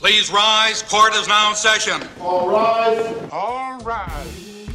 Please 0.00 0.30
rise. 0.30 0.80
Court 0.82 1.12
is 1.16 1.26
now 1.26 1.50
in 1.50 1.56
session. 1.56 2.08
All 2.20 2.48
rise. 2.48 3.28
All 3.32 3.80
rise. 3.80 4.68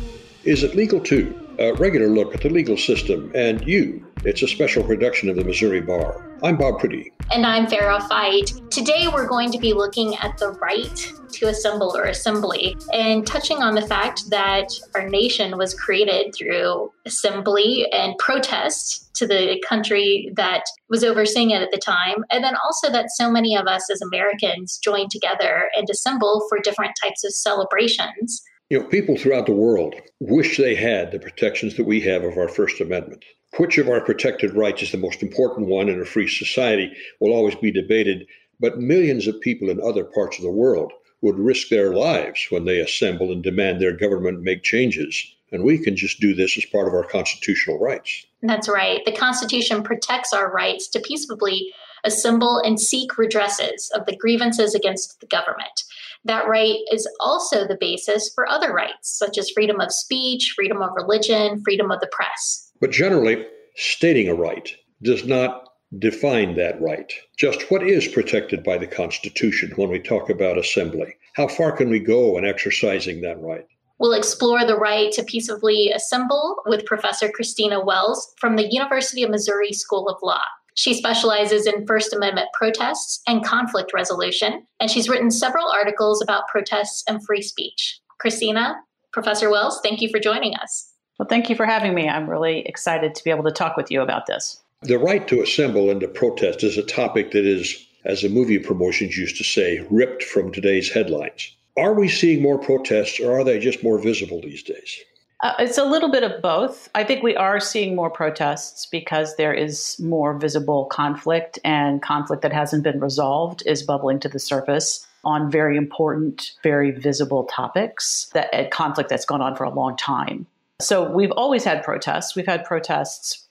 Is 0.44 0.64
it 0.64 0.76
legal 0.76 1.00
to? 1.00 1.43
A 1.60 1.72
regular 1.74 2.08
look 2.08 2.34
at 2.34 2.42
the 2.42 2.50
legal 2.50 2.76
system 2.76 3.32
and 3.36 3.66
you. 3.68 4.04
It's 4.26 4.42
a 4.42 4.48
special 4.48 4.84
production 4.84 5.30
of 5.30 5.36
the 5.36 5.44
Missouri 5.44 5.82
Bar. 5.82 6.36
I'm 6.42 6.58
Bob 6.58 6.80
Priddy. 6.80 7.12
And 7.32 7.46
I'm 7.46 7.68
Farrah 7.68 8.08
Fite. 8.08 8.60
Today 8.72 9.08
we're 9.08 9.28
going 9.28 9.52
to 9.52 9.60
be 9.60 9.74
looking 9.74 10.16
at 10.16 10.36
the 10.40 10.50
right 10.54 11.14
to 11.34 11.48
assemble 11.48 11.96
or 11.96 12.06
assembly 12.06 12.76
and 12.92 13.28
touching 13.28 13.58
on 13.62 13.76
the 13.76 13.86
fact 13.86 14.32
that 14.32 14.70
our 14.96 15.08
nation 15.08 15.56
was 15.56 15.76
created 15.76 16.34
through 16.34 16.92
assembly 17.06 17.86
and 17.92 18.18
protest 18.18 19.14
to 19.16 19.28
the 19.28 19.64
country 19.68 20.32
that 20.36 20.64
was 20.90 21.04
overseeing 21.04 21.52
it 21.52 21.62
at 21.62 21.70
the 21.70 21.78
time. 21.78 22.26
And 22.32 22.44
then 22.44 22.56
also 22.66 22.90
that 22.92 23.12
so 23.12 23.30
many 23.30 23.56
of 23.56 23.68
us 23.68 23.92
as 23.92 24.02
Americans 24.02 24.80
joined 24.84 25.12
together 25.12 25.70
and 25.78 25.88
assemble 25.88 26.48
for 26.50 26.58
different 26.60 26.94
types 27.00 27.24
of 27.24 27.32
celebrations. 27.32 28.42
You 28.70 28.80
know, 28.80 28.88
people 28.88 29.18
throughout 29.18 29.46
the 29.46 29.54
world 29.54 29.94
wish 30.20 30.58
they 30.58 30.74
had 30.74 31.12
the 31.12 31.20
protections 31.20 31.76
that 31.76 31.86
we 31.86 32.00
have 32.02 32.24
of 32.24 32.38
our 32.38 32.48
First 32.48 32.80
Amendment. 32.82 33.24
Which 33.58 33.78
of 33.78 33.88
our 33.88 34.02
protected 34.02 34.56
rights 34.56 34.82
is 34.82 34.92
the 34.92 34.98
most 34.98 35.22
important 35.22 35.68
one 35.68 35.90
in 35.90 36.02
a 36.02 36.06
free 36.06 36.28
society 36.28 36.92
will 37.20 37.34
always 37.34 37.56
be 37.56 37.72
debated, 37.72 38.26
but 38.60 38.80
millions 38.80 39.28
of 39.28 39.40
people 39.42 39.70
in 39.70 39.80
other 39.82 40.04
parts 40.04 40.38
of 40.38 40.44
the 40.44 40.50
world 40.50 40.92
would 41.22 41.38
risk 41.38 41.70
their 41.70 41.94
lives 41.94 42.48
when 42.50 42.66
they 42.66 42.80
assemble 42.80 43.32
and 43.32 43.44
demand 43.44 43.80
their 43.80 43.96
government 43.96 44.42
make 44.42 44.64
changes. 44.64 45.24
And 45.52 45.64
we 45.64 45.78
can 45.78 45.96
just 45.96 46.20
do 46.20 46.34
this 46.34 46.58
as 46.58 46.66
part 46.66 46.88
of 46.88 46.96
our 46.96 47.04
constitutional 47.04 47.80
rights. 47.80 48.26
That's 48.42 48.68
right. 48.68 49.06
The 49.06 49.12
Constitution 49.12 49.84
protects 49.84 50.34
our 50.34 50.52
rights 50.52 50.88
to 50.90 51.00
peaceably 51.00 51.72
assemble 52.04 52.58
and 52.60 52.80
seek 52.80 53.12
redresses 53.18 53.92
of 53.92 54.06
the 54.06 54.16
grievances 54.16 54.74
against 54.74 55.20
the 55.20 55.28
government. 55.28 55.84
That 56.26 56.48
right 56.48 56.78
is 56.92 57.08
also 57.20 57.68
the 57.68 57.78
basis 57.80 58.32
for 58.34 58.48
other 58.48 58.74
rights, 58.74 59.18
such 59.18 59.38
as 59.38 59.50
freedom 59.50 59.82
of 59.82 59.92
speech, 59.92 60.54
freedom 60.56 60.82
of 60.82 60.92
religion, 60.96 61.62
freedom 61.64 61.92
of 61.92 62.00
the 62.00 62.10
press. 62.12 62.72
But 62.80 62.92
generally, 62.92 63.46
stating 63.76 64.30
a 64.30 64.34
right 64.34 64.74
does 65.02 65.26
not 65.26 65.70
define 66.00 66.56
that 66.56 66.82
right. 66.82 67.12
Just 67.38 67.70
what 67.70 67.88
is 67.88 68.08
protected 68.08 68.64
by 68.64 68.78
the 68.78 68.88
Constitution 68.88 69.74
when 69.76 69.90
we 69.90 70.00
talk 70.00 70.30
about 70.30 70.58
assembly? 70.58 71.14
How 71.36 71.48
far 71.48 71.72
can 71.72 71.90
we 71.90 72.00
go 72.00 72.38
in 72.38 72.46
exercising 72.46 73.22
that 73.22 73.42
right? 73.42 73.66
We'll 74.00 74.14
explore 74.14 74.66
the 74.66 74.78
right 74.78 75.12
to 75.14 75.24
peaceably 75.24 75.92
assemble 75.92 76.62
with 76.66 76.86
Professor 76.86 77.30
Christina 77.30 77.84
Wells 77.84 78.34
from 78.38 78.56
the 78.56 78.68
University 78.72 79.24
of 79.24 79.30
Missouri 79.30 79.72
School 79.72 80.10
of 80.10 80.18
Law. 80.24 80.42
She 80.76 80.94
specializes 80.94 81.68
in 81.68 81.86
First 81.86 82.14
Amendment 82.14 82.50
protests 82.54 83.22
and 83.28 83.46
conflict 83.46 83.94
resolution, 83.94 84.66
and 84.80 84.90
she's 84.90 85.08
written 85.08 85.30
several 85.30 85.70
articles 85.70 86.22
about 86.22 86.48
protests 86.48 87.04
and 87.08 87.24
free 87.26 87.42
speech. 87.42 88.00
Christina, 88.20 88.78
Professor 89.12 89.50
Wells, 89.50 89.80
thank 89.84 90.02
you 90.02 90.10
for 90.10 90.20
joining 90.20 90.56
us. 90.56 90.92
Well, 91.20 91.28
thank 91.28 91.50
you 91.50 91.56
for 91.56 91.66
having 91.66 91.94
me. 91.94 92.10
I'm 92.10 92.30
really 92.30 92.66
excited 92.66 93.14
to 93.14 93.24
be 93.24 93.30
able 93.30 93.44
to 93.44 93.52
talk 93.52 93.78
with 93.78 93.92
you 93.92 94.02
about 94.02 94.26
this. 94.26 94.62
The 94.82 94.98
right 94.98 95.28
to 95.28 95.42
assemble 95.42 95.92
and 95.92 96.02
to 96.02 96.08
protest 96.08 96.64
is 96.64 96.78
a 96.78 96.84
topic 96.84 97.32
that 97.32 97.46
is, 97.46 97.86
as 98.04 98.22
the 98.22 98.30
movie 98.30 98.60
promotions 98.60 99.16
used 99.16 99.38
to 99.38 99.44
say, 99.44 99.86
ripped 99.92 100.24
from 100.24 100.52
today's 100.52 100.92
headlines. 100.92 101.56
Are 101.78 101.94
we 101.94 102.10
seeing 102.10 102.42
more 102.42 102.58
protests 102.58 103.20
or 103.20 103.40
are 103.40 103.44
they 103.44 103.60
just 103.60 103.84
more 103.84 104.00
visible 104.00 104.42
these 104.42 104.64
days? 104.64 105.00
Uh, 105.44 105.54
it's 105.60 105.78
a 105.78 105.84
little 105.84 106.10
bit 106.10 106.24
of 106.24 106.42
both. 106.42 106.90
I 106.96 107.04
think 107.04 107.22
we 107.22 107.36
are 107.36 107.60
seeing 107.60 107.98
more 107.98 108.10
protests 108.10 108.86
because 108.86 109.36
there 109.36 109.54
is 109.54 110.00
more 110.00 110.40
visible 110.40 110.86
conflict, 110.86 111.60
and 111.66 112.02
conflict 112.02 112.42
that 112.44 112.54
hasn't 112.54 112.82
been 112.84 113.02
resolved 113.02 113.62
is 113.66 113.84
bubbling 113.84 114.22
to 114.22 114.30
the 114.30 114.40
surface 114.40 115.06
on 115.26 115.52
very 115.52 115.76
important, 115.76 116.52
very 116.64 116.92
visible 116.92 117.44
topics. 117.44 118.32
That 118.34 118.72
conflict 118.72 119.10
that's 119.10 119.26
gone 119.26 119.42
on 119.42 119.58
for 119.58 119.66
a 119.66 119.70
long 119.70 119.98
time. 119.98 120.48
So 120.80 121.12
we've 121.12 121.32
always 121.32 121.66
had 121.66 121.84
protests. 121.84 122.38
We've 122.38 122.48
had 122.48 122.64
protests 122.64 123.46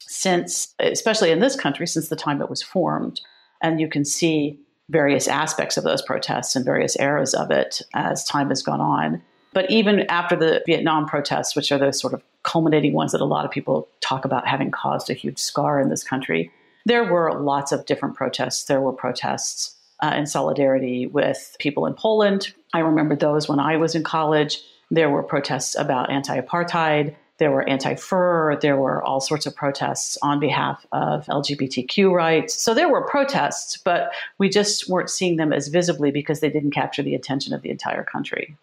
since, 0.00 0.74
especially 0.80 1.30
in 1.30 1.38
this 1.38 1.54
country, 1.54 1.86
since 1.86 2.08
the 2.08 2.16
time 2.16 2.42
it 2.42 2.50
was 2.50 2.64
formed, 2.64 3.20
and 3.62 3.80
you 3.80 3.88
can 3.88 4.04
see 4.04 4.58
various 4.90 5.28
aspects 5.28 5.76
of 5.76 5.84
those 5.84 6.02
protests 6.02 6.56
and 6.56 6.64
various 6.64 6.98
eras 6.98 7.32
of 7.32 7.52
it 7.52 7.80
as 7.94 8.24
time 8.24 8.48
has 8.48 8.62
gone 8.62 8.80
on. 8.80 9.22
But 9.52 9.70
even 9.70 10.00
after 10.08 10.36
the 10.36 10.62
Vietnam 10.66 11.06
protests, 11.06 11.56
which 11.56 11.72
are 11.72 11.78
those 11.78 12.00
sort 12.00 12.14
of 12.14 12.22
culminating 12.42 12.92
ones 12.92 13.12
that 13.12 13.20
a 13.20 13.26
lot 13.26 13.44
of 13.44 13.50
people 13.50 13.88
talk 14.00 14.24
about 14.24 14.46
having 14.46 14.70
caused 14.70 15.10
a 15.10 15.14
huge 15.14 15.38
scar 15.38 15.80
in 15.80 15.88
this 15.88 16.04
country, 16.04 16.50
there 16.86 17.04
were 17.04 17.40
lots 17.40 17.72
of 17.72 17.86
different 17.86 18.14
protests. 18.14 18.64
There 18.64 18.80
were 18.80 18.92
protests 18.92 19.76
uh, 20.00 20.14
in 20.16 20.26
solidarity 20.26 21.06
with 21.06 21.56
people 21.58 21.86
in 21.86 21.94
Poland. 21.94 22.52
I 22.72 22.80
remember 22.80 23.16
those 23.16 23.48
when 23.48 23.60
I 23.60 23.76
was 23.76 23.94
in 23.94 24.04
college. 24.04 24.62
There 24.90 25.10
were 25.10 25.22
protests 25.22 25.76
about 25.76 26.10
anti 26.10 26.40
apartheid. 26.40 27.14
There 27.38 27.50
were 27.50 27.68
anti 27.68 27.94
fur. 27.94 28.56
There 28.56 28.76
were 28.76 29.02
all 29.02 29.20
sorts 29.20 29.46
of 29.46 29.54
protests 29.54 30.18
on 30.22 30.40
behalf 30.40 30.86
of 30.92 31.26
LGBTQ 31.26 32.12
rights. 32.12 32.54
So 32.54 32.74
there 32.74 32.88
were 32.88 33.06
protests, 33.06 33.76
but 33.76 34.12
we 34.38 34.48
just 34.48 34.88
weren't 34.88 35.10
seeing 35.10 35.36
them 35.36 35.52
as 35.52 35.68
visibly 35.68 36.10
because 36.10 36.40
they 36.40 36.50
didn't 36.50 36.72
capture 36.72 37.02
the 37.02 37.14
attention 37.14 37.52
of 37.52 37.62
the 37.62 37.70
entire 37.70 38.02
country. 38.02 38.56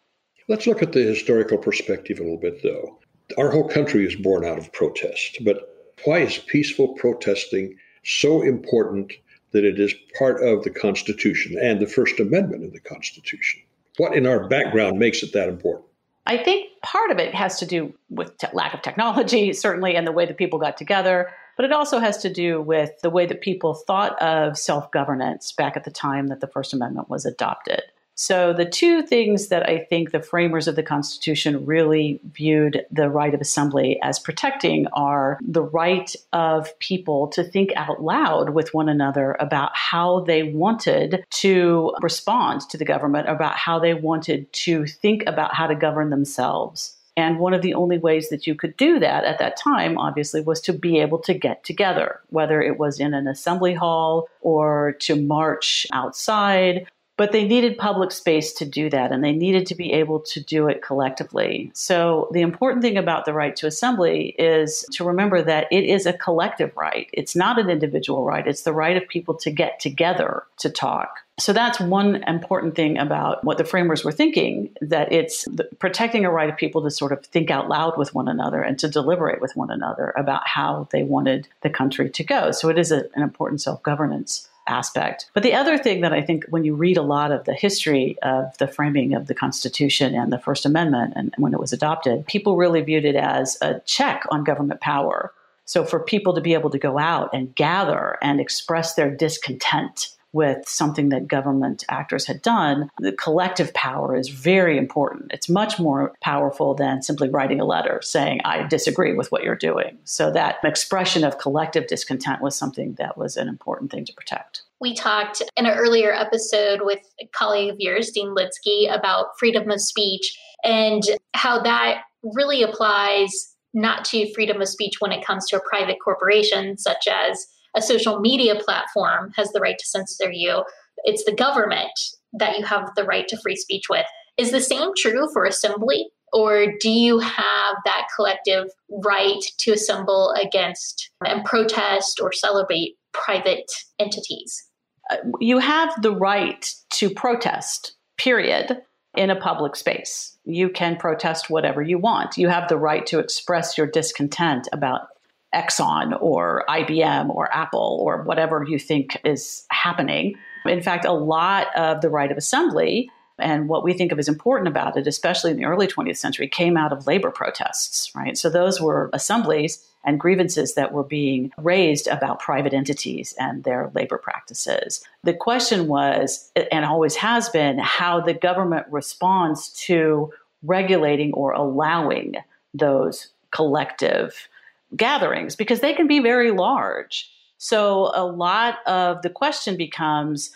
Let's 0.48 0.68
look 0.68 0.84
at 0.84 0.92
the 0.92 1.02
historical 1.02 1.58
perspective 1.58 2.20
a 2.20 2.24
little 2.24 2.38
bit, 2.38 2.62
though. 2.62 3.00
Our 3.38 3.50
whole 3.50 3.68
country 3.68 4.06
is 4.06 4.16
born 4.16 4.46
out 4.46 4.60
of 4.60 4.72
protest, 4.72 5.40
but 5.44 5.96
why 6.04 6.20
is 6.20 6.38
peaceful 6.38 6.90
protesting 6.90 7.76
so 8.04 8.44
important 8.44 9.14
that 9.52 9.64
it 9.64 9.80
is 9.80 9.96
part 10.18 10.44
of 10.44 10.64
the 10.64 10.70
Constitution 10.70 11.58
and 11.60 11.80
the 11.80 11.88
First 11.88 12.20
Amendment 12.20 12.64
of 12.64 12.74
the 12.74 12.80
Constitution? 12.80 13.62
What 13.98 14.16
in 14.16 14.28
our 14.28 14.48
background 14.48 15.00
makes 15.00 15.24
it 15.24 15.34
that 15.34 15.50
important? 15.50 15.88
I 16.28 16.38
think 16.38 16.70
part 16.84 17.12
of 17.12 17.18
it 17.18 17.34
has 17.34 17.60
to 17.60 17.66
do 17.66 17.94
with 18.10 18.38
te- 18.38 18.48
lack 18.54 18.74
of 18.74 18.82
technology, 18.82 19.54
certainly, 19.54 19.96
and 19.96 20.06
the 20.06 20.12
way 20.12 20.26
that 20.26 20.38
people 20.38 20.60
got 20.60 20.78
together. 20.78 21.32
But 21.56 21.66
it 21.66 21.72
also 21.72 22.00
has 22.00 22.18
to 22.18 22.32
do 22.32 22.62
with 22.62 22.92
the 23.02 23.10
way 23.10 23.26
that 23.26 23.42
people 23.42 23.74
thought 23.74 24.22
of 24.22 24.58
self 24.58 24.92
governance 24.92 25.52
back 25.54 25.78
at 25.78 25.86
the 25.86 25.92
time 25.92 26.28
that 26.28 26.42
the 26.42 26.48
First 26.48 26.74
Amendment 26.74 27.10
was 27.10 27.26
adopted. 27.26 27.82
So, 28.18 28.54
the 28.54 28.66
two 28.66 29.02
things 29.02 29.50
that 29.50 29.68
I 29.68 29.80
think 29.80 30.12
the 30.12 30.22
framers 30.22 30.70
of 30.70 30.78
the 30.78 30.84
Constitution 30.84 31.66
really 31.66 32.22
viewed 32.32 32.86
the 32.90 33.10
right 33.10 33.34
of 33.34 33.42
assembly 33.42 34.00
as 34.02 34.20
protecting 34.20 34.88
are 34.94 35.38
the 35.46 35.64
right 35.64 36.16
of 36.32 36.78
people 36.80 37.28
to 37.30 37.44
think 37.44 37.74
out 37.76 38.02
loud 38.02 38.52
with 38.52 38.74
one 38.74 38.88
another 38.88 39.36
about 39.42 39.76
how 39.76 40.22
they 40.22 40.44
wanted 40.44 41.26
to 41.32 41.94
respond 42.02 42.62
to 42.70 42.78
the 42.78 42.86
government, 42.86 43.28
about 43.28 43.58
how 43.58 43.80
they 43.80 43.94
wanted 43.94 44.52
to 44.54 44.88
think 44.88 45.24
about 45.28 45.54
how 45.54 45.68
to 45.68 45.76
govern 45.76 46.10
themselves. 46.10 46.96
And 47.18 47.40
one 47.40 47.54
of 47.54 47.62
the 47.62 47.74
only 47.74 47.98
ways 47.98 48.30
that 48.30 48.46
you 48.46 48.56
could 48.56 48.76
do 48.76 49.00
that 49.00 49.24
at 49.24 49.40
that 49.40 49.56
time, 49.58 49.98
obviously, 49.98 50.42
was 50.42 50.60
to 50.62 50.74
be 50.74 51.00
able 51.00 51.20
to 51.20 51.34
get 51.34 51.64
together, 51.64 52.20
whether 52.30 52.62
it 52.62 52.78
was 52.78 53.00
in 53.00 53.14
an 53.14 53.28
assembly 53.28 53.74
hall 53.74 54.28
or 54.42 54.94
to 55.00 55.16
march 55.16 55.88
outside 55.94 56.88
but 57.18 57.32
they 57.32 57.46
needed 57.46 57.78
public 57.78 58.12
space 58.12 58.54
to 58.54 58.66
do 58.66 58.90
that, 58.90 59.12
and 59.12 59.24
they 59.24 59.32
needed 59.32 59.66
to 59.68 59.76
be 59.76 59.94
able 59.94 60.20
to 60.20 60.42
do 60.42 60.68
it 60.68 60.82
collectively. 60.82 61.72
So, 61.74 62.30
the 62.34 62.42
important 62.42 62.82
thing 62.82 62.98
about 62.98 63.26
the 63.26 63.34
right 63.34 63.56
to 63.58 63.68
assembly 63.68 64.36
is 64.38 64.86
to 64.94 65.04
remember 65.04 65.42
that 65.42 65.68
it 65.72 65.86
is 65.86 66.06
a 66.06 66.14
collective 66.14 66.76
right. 66.76 67.10
It's 67.14 67.36
not 67.36 67.60
an 67.60 67.70
individual 67.70 68.26
right, 68.26 68.46
it's 68.46 68.64
the 68.64 68.74
right 68.74 68.98
of 68.98 69.08
people 69.08 69.36
to 69.36 69.52
get 69.52 69.80
together 69.80 70.44
to 70.58 70.70
talk. 70.70 71.20
So, 71.38 71.54
that's 71.54 71.80
one 71.80 72.24
important 72.24 72.76
thing 72.76 72.98
about 72.98 73.44
what 73.46 73.58
the 73.58 73.66
framers 73.66 74.04
were 74.04 74.12
thinking 74.12 74.76
that 74.82 75.12
it's 75.12 75.48
protecting 75.80 76.26
a 76.26 76.32
right 76.32 76.50
of 76.50 76.58
people 76.58 76.84
to 76.84 76.92
sort 76.92 77.14
of 77.14 77.26
think 77.26 77.50
out 77.50 77.70
loud 77.70 77.98
with 77.98 78.14
one 78.14 78.28
another 78.28 78.62
and 78.62 78.78
to 78.80 78.90
deliberate 78.90 79.42
with 79.42 79.56
one 79.56 79.72
another 79.72 80.14
about 80.18 80.48
how 80.48 80.88
they 80.92 81.04
wanted 81.04 81.48
the 81.62 81.70
country 81.70 82.10
to 82.10 82.24
go. 82.24 82.52
So, 82.52 82.68
it 82.68 82.78
is 82.78 82.92
a, 82.92 83.06
an 83.16 83.22
important 83.22 83.62
self 83.62 83.82
governance 83.84 84.50
aspect. 84.68 85.30
But 85.34 85.44
the 85.44 85.54
other 85.54 85.78
thing 85.78 86.02
that 86.02 86.14
I 86.14 86.22
think 86.22 86.46
when 86.50 86.64
you 86.64 86.76
read 86.76 86.98
a 86.98 87.02
lot 87.02 87.32
of 87.32 87.46
the 87.46 87.54
history 87.54 88.18
of 88.24 88.58
the 88.58 88.68
framing 88.68 89.14
of 89.14 89.28
the 89.28 89.36
Constitution 89.36 90.16
and 90.16 90.32
the 90.32 90.40
First 90.40 90.66
Amendment 90.66 91.14
and 91.16 91.34
when 91.38 91.54
it 91.54 91.60
was 91.60 91.74
adopted, 91.74 92.26
people 92.26 92.58
really 92.58 92.82
viewed 92.82 93.06
it 93.06 93.16
as 93.16 93.58
a 93.62 93.80
check 93.82 94.24
on 94.32 94.44
government 94.44 94.82
power. 94.82 95.32
So 95.66 95.84
for 95.84 96.00
people 96.00 96.34
to 96.34 96.42
be 96.42 96.54
able 96.54 96.70
to 96.70 96.78
go 96.78 96.98
out 96.98 97.30
and 97.34 97.54
gather 97.56 98.18
and 98.22 98.40
express 98.40 98.96
their 98.96 99.10
discontent 99.10 100.15
with 100.36 100.68
something 100.68 101.08
that 101.10 101.30
government 101.30 101.86
actors 101.88 102.26
had 102.28 102.42
done, 102.42 102.90
the 103.00 103.14
collective 103.14 103.74
power 103.74 104.18
is 104.18 104.28
very 104.28 104.78
important. 104.78 105.32
It's 105.32 105.48
much 105.48 105.80
more 105.80 106.14
powerful 106.22 106.74
than 106.74 107.02
simply 107.02 107.30
writing 107.30 107.62
a 107.62 107.66
letter 107.66 108.02
saying, 108.04 108.42
I 108.44 108.68
disagree 108.68 109.16
with 109.16 109.32
what 109.32 109.44
you're 109.44 109.56
doing. 109.56 109.98
So 110.04 110.32
that 110.32 110.58
expression 110.66 111.24
of 111.24 111.38
collective 111.38 111.88
discontent 111.88 112.42
was 112.42 112.54
something 112.54 112.96
that 112.96 113.18
was 113.18 113.38
an 113.38 113.48
important 113.48 113.92
thing 113.92 114.04
to 114.04 114.14
protect. 114.14 114.64
We 114.82 114.94
talked 114.94 115.42
in 115.56 115.66
an 115.66 115.78
earlier 115.78 116.12
episode 116.14 116.82
with 116.84 117.00
a 117.22 117.28
colleague 117.28 117.72
of 117.72 117.80
yours, 117.80 118.12
Dean 118.12 118.36
Lidsky, 118.36 118.94
about 118.94 119.40
freedom 119.40 119.72
of 119.72 119.80
speech 119.80 120.38
and 120.66 121.02
how 121.34 121.62
that 121.64 122.02
really 122.36 122.62
applies 122.62 123.56
not 123.74 124.04
to 124.06 124.34
freedom 124.34 124.62
of 124.62 124.68
speech 124.68 124.96
when 125.00 125.14
it 125.14 125.26
comes 125.26 125.48
to 125.48 125.56
a 125.56 125.70
private 125.70 125.98
corporation 126.04 126.78
such 126.78 127.08
as 127.08 127.48
a 127.76 127.82
social 127.82 128.20
media 128.20 128.56
platform 128.56 129.32
has 129.36 129.52
the 129.52 129.60
right 129.60 129.78
to 129.78 129.86
censor 129.86 130.32
you, 130.32 130.64
it's 131.04 131.24
the 131.26 131.36
government 131.36 131.92
that 132.34 132.58
you 132.58 132.66
have 132.66 132.90
the 132.96 133.04
right 133.04 133.28
to 133.28 133.38
free 133.38 133.56
speech 133.56 133.86
with. 133.90 134.06
Is 134.38 134.52
the 134.52 134.62
same 134.62 134.92
true 134.98 135.30
for 135.34 135.46
assembly? 135.46 136.10
Or 136.34 136.68
do 136.82 136.90
you 136.90 137.20
have 137.20 137.76
that 137.86 138.08
collective 138.16 138.66
right 138.90 139.42
to 139.60 139.72
assemble 139.72 140.32
against 140.42 141.10
and 141.26 141.46
protest 141.46 142.20
or 142.22 142.34
celebrate 142.34 142.96
private 143.14 143.72
entities? 144.00 144.68
Uh, 145.10 145.18
you 145.40 145.60
have 145.60 146.02
the 146.02 146.12
right 146.14 146.74
to 146.96 147.10
protest, 147.10 147.94
period, 148.18 148.82
in 149.16 149.30
a 149.30 149.40
public 149.40 149.76
space. 149.78 150.38
You 150.44 150.70
can 150.70 150.98
protest 150.98 151.50
whatever 151.50 151.82
you 151.82 151.98
want. 151.98 152.38
You 152.38 152.50
have 152.50 152.68
the 152.68 152.78
right 152.78 153.06
to 153.08 153.20
express 153.20 153.78
your 153.78 153.88
discontent 153.88 154.68
about 154.74 155.08
Exxon 155.56 156.18
or 156.22 156.66
IBM 156.70 157.30
or 157.30 157.52
Apple 157.56 158.00
or 158.02 158.24
whatever 158.24 158.66
you 158.68 158.78
think 158.78 159.18
is 159.24 159.66
happening. 159.70 160.36
In 160.66 160.82
fact, 160.82 161.06
a 161.06 161.14
lot 161.14 161.68
of 161.76 162.02
the 162.02 162.10
right 162.10 162.32
of 162.32 162.38
assembly 162.38 163.10
and 163.38 163.68
what 163.68 163.84
we 163.84 163.94
think 163.94 164.12
of 164.12 164.20
as 164.20 164.30
important 164.30 164.68
about 164.68 164.98
it, 164.98 165.08
especially 165.08 165.52
in 165.52 165.58
the 165.58 165.66
early 165.66 165.88
20th 165.88 166.18
century, 166.18 166.48
came 166.48 166.78
out 166.78 166.94
of 166.94 167.06
labor 167.06 167.32
protests, 167.32 168.12
right? 168.16 168.38
So 168.38 168.50
those 168.50 168.80
were 168.80 169.10
assemblies 169.14 169.86
and 170.06 170.20
grievances 170.20 170.76
that 170.76 170.94
were 170.94 171.04
being 171.04 171.52
raised 171.58 172.08
about 172.08 172.40
private 172.40 172.74
entities 172.74 173.34
and 173.40 173.64
their 173.64 173.92
labor 173.94 174.18
practices. 174.18 175.04
The 175.24 175.34
question 175.34 175.88
was, 175.88 176.50
and 176.72 176.86
always 176.86 177.16
has 177.16 177.50
been, 177.50 177.80
how 177.80 178.22
the 178.22 178.34
government 178.34 178.86
responds 178.90 179.70
to 179.86 180.32
regulating 180.64 181.34
or 181.34 181.52
allowing 181.52 182.36
those 182.74 183.30
collective 183.52 184.48
gatherings 184.96 185.56
because 185.56 185.80
they 185.80 185.94
can 185.94 186.08
be 186.08 186.20
very 186.20 186.52
large. 186.52 187.30
So 187.58 188.12
a 188.14 188.26
lot 188.26 188.80
of 188.86 189.22
the 189.22 189.30
question 189.30 189.78
becomes 189.78 190.52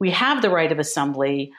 we 0.00 0.10
have 0.10 0.42
the 0.42 0.50
right 0.50 0.72
of 0.72 0.78
assembly 0.78 1.52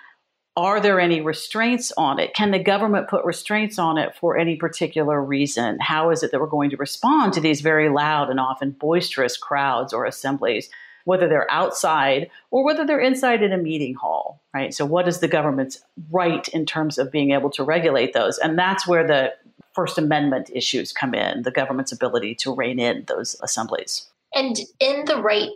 are 0.56 0.80
there 0.80 1.00
any 1.00 1.20
restraints 1.20 1.92
on 1.98 2.20
it? 2.20 2.36
Can 2.36 2.52
the 2.52 2.60
government 2.60 3.08
put 3.08 3.26
restraints 3.26 3.80
on 3.80 3.98
it 3.98 4.16
for 4.16 4.38
any 4.38 4.56
particular 4.56 5.24
reason? 5.24 5.80
How 5.80 6.12
is 6.12 6.22
it 6.22 6.32
that 6.32 6.40
we're 6.40 6.48
going 6.48 6.70
to 6.70 6.78
respond 6.78 7.34
to 7.34 7.42
these 7.42 7.62
very 7.62 7.90
loud 7.90 8.30
and 8.30 8.40
often 8.40 8.72
boisterous 8.72 9.36
crowds 9.36 9.94
or 9.94 10.06
assemblies, 10.06 10.70
whether 11.06 11.28
they're 11.28 11.50
outside 11.50 12.30
or 12.52 12.64
whether 12.64 12.86
they're 12.86 13.00
inside 13.00 13.42
in 13.42 13.52
a 13.52 13.58
meeting 13.58 13.96
hall, 13.96 14.44
right? 14.54 14.74
So, 14.74 14.86
what 14.86 15.08
is 15.08 15.20
the 15.20 15.28
government's 15.28 15.84
right 16.12 16.48
in 16.50 16.68
terms 16.68 17.00
of 17.00 17.12
being 17.12 17.32
able 17.32 17.50
to 17.52 17.64
regulate 17.64 18.14
those? 18.14 18.38
And 18.38 18.58
that's 18.58 18.88
where 18.88 19.08
the 19.08 19.34
First 19.74 19.98
Amendment 19.98 20.50
issues 20.54 20.92
come 20.92 21.14
in 21.14 21.44
the 21.44 21.52
government's 21.52 21.92
ability 21.92 22.36
to 22.36 22.54
rein 22.54 22.80
in 22.80 23.04
those 23.08 23.36
assemblies. 23.42 24.08
And 24.36 24.60
in 24.80 25.06
the 25.06 25.22
right 25.22 25.50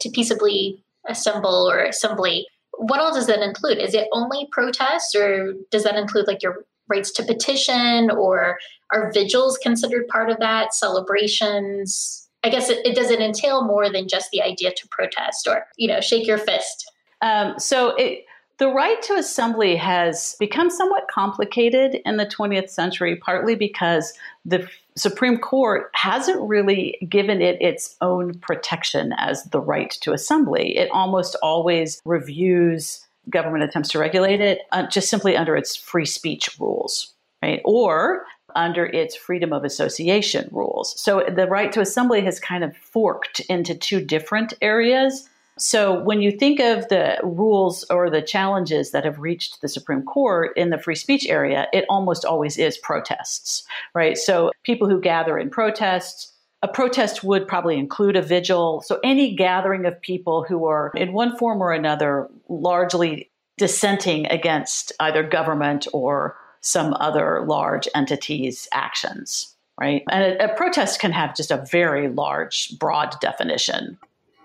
to 0.00 0.10
peaceably 0.10 0.82
assemble 1.08 1.68
or 1.70 1.82
assembly, 1.82 2.46
what 2.78 3.00
all 3.00 3.14
does 3.14 3.26
that 3.26 3.42
include? 3.42 3.78
Is 3.78 3.94
it 3.94 4.08
only 4.12 4.48
protests 4.50 5.14
or 5.14 5.54
does 5.70 5.84
that 5.84 5.96
include 5.96 6.26
like 6.26 6.42
your 6.42 6.64
rights 6.88 7.10
to 7.12 7.22
petition 7.22 8.10
or 8.10 8.58
are 8.92 9.12
vigils 9.12 9.58
considered 9.58 10.08
part 10.08 10.30
of 10.30 10.38
that? 10.38 10.74
Celebrations? 10.74 12.28
I 12.42 12.48
guess 12.48 12.70
it, 12.70 12.84
it 12.84 12.94
does 12.94 13.10
it 13.10 13.20
entail 13.20 13.64
more 13.64 13.90
than 13.90 14.08
just 14.08 14.30
the 14.30 14.42
idea 14.42 14.72
to 14.72 14.88
protest 14.88 15.46
or, 15.46 15.66
you 15.76 15.88
know, 15.88 16.00
shake 16.00 16.26
your 16.26 16.38
fist. 16.38 16.90
Um, 17.20 17.58
so 17.58 17.94
it 17.96 18.24
the 18.62 18.68
right 18.68 19.02
to 19.02 19.14
assembly 19.14 19.74
has 19.74 20.36
become 20.38 20.70
somewhat 20.70 21.08
complicated 21.10 21.96
in 22.04 22.16
the 22.16 22.24
20th 22.24 22.70
century, 22.70 23.16
partly 23.16 23.56
because 23.56 24.12
the 24.44 24.68
Supreme 24.96 25.36
Court 25.36 25.90
hasn't 25.94 26.40
really 26.40 26.96
given 27.08 27.42
it 27.42 27.60
its 27.60 27.96
own 28.00 28.38
protection 28.38 29.14
as 29.18 29.42
the 29.46 29.58
right 29.58 29.90
to 30.02 30.12
assembly. 30.12 30.78
It 30.78 30.88
almost 30.92 31.34
always 31.42 32.00
reviews 32.04 33.04
government 33.28 33.64
attempts 33.64 33.88
to 33.88 33.98
regulate 33.98 34.40
it 34.40 34.60
uh, 34.70 34.86
just 34.86 35.10
simply 35.10 35.36
under 35.36 35.56
its 35.56 35.74
free 35.74 36.06
speech 36.06 36.48
rules, 36.60 37.14
right? 37.42 37.60
Or 37.64 38.26
under 38.54 38.86
its 38.86 39.16
freedom 39.16 39.52
of 39.52 39.64
association 39.64 40.48
rules. 40.52 41.00
So 41.00 41.26
the 41.34 41.48
right 41.48 41.72
to 41.72 41.80
assembly 41.80 42.20
has 42.20 42.38
kind 42.38 42.62
of 42.62 42.76
forked 42.76 43.40
into 43.40 43.74
two 43.74 44.00
different 44.00 44.54
areas. 44.62 45.28
So 45.58 46.00
when 46.00 46.22
you 46.22 46.32
think 46.32 46.60
of 46.60 46.88
the 46.88 47.18
rules 47.22 47.84
or 47.90 48.08
the 48.08 48.22
challenges 48.22 48.90
that 48.90 49.04
have 49.04 49.18
reached 49.18 49.60
the 49.60 49.68
Supreme 49.68 50.02
Court 50.02 50.52
in 50.56 50.70
the 50.70 50.78
free 50.78 50.94
speech 50.94 51.26
area, 51.26 51.68
it 51.72 51.84
almost 51.88 52.24
always 52.24 52.56
is 52.56 52.78
protests, 52.78 53.64
right? 53.94 54.16
So 54.16 54.50
people 54.62 54.88
who 54.88 55.00
gather 55.00 55.38
in 55.38 55.50
protests, 55.50 56.32
a 56.62 56.68
protest 56.68 57.22
would 57.22 57.46
probably 57.46 57.78
include 57.78 58.16
a 58.16 58.22
vigil. 58.22 58.82
So 58.86 58.98
any 59.04 59.34
gathering 59.34 59.84
of 59.84 60.00
people 60.00 60.42
who 60.42 60.66
are 60.66 60.90
in 60.94 61.12
one 61.12 61.36
form 61.36 61.60
or 61.60 61.72
another 61.72 62.28
largely 62.48 63.30
dissenting 63.58 64.26
against 64.26 64.92
either 65.00 65.22
government 65.22 65.86
or 65.92 66.36
some 66.62 66.94
other 66.94 67.44
large 67.46 67.88
entity's 67.94 68.68
actions, 68.72 69.54
right? 69.78 70.02
And 70.10 70.40
a, 70.40 70.52
a 70.52 70.56
protest 70.56 71.00
can 71.00 71.12
have 71.12 71.36
just 71.36 71.50
a 71.50 71.64
very 71.70 72.08
large, 72.08 72.78
broad 72.78 73.14
definition. 73.20 73.98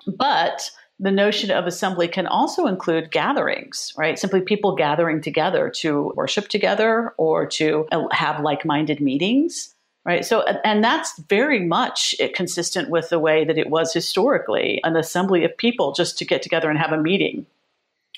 But 0.07 0.69
the 0.99 1.11
notion 1.11 1.51
of 1.51 1.67
assembly 1.67 2.07
can 2.07 2.25
also 2.25 2.65
include 2.65 3.11
gatherings, 3.11 3.93
right? 3.97 4.17
Simply 4.17 4.41
people 4.41 4.75
gathering 4.75 5.21
together 5.21 5.69
to 5.77 6.11
worship 6.15 6.47
together 6.47 7.13
or 7.17 7.45
to 7.47 7.87
uh, 7.91 8.07
have 8.11 8.41
like 8.41 8.65
minded 8.65 8.99
meetings, 8.99 9.75
right? 10.05 10.25
So, 10.25 10.41
and 10.41 10.83
that's 10.83 11.17
very 11.29 11.59
much 11.59 12.15
eh, 12.19 12.29
consistent 12.33 12.89
with 12.89 13.09
the 13.09 13.19
way 13.19 13.45
that 13.45 13.59
it 13.59 13.69
was 13.69 13.93
historically 13.93 14.81
an 14.83 14.95
assembly 14.95 15.43
of 15.43 15.55
people 15.55 15.91
just 15.91 16.17
to 16.17 16.25
get 16.25 16.41
together 16.41 16.69
and 16.69 16.79
have 16.79 16.93
a 16.93 17.01
meeting 17.01 17.45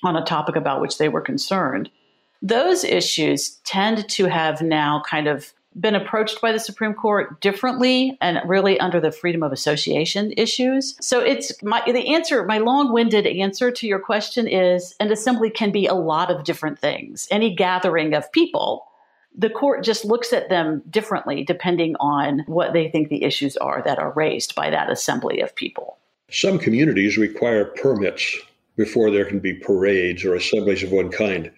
on 0.04 0.16
a 0.16 0.24
topic 0.24 0.56
about 0.56 0.80
which 0.80 0.98
they 0.98 1.10
were 1.10 1.22
concerned. 1.22 1.90
Those 2.42 2.86
issues 2.86 3.60
tend 3.66 4.08
to 4.10 4.26
have 4.28 4.62
now 4.62 5.04
kind 5.10 5.28
of 5.28 5.52
been 5.76 5.96
approached 5.96 6.42
by 6.42 6.52
the 6.52 6.60
Supreme 6.60 6.94
Court 6.94 7.42
differently 7.42 8.18
and 8.22 8.40
really 8.46 8.80
under 8.80 9.00
the 9.00 9.12
freedom 9.12 9.44
of 9.44 9.52
association 9.52 10.34
issues. 10.36 10.96
So 11.00 11.20
it's 11.20 11.62
my 11.64 11.82
the 11.86 12.14
answer, 12.14 12.44
my 12.46 12.58
long-winded 12.58 13.28
answer 13.28 13.72
to 13.72 13.88
your 13.88 14.00
question 14.00 14.48
is 14.48 14.96
an 15.00 15.12
assembly 15.12 15.50
can 15.50 15.72
be 15.72 15.86
a 15.86 15.94
lot 15.94 16.32
of 16.32 16.44
different 16.44 16.80
things. 16.80 17.28
Any 17.30 17.56
gathering 17.56 18.14
of 18.14 18.32
people, 18.32 18.88
the 19.38 19.50
court 19.50 19.84
just 19.84 20.06
looks 20.06 20.34
at 20.34 20.50
them 20.50 20.82
differently 20.90 21.44
depending 21.44 21.96
on 22.00 22.44
what 22.48 22.74
they 22.74 22.90
think 22.90 23.10
the 23.10 23.24
issues 23.24 23.56
are 23.58 23.82
that 23.84 24.00
are 24.00 24.12
raised 24.14 24.56
by 24.56 24.70
that 24.72 24.90
assembly 24.90 25.40
of 25.42 25.56
people. 25.56 25.98
Some 26.32 26.60
communities 26.60 27.18
require 27.18 27.66
permits 27.66 28.38
before 28.76 29.12
there 29.12 29.26
can 29.26 29.40
be 29.40 29.54
parades 29.54 30.24
or 30.26 30.36
assemblies 30.36 30.84
of 30.84 30.92
one 30.92 31.12
kind. 31.12 31.52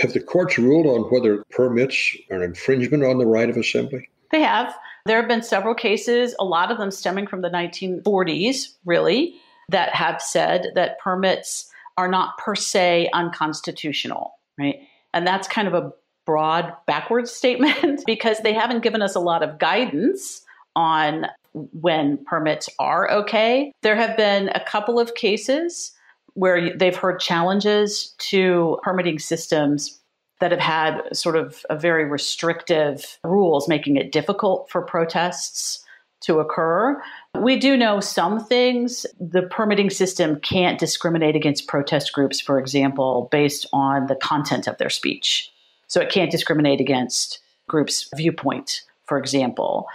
Have 0.00 0.12
the 0.12 0.20
courts 0.20 0.58
ruled 0.58 0.86
on 0.86 1.10
whether 1.10 1.44
permits 1.50 2.16
are 2.30 2.36
an 2.36 2.42
infringement 2.42 3.04
on 3.04 3.18
the 3.18 3.26
right 3.26 3.48
of 3.48 3.56
assembly? 3.56 4.08
They 4.30 4.42
have. 4.42 4.74
There 5.06 5.18
have 5.18 5.28
been 5.28 5.42
several 5.42 5.74
cases, 5.74 6.34
a 6.38 6.44
lot 6.44 6.70
of 6.70 6.78
them 6.78 6.90
stemming 6.90 7.26
from 7.26 7.40
the 7.40 7.48
1940s, 7.48 8.74
really, 8.84 9.36
that 9.70 9.94
have 9.94 10.20
said 10.20 10.68
that 10.74 10.98
permits 10.98 11.70
are 11.96 12.08
not 12.08 12.36
per 12.38 12.54
se 12.54 13.08
unconstitutional, 13.12 14.34
right? 14.58 14.80
And 15.14 15.26
that's 15.26 15.48
kind 15.48 15.66
of 15.66 15.74
a 15.74 15.92
broad 16.26 16.74
backwards 16.86 17.30
statement 17.30 18.02
because 18.06 18.40
they 18.40 18.52
haven't 18.52 18.82
given 18.82 19.00
us 19.00 19.14
a 19.14 19.20
lot 19.20 19.42
of 19.42 19.58
guidance 19.58 20.42
on 20.76 21.26
when 21.72 22.22
permits 22.26 22.68
are 22.78 23.10
okay. 23.10 23.72
There 23.82 23.96
have 23.96 24.16
been 24.16 24.50
a 24.50 24.64
couple 24.64 25.00
of 25.00 25.14
cases 25.14 25.92
where 26.34 26.76
they've 26.76 26.96
heard 26.96 27.20
challenges 27.20 28.14
to 28.18 28.78
permitting 28.82 29.18
systems 29.18 29.98
that 30.40 30.50
have 30.52 30.60
had 30.60 31.16
sort 31.16 31.36
of 31.36 31.64
a 31.68 31.76
very 31.76 32.04
restrictive 32.04 33.18
rules, 33.24 33.68
making 33.68 33.96
it 33.96 34.12
difficult 34.12 34.70
for 34.70 34.82
protests 34.82 35.84
to 36.20 36.38
occur. 36.40 37.00
We 37.40 37.56
do 37.56 37.76
know 37.76 38.00
some 38.00 38.44
things. 38.44 39.06
The 39.20 39.42
permitting 39.42 39.90
system 39.90 40.40
can't 40.40 40.78
discriminate 40.78 41.36
against 41.36 41.68
protest 41.68 42.12
groups, 42.12 42.40
for 42.40 42.58
example, 42.58 43.28
based 43.30 43.66
on 43.72 44.06
the 44.06 44.16
content 44.16 44.66
of 44.66 44.78
their 44.78 44.90
speech. 44.90 45.50
So 45.86 46.00
it 46.00 46.10
can't 46.10 46.30
discriminate 46.30 46.80
against 46.80 47.38
groups' 47.68 48.08
viewpoint, 48.14 48.82
for 49.06 49.18
example. 49.18 49.86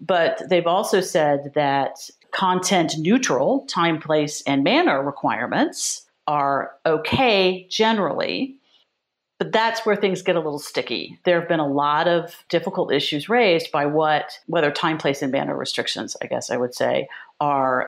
But 0.00 0.42
they've 0.48 0.66
also 0.66 1.00
said 1.00 1.52
that 1.54 2.10
content 2.32 2.94
neutral 2.98 3.66
time, 3.66 4.00
place, 4.00 4.42
and 4.46 4.64
manner 4.64 5.02
requirements 5.02 6.06
are 6.26 6.72
okay 6.84 7.66
generally. 7.70 8.56
But 9.38 9.52
that's 9.52 9.86
where 9.86 9.94
things 9.94 10.22
get 10.22 10.34
a 10.34 10.40
little 10.40 10.58
sticky. 10.58 11.18
There 11.24 11.38
have 11.38 11.48
been 11.48 11.60
a 11.60 11.68
lot 11.68 12.08
of 12.08 12.34
difficult 12.48 12.92
issues 12.92 13.28
raised 13.28 13.70
by 13.70 13.86
what, 13.86 14.38
whether 14.46 14.70
time, 14.70 14.98
place, 14.98 15.22
and 15.22 15.30
manner 15.30 15.56
restrictions, 15.56 16.16
I 16.20 16.26
guess 16.26 16.50
I 16.50 16.56
would 16.56 16.74
say, 16.74 17.08
are 17.40 17.86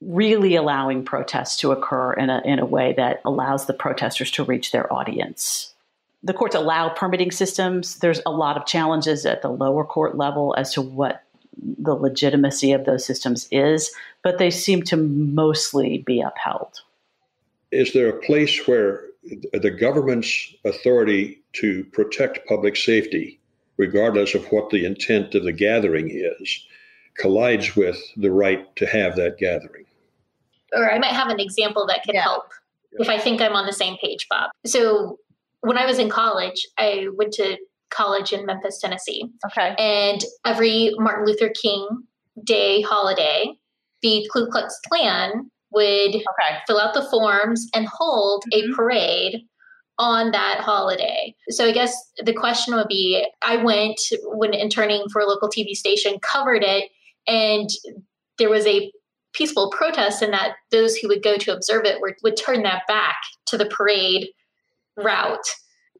really 0.00 0.56
allowing 0.56 1.04
protests 1.04 1.58
to 1.58 1.72
occur 1.72 2.14
in 2.14 2.30
a, 2.30 2.40
in 2.46 2.58
a 2.58 2.64
way 2.64 2.94
that 2.96 3.20
allows 3.26 3.66
the 3.66 3.74
protesters 3.74 4.30
to 4.30 4.44
reach 4.44 4.72
their 4.72 4.90
audience. 4.90 5.74
The 6.22 6.32
courts 6.32 6.54
allow 6.54 6.88
permitting 6.88 7.30
systems. 7.30 7.96
There's 7.96 8.20
a 8.24 8.30
lot 8.30 8.56
of 8.56 8.66
challenges 8.66 9.26
at 9.26 9.42
the 9.42 9.50
lower 9.50 9.84
court 9.84 10.16
level 10.16 10.54
as 10.56 10.72
to 10.74 10.82
what 10.82 11.22
the 11.78 11.94
legitimacy 11.94 12.72
of 12.72 12.84
those 12.84 13.04
systems 13.04 13.48
is, 13.50 13.90
but 14.22 14.38
they 14.38 14.50
seem 14.50 14.82
to 14.84 14.96
mostly 14.96 15.98
be 16.06 16.20
upheld. 16.20 16.80
is 17.70 17.92
there 17.92 18.08
a 18.08 18.20
place 18.22 18.66
where 18.66 19.04
the 19.52 19.70
government's 19.70 20.54
authority 20.64 21.40
to 21.52 21.84
protect 21.92 22.46
public 22.48 22.74
safety, 22.76 23.38
regardless 23.76 24.34
of 24.34 24.44
what 24.46 24.70
the 24.70 24.84
intent 24.84 25.34
of 25.34 25.44
the 25.44 25.52
gathering 25.52 26.10
is, 26.10 26.66
collides 27.16 27.76
with 27.76 27.98
the 28.16 28.30
right 28.30 28.74
to 28.76 28.86
have 28.86 29.14
that 29.16 29.38
gathering? 29.38 29.84
Or 30.72 30.90
I 30.90 30.98
might 30.98 31.12
have 31.12 31.28
an 31.28 31.38
example 31.40 31.86
that 31.86 32.02
could 32.04 32.14
Yeah. 32.14 32.22
help 32.22 32.46
if 32.98 33.08
I 33.08 33.18
think 33.18 33.40
I'm 33.40 33.54
on 33.54 33.66
the 33.66 33.72
same 33.72 33.96
page, 33.98 34.26
Bob. 34.28 34.50
So 34.66 35.18
when 35.60 35.78
I 35.78 35.86
was 35.86 35.98
in 35.98 36.08
college, 36.08 36.66
I 36.78 37.06
went 37.14 37.32
to 37.34 37.56
college 37.90 38.32
in 38.32 38.46
Memphis, 38.46 38.78
Tennessee. 38.80 39.24
Okay. 39.46 39.74
And 39.78 40.24
every 40.44 40.92
Martin 40.98 41.26
Luther 41.26 41.50
King 41.60 41.86
Day 42.44 42.80
holiday, 42.82 43.52
the 44.02 44.26
Ku 44.32 44.46
Klux 44.50 44.78
Klan 44.88 45.50
would 45.72 46.14
Okay. 46.14 46.58
fill 46.66 46.80
out 46.80 46.94
the 46.94 47.08
forms 47.10 47.66
and 47.74 47.86
hold 47.86 48.44
Mhm. 48.52 48.72
a 48.72 48.74
parade 48.74 49.42
on 49.98 50.30
that 50.30 50.60
holiday. 50.60 51.34
So 51.50 51.66
I 51.66 51.72
guess 51.72 51.94
the 52.24 52.32
question 52.32 52.74
would 52.74 52.88
be 52.88 53.24
I 53.42 53.56
went 53.56 54.00
when 54.24 54.54
interning 54.54 55.04
for 55.12 55.20
a 55.20 55.26
local 55.26 55.48
TV 55.48 55.74
station, 55.74 56.18
covered 56.20 56.64
it, 56.64 56.90
and 57.26 57.68
there 58.38 58.48
was 58.48 58.66
a 58.66 58.90
peaceful 59.32 59.70
protest, 59.70 60.22
and 60.22 60.32
that 60.32 60.56
those 60.70 60.96
who 60.96 61.06
would 61.08 61.22
go 61.22 61.36
to 61.36 61.52
observe 61.52 61.84
it 61.84 62.00
were, 62.00 62.16
would 62.22 62.36
turn 62.36 62.62
that 62.62 62.86
back 62.88 63.16
to 63.46 63.58
the 63.58 63.66
parade 63.66 64.30
route. 64.96 65.46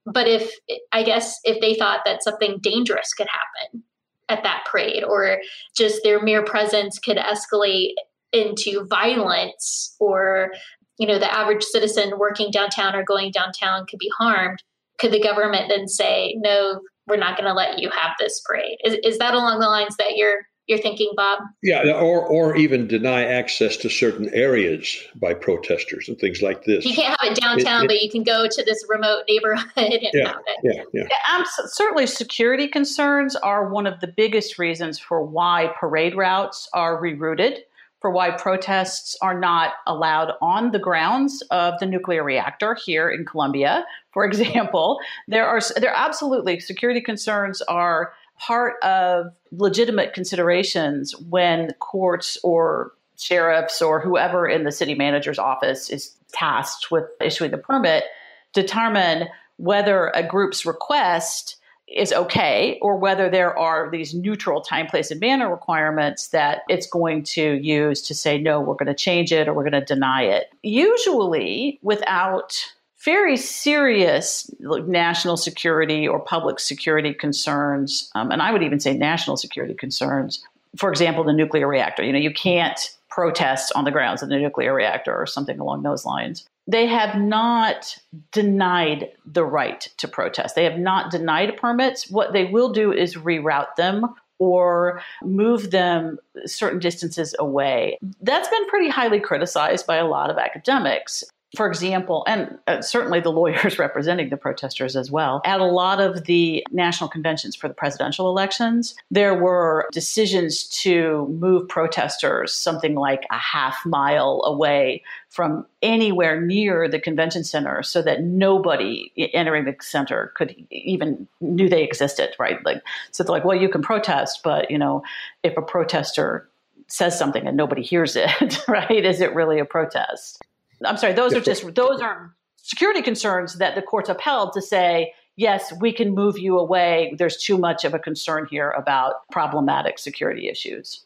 But 0.06 0.26
if 0.26 0.52
I 0.92 1.02
guess 1.02 1.36
if 1.44 1.60
they 1.60 1.74
thought 1.74 2.00
that 2.04 2.22
something 2.22 2.58
dangerous 2.62 3.12
could 3.12 3.28
happen 3.28 3.82
at 4.28 4.42
that 4.42 4.64
parade, 4.70 5.04
or 5.04 5.38
just 5.76 6.02
their 6.02 6.22
mere 6.22 6.44
presence 6.44 6.98
could 6.98 7.16
escalate 7.16 7.92
into 8.32 8.86
violence, 8.86 9.94
or 10.00 10.52
you 10.98 11.06
know 11.06 11.18
the 11.18 11.32
average 11.32 11.62
citizen 11.62 12.18
working 12.18 12.50
downtown 12.50 12.94
or 12.94 13.04
going 13.04 13.30
downtown 13.30 13.86
could 13.86 13.98
be 13.98 14.10
harmed, 14.18 14.62
could 14.98 15.12
the 15.12 15.22
government 15.22 15.68
then 15.68 15.88
say 15.88 16.34
no? 16.38 16.80
We're 17.06 17.16
not 17.16 17.36
going 17.36 17.48
to 17.48 17.54
let 17.54 17.80
you 17.80 17.90
have 17.90 18.12
this 18.20 18.40
parade. 18.46 18.78
Is, 18.84 18.96
is 19.02 19.18
that 19.18 19.34
along 19.34 19.58
the 19.58 19.66
lines 19.66 19.96
that 19.96 20.16
you're 20.16 20.46
you're 20.70 20.78
thinking, 20.78 21.10
Bob? 21.16 21.40
Yeah, 21.62 21.82
or 21.92 22.24
or 22.26 22.56
even 22.56 22.86
deny 22.86 23.24
access 23.24 23.76
to 23.78 23.90
certain 23.90 24.30
areas 24.32 24.96
by 25.16 25.34
protesters 25.34 26.08
and 26.08 26.18
things 26.18 26.40
like 26.40 26.64
this. 26.64 26.86
You 26.86 26.94
can't 26.94 27.14
have 27.20 27.32
it 27.32 27.38
downtown, 27.40 27.82
It- 27.82 27.84
it- 27.84 27.88
but 27.88 28.02
you 28.02 28.10
can 28.10 28.22
go 28.22 28.46
to 28.48 28.64
this 28.64 28.82
remote 28.88 29.24
neighborhood 29.28 29.68
and 29.76 30.10
Yeah. 30.14 30.28
have 30.28 30.42
it. 30.46 30.58
Yeah, 30.62 30.82
yeah. 30.94 31.02
Yeah, 31.10 31.16
abs- 31.38 31.74
certainly, 31.74 32.06
security 32.06 32.68
concerns 32.68 33.36
are 33.36 33.68
one 33.68 33.86
of 33.86 34.00
the 34.00 34.06
biggest 34.06 34.58
reasons 34.58 34.98
for 34.98 35.22
why 35.22 35.74
parade 35.78 36.14
routes 36.16 36.68
are 36.72 37.00
rerouted, 37.02 37.58
for 38.00 38.10
why 38.10 38.30
protests 38.30 39.16
are 39.20 39.38
not 39.38 39.74
allowed 39.86 40.32
on 40.40 40.70
the 40.70 40.78
grounds 40.78 41.42
of 41.50 41.74
the 41.80 41.86
nuclear 41.86 42.22
reactor 42.24 42.74
here 42.86 43.10
in 43.10 43.24
Columbia. 43.26 43.84
For 44.12 44.24
example, 44.24 44.98
there 45.28 45.46
are 45.46 45.60
there 45.76 45.90
are 45.92 46.06
absolutely 46.06 46.60
security 46.60 47.00
concerns 47.00 47.60
are 47.62 48.12
part 48.40 48.82
of 48.82 49.26
legitimate 49.52 50.14
considerations 50.14 51.14
when 51.28 51.72
courts 51.74 52.38
or 52.42 52.92
sheriffs 53.16 53.82
or 53.82 54.00
whoever 54.00 54.48
in 54.48 54.64
the 54.64 54.72
city 54.72 54.94
manager's 54.94 55.38
office 55.38 55.90
is 55.90 56.16
tasked 56.32 56.90
with 56.90 57.04
issuing 57.20 57.50
the 57.50 57.58
permit 57.58 58.04
determine 58.52 59.28
whether 59.58 60.08
a 60.14 60.22
group's 60.22 60.64
request 60.64 61.56
is 61.86 62.12
okay 62.12 62.78
or 62.80 62.96
whether 62.96 63.28
there 63.28 63.56
are 63.58 63.90
these 63.90 64.14
neutral 64.14 64.60
time, 64.60 64.86
place, 64.86 65.10
and 65.10 65.20
manner 65.20 65.50
requirements 65.50 66.28
that 66.28 66.62
it's 66.68 66.86
going 66.86 67.22
to 67.24 67.54
use 67.54 68.00
to 68.00 68.14
say, 68.14 68.38
no, 68.38 68.60
we're 68.60 68.74
going 68.74 68.86
to 68.86 68.94
change 68.94 69.32
it 69.32 69.48
or 69.48 69.54
we're 69.54 69.68
going 69.68 69.72
to 69.72 69.84
deny 69.84 70.22
it. 70.22 70.46
Usually 70.62 71.78
without 71.82 72.56
very 73.04 73.36
serious 73.36 74.50
national 74.60 75.36
security 75.36 76.06
or 76.06 76.20
public 76.20 76.60
security 76.60 77.14
concerns, 77.14 78.10
um, 78.14 78.30
and 78.30 78.42
I 78.42 78.52
would 78.52 78.62
even 78.62 78.80
say 78.80 78.96
national 78.96 79.36
security 79.36 79.74
concerns. 79.74 80.44
For 80.76 80.90
example, 80.90 81.24
the 81.24 81.32
nuclear 81.32 81.66
reactor. 81.66 82.04
You 82.04 82.12
know, 82.12 82.18
you 82.18 82.32
can't 82.32 82.78
protest 83.08 83.72
on 83.74 83.84
the 83.84 83.90
grounds 83.90 84.22
of 84.22 84.28
the 84.28 84.38
nuclear 84.38 84.72
reactor 84.72 85.14
or 85.14 85.26
something 85.26 85.58
along 85.58 85.82
those 85.82 86.04
lines. 86.04 86.46
They 86.66 86.86
have 86.86 87.16
not 87.16 87.96
denied 88.30 89.08
the 89.26 89.44
right 89.44 89.88
to 89.96 90.06
protest. 90.06 90.54
They 90.54 90.64
have 90.64 90.78
not 90.78 91.10
denied 91.10 91.56
permits. 91.56 92.08
What 92.08 92.32
they 92.32 92.44
will 92.44 92.72
do 92.72 92.92
is 92.92 93.16
reroute 93.16 93.74
them 93.76 94.14
or 94.38 95.02
move 95.22 95.70
them 95.70 96.18
certain 96.46 96.78
distances 96.78 97.34
away. 97.38 97.98
That's 98.22 98.48
been 98.48 98.66
pretty 98.68 98.88
highly 98.88 99.20
criticized 99.20 99.86
by 99.86 99.96
a 99.96 100.06
lot 100.06 100.30
of 100.30 100.38
academics. 100.38 101.24
For 101.56 101.66
example, 101.66 102.22
and 102.28 102.58
uh, 102.68 102.80
certainly 102.80 103.20
the 103.20 103.32
lawyers 103.32 103.78
representing 103.78 104.28
the 104.28 104.36
protesters 104.36 104.94
as 104.94 105.10
well, 105.10 105.42
at 105.44 105.60
a 105.60 105.64
lot 105.64 106.00
of 106.00 106.24
the 106.24 106.64
national 106.70 107.10
conventions 107.10 107.56
for 107.56 107.66
the 107.66 107.74
presidential 107.74 108.28
elections, 108.28 108.94
there 109.10 109.34
were 109.34 109.88
decisions 109.92 110.64
to 110.82 111.26
move 111.40 111.68
protesters 111.68 112.54
something 112.54 112.94
like 112.94 113.24
a 113.30 113.38
half 113.38 113.84
mile 113.84 114.42
away 114.44 115.02
from 115.28 115.66
anywhere 115.82 116.40
near 116.40 116.88
the 116.88 117.00
convention 117.00 117.42
center 117.42 117.82
so 117.82 118.00
that 118.02 118.22
nobody 118.22 119.12
entering 119.32 119.64
the 119.64 119.74
center 119.80 120.32
could 120.36 120.54
even 120.70 121.26
knew 121.40 121.68
they 121.68 121.82
existed, 121.82 122.30
right? 122.38 122.64
Like 122.64 122.82
so 123.10 123.24
they're 123.24 123.32
like, 123.32 123.44
well, 123.44 123.58
you 123.58 123.68
can 123.68 123.82
protest, 123.82 124.40
but 124.44 124.70
you 124.70 124.78
know, 124.78 125.02
if 125.42 125.56
a 125.56 125.62
protester 125.62 126.48
says 126.86 127.18
something 127.18 127.46
and 127.46 127.56
nobody 127.56 127.82
hears 127.82 128.16
it, 128.16 128.58
right? 128.68 129.04
Is 129.04 129.20
it 129.20 129.34
really 129.34 129.58
a 129.58 129.64
protest? 129.64 130.42
I'm 130.84 130.96
sorry, 130.96 131.12
those 131.12 131.34
are 131.34 131.40
just 131.40 131.74
those 131.74 132.00
are 132.00 132.34
security 132.56 133.02
concerns 133.02 133.58
that 133.58 133.74
the 133.74 133.82
courts 133.82 134.08
upheld 134.08 134.52
to 134.52 134.62
say, 134.62 135.12
yes, 135.36 135.72
we 135.80 135.92
can 135.92 136.14
move 136.14 136.38
you 136.38 136.58
away. 136.58 137.14
There's 137.18 137.36
too 137.36 137.58
much 137.58 137.84
of 137.84 137.94
a 137.94 137.98
concern 137.98 138.46
here 138.50 138.70
about 138.70 139.14
problematic 139.30 139.98
security 139.98 140.48
issues. 140.48 141.04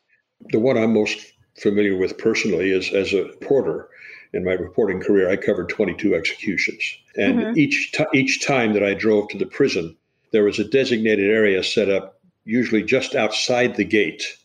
The 0.51 0.59
one 0.59 0.77
I'm 0.77 0.93
most 0.93 1.33
familiar 1.59 1.97
with 1.97 2.19
personally 2.19 2.71
is 2.71 2.93
as 2.93 3.13
a 3.13 3.25
reporter. 3.25 3.89
In 4.33 4.45
my 4.45 4.53
reporting 4.53 5.01
career, 5.01 5.31
I 5.31 5.37
covered 5.37 5.69
22 5.69 6.15
executions, 6.17 6.83
and 7.17 7.39
Mhm. 7.39 7.57
each 7.57 7.93
ti 7.93 8.05
each 8.13 8.45
time 8.45 8.73
that 8.73 8.83
I 8.83 8.93
drove 8.93 9.29
to 9.29 9.39
the 9.39 9.47
prison, 9.47 9.97
there 10.33 10.43
was 10.43 10.59
a 10.59 10.65
designated 10.65 11.31
area 11.31 11.63
set 11.63 11.89
up, 11.89 12.19
usually 12.45 12.83
just 12.83 13.15
outside 13.15 13.77
the 13.77 13.85
gate, 13.85 14.37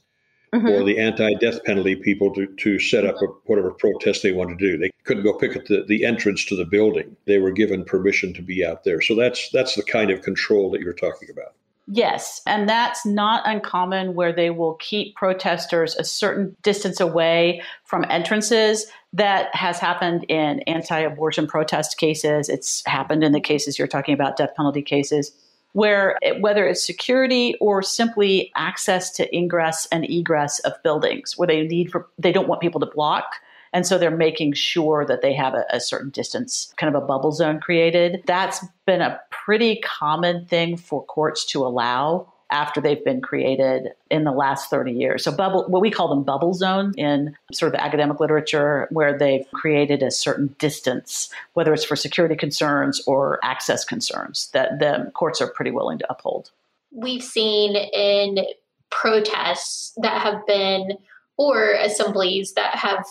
for 0.51 0.57
mm-hmm. 0.59 0.85
the 0.85 0.97
anti-death 0.97 1.63
penalty 1.63 1.95
people 1.95 2.33
to, 2.33 2.47
to 2.47 2.79
set 2.79 3.05
up 3.05 3.15
a, 3.21 3.25
whatever 3.45 3.71
protest 3.71 4.23
they 4.23 4.31
wanted 4.31 4.57
to 4.59 4.71
do. 4.71 4.77
They 4.77 4.91
couldn't 5.03 5.23
go 5.23 5.33
pick 5.33 5.55
up 5.55 5.65
the, 5.65 5.83
the 5.87 6.05
entrance 6.05 6.45
to 6.45 6.55
the 6.55 6.65
building. 6.65 7.15
They 7.25 7.37
were 7.37 7.51
given 7.51 7.85
permission 7.85 8.33
to 8.33 8.41
be 8.41 8.65
out 8.65 8.83
there. 8.83 9.01
So 9.01 9.15
that's 9.15 9.49
that's 9.51 9.75
the 9.75 9.83
kind 9.83 10.09
of 10.11 10.21
control 10.21 10.71
that 10.71 10.81
you're 10.81 10.93
talking 10.93 11.29
about. 11.31 11.53
Yes, 11.91 12.41
and 12.45 12.69
that's 12.69 13.03
not 13.03 13.41
uncommon 13.45 14.13
where 14.13 14.31
they 14.31 14.51
will 14.51 14.75
keep 14.75 15.15
protesters 15.15 15.95
a 15.95 16.03
certain 16.03 16.55
distance 16.61 16.99
away 16.99 17.63
from 17.83 18.05
entrances. 18.09 18.85
That 19.11 19.53
has 19.55 19.79
happened 19.79 20.23
in 20.29 20.59
anti 20.61 20.99
abortion 20.99 21.47
protest 21.47 21.97
cases. 21.97 22.47
It's 22.47 22.83
happened 22.85 23.23
in 23.23 23.31
the 23.31 23.39
cases 23.39 23.79
you're 23.79 23.87
talking 23.87 24.13
about, 24.13 24.37
death 24.37 24.53
penalty 24.55 24.83
cases, 24.83 25.31
where 25.73 26.17
it, 26.21 26.41
whether 26.41 26.67
it's 26.67 26.85
security 26.85 27.55
or 27.61 27.81
simply 27.81 28.51
access 28.55 29.11
to 29.11 29.35
ingress 29.35 29.87
and 29.91 30.09
egress 30.09 30.59
of 30.59 30.73
buildings, 30.83 31.37
where 31.37 31.47
they 31.47 31.63
need 31.63 31.91
for, 31.91 32.07
they 32.17 32.31
don't 32.31 32.47
want 32.47 32.61
people 32.61 32.79
to 32.79 32.85
block. 32.87 33.35
And 33.71 33.85
so 33.85 33.99
they're 33.99 34.09
making 34.09 34.53
sure 34.53 35.05
that 35.05 35.21
they 35.21 35.33
have 35.33 35.53
a, 35.53 35.63
a 35.69 35.79
certain 35.79 36.09
distance, 36.09 36.73
kind 36.77 36.93
of 36.93 37.01
a 37.01 37.05
bubble 37.05 37.31
zone 37.31 37.59
created. 37.59 38.23
That's 38.25 38.65
been 38.85 39.01
a 39.01 39.19
pretty 39.29 39.79
common 39.83 40.45
thing 40.45 40.75
for 40.75 41.05
courts 41.05 41.45
to 41.47 41.65
allow 41.65 42.33
after 42.51 42.81
they've 42.81 43.03
been 43.05 43.21
created 43.21 43.89
in 44.09 44.23
the 44.23 44.31
last 44.31 44.69
30 44.69 44.91
years. 44.91 45.23
So 45.23 45.31
bubble 45.31 45.65
what 45.67 45.81
we 45.81 45.91
call 45.91 46.07
them 46.07 46.23
bubble 46.23 46.53
zones 46.53 46.95
in 46.97 47.35
sort 47.51 47.73
of 47.73 47.79
academic 47.79 48.19
literature 48.19 48.87
where 48.91 49.17
they've 49.17 49.45
created 49.53 50.01
a 50.01 50.11
certain 50.11 50.55
distance 50.57 51.29
whether 51.53 51.73
it's 51.73 51.83
for 51.83 51.95
security 51.95 52.35
concerns 52.35 53.01
or 53.05 53.39
access 53.43 53.83
concerns 53.83 54.49
that 54.53 54.79
the 54.79 55.11
courts 55.13 55.41
are 55.41 55.47
pretty 55.47 55.71
willing 55.71 55.99
to 55.99 56.11
uphold. 56.11 56.51
We've 56.91 57.23
seen 57.23 57.75
in 57.75 58.45
protests 58.89 59.93
that 59.97 60.21
have 60.21 60.45
been, 60.47 60.97
or 61.37 61.73
assemblies 61.73 62.53
that 62.53 62.75
have 62.75 63.05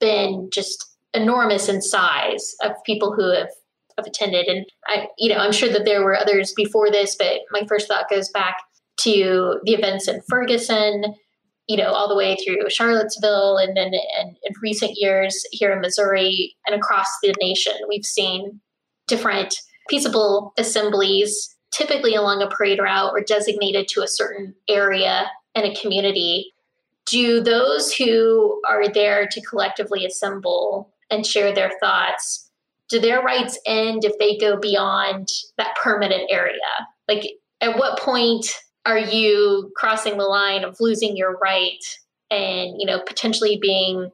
been 0.00 0.48
just 0.52 0.84
enormous 1.14 1.68
in 1.68 1.82
size 1.82 2.54
of 2.62 2.72
people 2.84 3.12
who 3.12 3.30
have, 3.32 3.50
have 3.96 4.06
attended. 4.06 4.46
And 4.46 4.66
I, 4.86 5.08
you 5.18 5.28
know, 5.28 5.38
I'm 5.38 5.52
sure 5.52 5.68
that 5.68 5.84
there 5.84 6.02
were 6.02 6.16
others 6.16 6.52
before 6.52 6.90
this, 6.90 7.16
but 7.16 7.40
my 7.50 7.66
first 7.66 7.88
thought 7.88 8.08
goes 8.08 8.30
back 8.30 8.56
to 9.00 9.60
the 9.64 9.72
events 9.72 10.08
in 10.08 10.20
Ferguson, 10.28 11.14
you 11.66 11.76
know, 11.76 11.92
all 11.92 12.08
the 12.08 12.16
way 12.16 12.36
through 12.36 12.68
Charlottesville, 12.70 13.58
and 13.58 13.76
then 13.76 13.92
in, 13.94 14.36
in 14.42 14.52
recent 14.62 14.92
years 14.96 15.44
here 15.52 15.72
in 15.72 15.80
Missouri 15.80 16.56
and 16.66 16.74
across 16.74 17.08
the 17.22 17.34
nation, 17.40 17.74
we've 17.88 18.06
seen 18.06 18.60
different 19.06 19.54
peaceable 19.88 20.52
assemblies, 20.58 21.54
typically 21.70 22.14
along 22.14 22.42
a 22.42 22.48
parade 22.48 22.78
route 22.78 23.12
or 23.12 23.20
designated 23.20 23.88
to 23.88 24.02
a 24.02 24.08
certain 24.08 24.54
area 24.68 25.30
in 25.54 25.64
a 25.64 25.74
community. 25.74 26.52
Do 27.06 27.40
those 27.40 27.92
who 27.92 28.60
are 28.68 28.88
there 28.88 29.26
to 29.26 29.40
collectively 29.42 30.04
assemble 30.04 30.92
and 31.10 31.24
share 31.26 31.54
their 31.54 31.72
thoughts 31.80 32.48
do 32.88 32.98
their 32.98 33.20
rights 33.22 33.58
end 33.66 34.04
if 34.04 34.18
they 34.18 34.36
go 34.36 34.58
beyond 34.58 35.28
that 35.56 35.76
permitted 35.76 36.22
area? 36.30 36.54
Like, 37.06 37.24
at 37.60 37.78
what 37.78 37.98
point 37.98 38.46
are 38.88 38.98
you 38.98 39.70
crossing 39.76 40.16
the 40.16 40.24
line 40.24 40.64
of 40.64 40.80
losing 40.80 41.14
your 41.14 41.36
right 41.42 41.84
and, 42.30 42.80
you 42.80 42.86
know, 42.86 43.00
potentially 43.06 43.58
being 43.60 44.10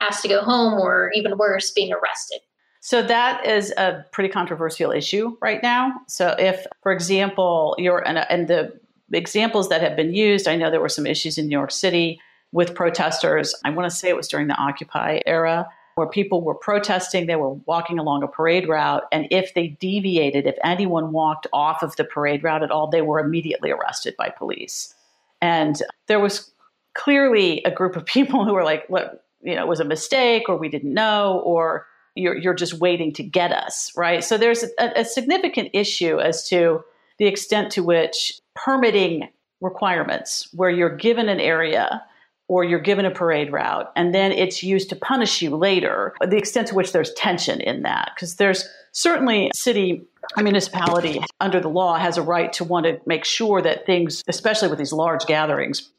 asked 0.00 0.22
to 0.22 0.28
go 0.28 0.42
home 0.42 0.74
or 0.74 1.12
even 1.14 1.38
worse, 1.38 1.70
being 1.70 1.92
arrested? 1.92 2.40
So 2.80 3.02
that 3.02 3.46
is 3.46 3.72
a 3.76 4.04
pretty 4.12 4.28
controversial 4.28 4.90
issue 4.90 5.36
right 5.40 5.62
now. 5.62 5.92
So 6.08 6.34
if, 6.38 6.66
for 6.82 6.90
example, 6.90 7.76
you're 7.78 8.06
and, 8.06 8.18
and 8.18 8.48
the 8.48 8.78
examples 9.12 9.68
that 9.68 9.80
have 9.80 9.96
been 9.96 10.12
used, 10.12 10.48
I 10.48 10.56
know 10.56 10.72
there 10.72 10.80
were 10.80 10.88
some 10.88 11.06
issues 11.06 11.38
in 11.38 11.46
New 11.46 11.56
York 11.56 11.70
City 11.70 12.20
with 12.50 12.74
protesters. 12.74 13.54
I 13.64 13.70
want 13.70 13.88
to 13.88 13.96
say 13.96 14.08
it 14.08 14.16
was 14.16 14.28
during 14.28 14.48
the 14.48 14.54
Occupy 14.54 15.20
era 15.24 15.68
where 15.96 16.06
people 16.06 16.42
were 16.42 16.54
protesting, 16.54 17.26
they 17.26 17.36
were 17.36 17.54
walking 17.64 17.98
along 17.98 18.22
a 18.22 18.28
parade 18.28 18.68
route, 18.68 19.04
and 19.10 19.26
if 19.30 19.54
they 19.54 19.68
deviated, 19.68 20.46
if 20.46 20.56
anyone 20.62 21.10
walked 21.10 21.46
off 21.54 21.82
of 21.82 21.96
the 21.96 22.04
parade 22.04 22.44
route 22.44 22.62
at 22.62 22.70
all, 22.70 22.86
they 22.86 23.00
were 23.00 23.18
immediately 23.18 23.70
arrested 23.70 24.14
by 24.18 24.28
police. 24.28 24.94
And 25.40 25.82
there 26.06 26.20
was 26.20 26.50
clearly 26.94 27.62
a 27.64 27.70
group 27.70 27.96
of 27.96 28.04
people 28.16 28.44
who 28.44 28.52
were 28.52 28.62
like, 28.62 28.88
look, 28.90 29.20
you 29.42 29.54
know, 29.54 29.62
it 29.62 29.68
was 29.68 29.80
a 29.80 29.86
mistake, 29.86 30.50
or 30.50 30.56
we 30.58 30.68
didn't 30.68 30.92
know, 30.92 31.40
or 31.46 31.86
you're, 32.14 32.36
you're 32.36 32.54
just 32.54 32.74
waiting 32.74 33.10
to 33.14 33.22
get 33.22 33.50
us, 33.50 33.90
right? 33.96 34.22
So 34.22 34.36
there's 34.36 34.64
a, 34.78 35.00
a 35.00 35.04
significant 35.04 35.70
issue 35.72 36.20
as 36.20 36.46
to 36.48 36.84
the 37.18 37.26
extent 37.26 37.72
to 37.72 37.82
which 37.82 38.38
permitting 38.54 39.30
requirements, 39.62 40.48
where 40.52 40.68
you're 40.68 40.94
given 40.94 41.30
an 41.30 41.40
area 41.40 42.02
or 42.48 42.64
you're 42.64 42.80
given 42.80 43.04
a 43.04 43.10
parade 43.10 43.52
route 43.52 43.90
and 43.96 44.14
then 44.14 44.32
it's 44.32 44.62
used 44.62 44.88
to 44.88 44.96
punish 44.96 45.42
you 45.42 45.50
later 45.56 46.14
the 46.20 46.36
extent 46.36 46.68
to 46.68 46.74
which 46.74 46.92
there's 46.92 47.12
tension 47.14 47.60
in 47.60 47.82
that. 47.82 48.12
Because 48.14 48.36
there's 48.36 48.68
certainly 48.92 49.50
city 49.54 50.04
a 50.36 50.42
municipality 50.42 51.20
under 51.40 51.60
the 51.60 51.68
law 51.68 51.96
has 51.96 52.16
a 52.16 52.22
right 52.22 52.52
to 52.52 52.64
want 52.64 52.84
to 52.84 53.00
make 53.06 53.24
sure 53.24 53.62
that 53.62 53.86
things 53.86 54.24
especially 54.26 54.68
with 54.68 54.78
these 54.78 54.92
large 54.92 55.24
gatherings 55.26 55.90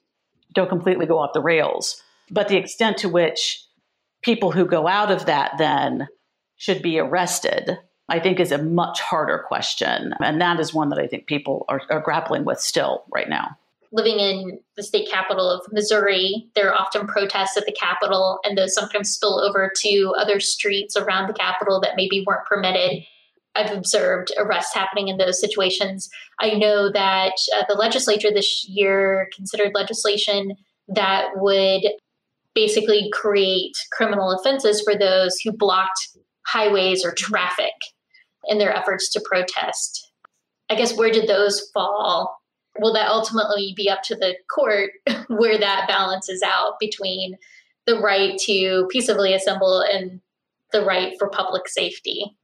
don't 0.53 0.69
completely 0.69 1.05
go 1.05 1.17
off 1.17 1.33
the 1.33 1.41
rails. 1.41 2.01
But 2.29 2.49
the 2.49 2.57
extent 2.57 2.97
to 2.97 3.09
which 3.09 3.63
people 4.21 4.51
who 4.51 4.65
go 4.65 4.87
out 4.87 5.11
of 5.11 5.27
that 5.27 5.53
then 5.57 6.07
should 6.57 6.81
be 6.81 6.99
arrested 6.99 7.77
I 8.09 8.19
think 8.19 8.39
is 8.39 8.51
a 8.51 8.63
much 8.63 9.01
harder 9.01 9.43
question. 9.47 10.13
And 10.21 10.39
that 10.39 10.59
is 10.59 10.73
one 10.73 10.89
that 10.89 10.99
I 10.99 11.07
think 11.07 11.25
people 11.25 11.65
are, 11.67 11.81
are 11.89 11.99
grappling 11.99 12.45
with 12.45 12.59
still 12.59 13.03
right 13.11 13.27
now 13.27 13.57
living 13.91 14.19
in 14.19 14.59
the 14.75 14.83
state 14.83 15.09
capital 15.09 15.49
of 15.49 15.61
Missouri, 15.71 16.49
there 16.55 16.69
are 16.69 16.75
often 16.75 17.07
protests 17.07 17.57
at 17.57 17.65
the 17.65 17.71
Capitol, 17.71 18.39
and 18.43 18.57
those 18.57 18.73
sometimes 18.73 19.09
spill 19.09 19.39
over 19.39 19.71
to 19.81 20.13
other 20.17 20.39
streets 20.39 20.95
around 20.95 21.27
the 21.27 21.33
Capitol 21.33 21.79
that 21.81 21.95
maybe 21.95 22.23
weren't 22.25 22.45
permitted. 22.45 23.03
I've 23.55 23.71
observed 23.71 24.31
arrests 24.37 24.73
happening 24.73 25.07
in 25.07 25.17
those 25.17 25.39
situations. 25.39 26.09
I 26.39 26.51
know 26.51 26.91
that 26.91 27.33
uh, 27.55 27.63
the 27.67 27.75
legislature 27.75 28.29
this 28.31 28.67
year 28.69 29.29
considered 29.35 29.71
legislation 29.73 30.55
that 30.89 31.29
would 31.35 31.83
basically 32.53 33.09
create 33.13 33.75
criminal 33.91 34.31
offenses 34.31 34.81
for 34.81 34.95
those 34.97 35.39
who 35.39 35.51
blocked 35.51 36.17
highways 36.45 37.03
or 37.03 37.13
traffic 37.13 37.73
in 38.45 38.57
their 38.57 38.75
efforts 38.75 39.09
to 39.11 39.21
protest. 39.25 40.11
I 40.69 40.75
guess 40.75 40.95
where 40.95 41.11
did 41.11 41.27
those 41.27 41.69
fall 41.73 42.37
will 42.79 42.93
that 42.93 43.09
ultimately 43.09 43.73
be 43.75 43.89
up 43.89 44.03
to 44.03 44.15
the 44.15 44.35
court 44.53 44.91
where 45.27 45.57
that 45.57 45.87
balances 45.87 46.41
out 46.43 46.73
between 46.79 47.37
the 47.85 47.99
right 47.99 48.37
to 48.39 48.87
peaceably 48.91 49.33
assemble 49.33 49.81
and 49.81 50.19
the 50.71 50.83
right 50.83 51.13
for 51.17 51.29
public 51.29 51.67
safety? 51.67 52.35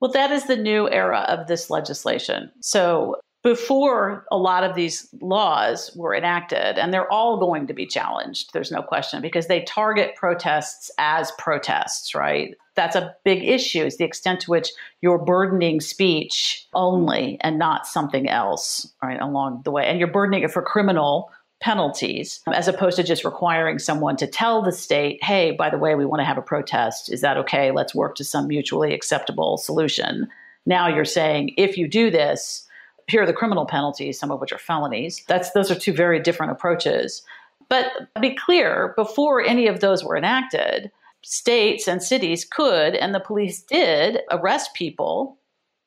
Well, 0.00 0.12
that 0.12 0.30
is 0.30 0.46
the 0.46 0.56
new 0.56 0.88
era 0.88 1.20
of 1.28 1.46
this 1.46 1.70
legislation. 1.70 2.50
So, 2.60 3.16
before 3.44 4.24
a 4.32 4.38
lot 4.38 4.64
of 4.64 4.74
these 4.74 5.06
laws 5.20 5.94
were 5.94 6.14
enacted, 6.14 6.78
and 6.78 6.92
they're 6.92 7.12
all 7.12 7.36
going 7.36 7.66
to 7.66 7.74
be 7.74 7.86
challenged, 7.86 8.50
there's 8.54 8.72
no 8.72 8.82
question, 8.82 9.20
because 9.20 9.46
they 9.46 9.60
target 9.64 10.16
protests 10.16 10.90
as 10.98 11.30
protests, 11.38 12.14
right? 12.14 12.56
That's 12.74 12.96
a 12.96 13.14
big 13.22 13.44
issue, 13.44 13.84
is 13.84 13.98
the 13.98 14.04
extent 14.04 14.40
to 14.40 14.50
which 14.50 14.70
you're 15.02 15.22
burdening 15.22 15.82
speech 15.82 16.66
only 16.72 17.36
and 17.42 17.58
not 17.58 17.86
something 17.86 18.28
else, 18.30 18.90
right, 19.02 19.20
along 19.20 19.60
the 19.64 19.70
way. 19.70 19.86
And 19.86 19.98
you're 19.98 20.08
burdening 20.08 20.42
it 20.42 20.50
for 20.50 20.62
criminal 20.62 21.30
penalties 21.60 22.40
as 22.52 22.66
opposed 22.66 22.96
to 22.96 23.02
just 23.02 23.24
requiring 23.24 23.78
someone 23.78 24.16
to 24.16 24.26
tell 24.26 24.62
the 24.62 24.72
state, 24.72 25.22
hey, 25.22 25.50
by 25.50 25.68
the 25.68 25.78
way, 25.78 25.94
we 25.94 26.06
want 26.06 26.20
to 26.20 26.24
have 26.24 26.38
a 26.38 26.42
protest. 26.42 27.12
Is 27.12 27.20
that 27.20 27.36
okay? 27.36 27.70
Let's 27.70 27.94
work 27.94 28.16
to 28.16 28.24
some 28.24 28.48
mutually 28.48 28.94
acceptable 28.94 29.58
solution. 29.58 30.28
Now 30.64 30.88
you're 30.88 31.04
saying, 31.04 31.54
if 31.58 31.76
you 31.76 31.86
do 31.86 32.10
this, 32.10 32.66
here 33.08 33.22
are 33.22 33.26
the 33.26 33.32
criminal 33.32 33.66
penalties, 33.66 34.18
some 34.18 34.30
of 34.30 34.40
which 34.40 34.52
are 34.52 34.58
felonies. 34.58 35.22
That's 35.28 35.50
those 35.52 35.70
are 35.70 35.74
two 35.74 35.92
very 35.92 36.20
different 36.20 36.52
approaches. 36.52 37.22
But 37.68 37.86
be 38.20 38.34
clear, 38.34 38.92
before 38.96 39.42
any 39.42 39.66
of 39.66 39.80
those 39.80 40.04
were 40.04 40.16
enacted, 40.16 40.90
states 41.22 41.88
and 41.88 42.02
cities 42.02 42.44
could, 42.44 42.94
and 42.94 43.14
the 43.14 43.20
police 43.20 43.62
did, 43.62 44.20
arrest 44.30 44.74
people 44.74 45.38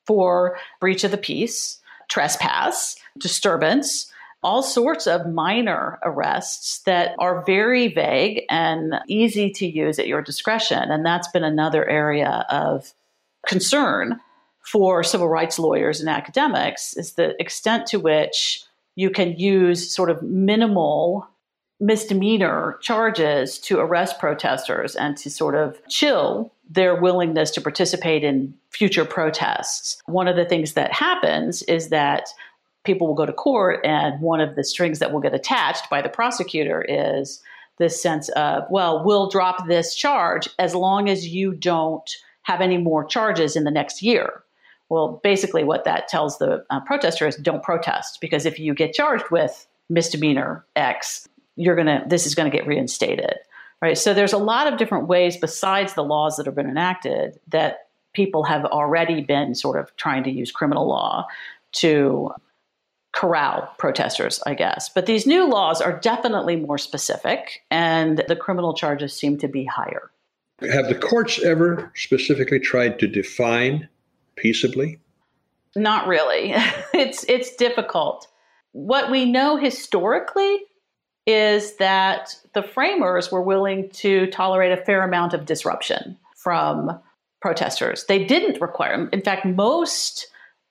for 0.06 0.58
breach 0.80 1.04
of 1.04 1.10
the 1.10 1.18
peace, 1.18 1.78
trespass, 2.08 2.96
disturbance, 3.18 4.10
all 4.42 4.62
sorts 4.62 5.06
of 5.06 5.26
minor 5.26 5.98
arrests 6.04 6.80
that 6.80 7.14
are 7.18 7.44
very 7.44 7.88
vague 7.88 8.44
and 8.48 8.94
easy 9.08 9.50
to 9.50 9.66
use 9.66 9.98
at 9.98 10.06
your 10.06 10.22
discretion. 10.22 10.90
And 10.90 11.04
that's 11.04 11.28
been 11.28 11.44
another 11.44 11.88
area 11.88 12.46
of 12.48 12.92
concern 13.46 14.20
for 14.70 15.02
civil 15.02 15.28
rights 15.28 15.58
lawyers 15.58 16.00
and 16.00 16.08
academics 16.08 16.94
is 16.96 17.12
the 17.14 17.40
extent 17.40 17.86
to 17.86 17.98
which 17.98 18.62
you 18.96 19.08
can 19.10 19.34
use 19.38 19.94
sort 19.94 20.10
of 20.10 20.22
minimal 20.22 21.26
misdemeanor 21.80 22.76
charges 22.82 23.58
to 23.58 23.78
arrest 23.78 24.18
protesters 24.18 24.96
and 24.96 25.16
to 25.16 25.30
sort 25.30 25.54
of 25.54 25.80
chill 25.88 26.52
their 26.68 27.00
willingness 27.00 27.50
to 27.52 27.60
participate 27.60 28.24
in 28.24 28.52
future 28.70 29.04
protests. 29.04 30.02
One 30.06 30.28
of 30.28 30.36
the 30.36 30.44
things 30.44 30.74
that 30.74 30.92
happens 30.92 31.62
is 31.62 31.88
that 31.88 32.28
people 32.84 33.06
will 33.06 33.14
go 33.14 33.26
to 33.26 33.32
court, 33.32 33.80
and 33.84 34.20
one 34.20 34.40
of 34.40 34.54
the 34.54 34.64
strings 34.64 34.98
that 34.98 35.12
will 35.12 35.20
get 35.20 35.34
attached 35.34 35.88
by 35.88 36.02
the 36.02 36.08
prosecutor 36.08 36.84
is 36.88 37.42
this 37.78 38.02
sense 38.02 38.28
of, 38.30 38.64
well, 38.70 39.04
we'll 39.04 39.30
drop 39.30 39.66
this 39.66 39.94
charge 39.94 40.48
as 40.58 40.74
long 40.74 41.08
as 41.08 41.28
you 41.28 41.54
don't 41.54 42.10
have 42.42 42.60
any 42.60 42.76
more 42.76 43.04
charges 43.04 43.56
in 43.56 43.64
the 43.64 43.70
next 43.70 44.02
year. 44.02 44.42
Well, 44.88 45.20
basically, 45.22 45.64
what 45.64 45.84
that 45.84 46.08
tells 46.08 46.38
the 46.38 46.64
uh, 46.70 46.80
protester 46.80 47.26
is 47.26 47.36
don't 47.36 47.62
protest 47.62 48.20
because 48.20 48.46
if 48.46 48.58
you 48.58 48.74
get 48.74 48.94
charged 48.94 49.30
with 49.30 49.66
misdemeanor 49.90 50.64
X, 50.76 51.28
you're 51.56 51.76
gonna 51.76 52.04
this 52.06 52.26
is 52.26 52.34
going 52.34 52.50
to 52.50 52.56
get 52.56 52.66
reinstated, 52.66 53.34
right? 53.82 53.98
So 53.98 54.14
there's 54.14 54.32
a 54.32 54.38
lot 54.38 54.72
of 54.72 54.78
different 54.78 55.08
ways 55.08 55.36
besides 55.36 55.94
the 55.94 56.04
laws 56.04 56.36
that 56.36 56.46
have 56.46 56.54
been 56.54 56.70
enacted 56.70 57.38
that 57.48 57.88
people 58.14 58.44
have 58.44 58.64
already 58.64 59.20
been 59.20 59.54
sort 59.54 59.78
of 59.78 59.94
trying 59.96 60.24
to 60.24 60.30
use 60.30 60.50
criminal 60.50 60.88
law 60.88 61.26
to 61.72 62.32
corral 63.12 63.68
protesters, 63.78 64.40
I 64.46 64.54
guess. 64.54 64.88
But 64.88 65.06
these 65.06 65.26
new 65.26 65.48
laws 65.48 65.80
are 65.80 65.98
definitely 65.98 66.56
more 66.56 66.78
specific, 66.78 67.62
and 67.70 68.24
the 68.28 68.36
criminal 68.36 68.74
charges 68.74 69.12
seem 69.12 69.38
to 69.38 69.48
be 69.48 69.64
higher. 69.64 70.10
Have 70.60 70.88
the 70.88 70.94
courts 70.94 71.42
ever 71.42 71.92
specifically 71.94 72.58
tried 72.58 72.98
to 73.00 73.06
define 73.06 73.88
peaceably? 74.38 74.98
Not 75.76 76.06
really. 76.06 76.54
it's 76.94 77.24
it's 77.24 77.54
difficult. 77.56 78.26
What 78.72 79.10
we 79.10 79.24
know 79.24 79.56
historically 79.56 80.60
is 81.26 81.76
that 81.76 82.34
the 82.54 82.62
framers 82.62 83.30
were 83.30 83.42
willing 83.42 83.90
to 83.90 84.28
tolerate 84.28 84.72
a 84.72 84.82
fair 84.84 85.02
amount 85.02 85.34
of 85.34 85.44
disruption 85.44 86.16
from 86.36 86.98
protesters. 87.40 88.04
They 88.06 88.24
didn't 88.24 88.60
require, 88.60 89.08
in 89.12 89.20
fact, 89.20 89.44
most 89.44 90.26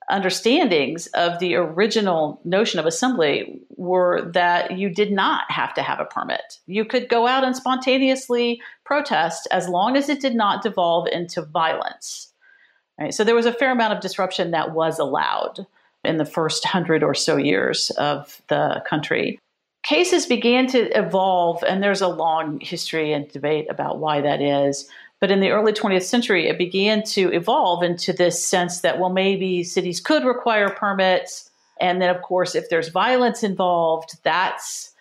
understandings 0.09 1.07
of 1.07 1.39
the 1.39 1.55
original 1.55 2.39
notion 2.45 2.79
of 2.79 2.85
assembly 2.85 3.59
were 3.75 4.31
that 4.31 4.77
you 4.77 4.89
did 4.89 5.11
not 5.11 5.43
have 5.49 5.73
to 5.73 5.81
have 5.81 5.99
a 5.99 6.05
permit. 6.05 6.59
You 6.65 6.85
could 6.85 7.09
go 7.09 7.27
out 7.27 7.43
and 7.43 7.55
spontaneously 7.55 8.61
protest 8.85 9.47
as 9.51 9.67
long 9.67 9.97
as 9.97 10.07
it 10.07 10.21
did 10.21 10.33
not 10.33 10.63
devolve 10.63 11.07
into 11.11 11.41
violence. 11.41 12.26
Right? 12.99 13.13
So 13.13 13.23
there 13.23 13.35
was 13.35 13.45
a 13.45 13.53
fair 13.53 13.71
amount 13.71 13.93
of 13.93 14.01
disruption 14.01 14.51
that 14.51 14.73
was 14.73 14.99
allowed 14.99 15.65
in 16.03 16.17
the 16.17 16.25
first 16.25 16.65
hundred 16.65 17.03
or 17.03 17.13
so 17.13 17.37
years 17.37 17.91
of 17.91 18.41
the 18.47 18.83
country. 18.87 19.39
Cases 19.83 20.25
began 20.25 20.67
to 20.67 20.97
evolve, 20.97 21.63
and 21.63 21.81
there's 21.81 22.01
a 22.01 22.07
long 22.07 22.59
history 22.59 23.13
and 23.13 23.29
debate 23.31 23.67
about 23.69 23.99
why 23.99 24.21
that 24.21 24.41
is. 24.41 24.89
But 25.19 25.31
in 25.31 25.39
the 25.39 25.49
early 25.49 25.73
20th 25.73 26.03
century, 26.03 26.47
it 26.47 26.57
began 26.57 27.03
to 27.03 27.31
evolve 27.33 27.83
into 27.83 28.13
this 28.13 28.43
sense 28.43 28.81
that, 28.81 28.99
well, 28.99 29.09
maybe 29.09 29.63
cities 29.63 29.99
could 29.99 30.25
require 30.25 30.69
permits. 30.69 31.49
And 31.79 32.01
then, 32.01 32.09
of 32.13 32.21
course, 32.21 32.53
if 32.53 32.69
there's 32.69 32.89
violence 32.89 33.43
involved, 33.43 34.17
that's 34.23 34.93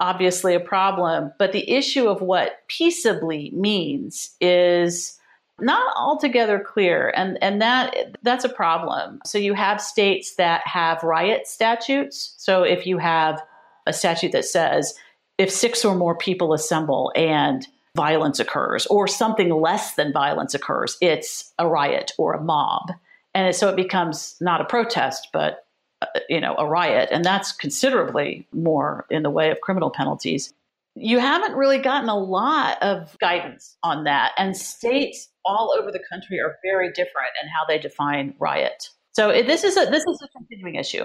obviously 0.00 0.54
a 0.54 0.60
problem. 0.60 1.32
But 1.38 1.52
the 1.52 1.68
issue 1.70 2.08
of 2.08 2.22
what 2.22 2.66
peaceably 2.68 3.50
means 3.54 4.30
is 4.40 5.17
not 5.60 5.94
altogether 5.96 6.60
clear 6.60 7.12
and 7.16 7.38
and 7.42 7.60
that 7.60 8.16
that's 8.22 8.44
a 8.44 8.48
problem. 8.48 9.20
So 9.24 9.38
you 9.38 9.54
have 9.54 9.80
states 9.80 10.36
that 10.36 10.66
have 10.66 11.02
riot 11.02 11.46
statutes. 11.46 12.34
So 12.36 12.62
if 12.62 12.86
you 12.86 12.98
have 12.98 13.42
a 13.86 13.92
statute 13.92 14.32
that 14.32 14.44
says 14.44 14.94
if 15.38 15.50
six 15.50 15.84
or 15.84 15.94
more 15.94 16.16
people 16.16 16.52
assemble 16.52 17.12
and 17.16 17.66
violence 17.96 18.38
occurs 18.38 18.86
or 18.86 19.08
something 19.08 19.50
less 19.50 19.94
than 19.94 20.12
violence 20.12 20.54
occurs 20.54 20.96
it's 21.00 21.52
a 21.58 21.66
riot 21.66 22.12
or 22.18 22.34
a 22.34 22.42
mob. 22.42 22.92
And 23.34 23.54
so 23.54 23.68
it 23.68 23.76
becomes 23.76 24.36
not 24.40 24.60
a 24.60 24.64
protest 24.64 25.28
but 25.32 25.66
uh, 26.02 26.06
you 26.28 26.40
know 26.40 26.54
a 26.56 26.66
riot. 26.66 27.08
And 27.10 27.24
that's 27.24 27.50
considerably 27.52 28.46
more 28.52 29.06
in 29.10 29.22
the 29.22 29.30
way 29.30 29.50
of 29.50 29.60
criminal 29.60 29.90
penalties 29.90 30.52
you 31.00 31.18
haven't 31.18 31.54
really 31.54 31.78
gotten 31.78 32.08
a 32.08 32.18
lot 32.18 32.82
of 32.82 33.16
guidance 33.18 33.76
on 33.82 34.04
that. 34.04 34.32
And 34.38 34.56
states 34.56 35.28
all 35.44 35.74
over 35.78 35.90
the 35.90 36.00
country 36.10 36.40
are 36.40 36.56
very 36.62 36.90
different 36.92 37.30
in 37.42 37.48
how 37.48 37.64
they 37.66 37.78
define 37.78 38.34
riot. 38.38 38.90
So 39.12 39.30
this 39.30 39.64
is 39.64 39.76
a 39.76 39.86
this 39.86 40.04
is 40.06 40.22
a 40.22 40.28
continuing 40.38 40.76
issue. 40.76 41.04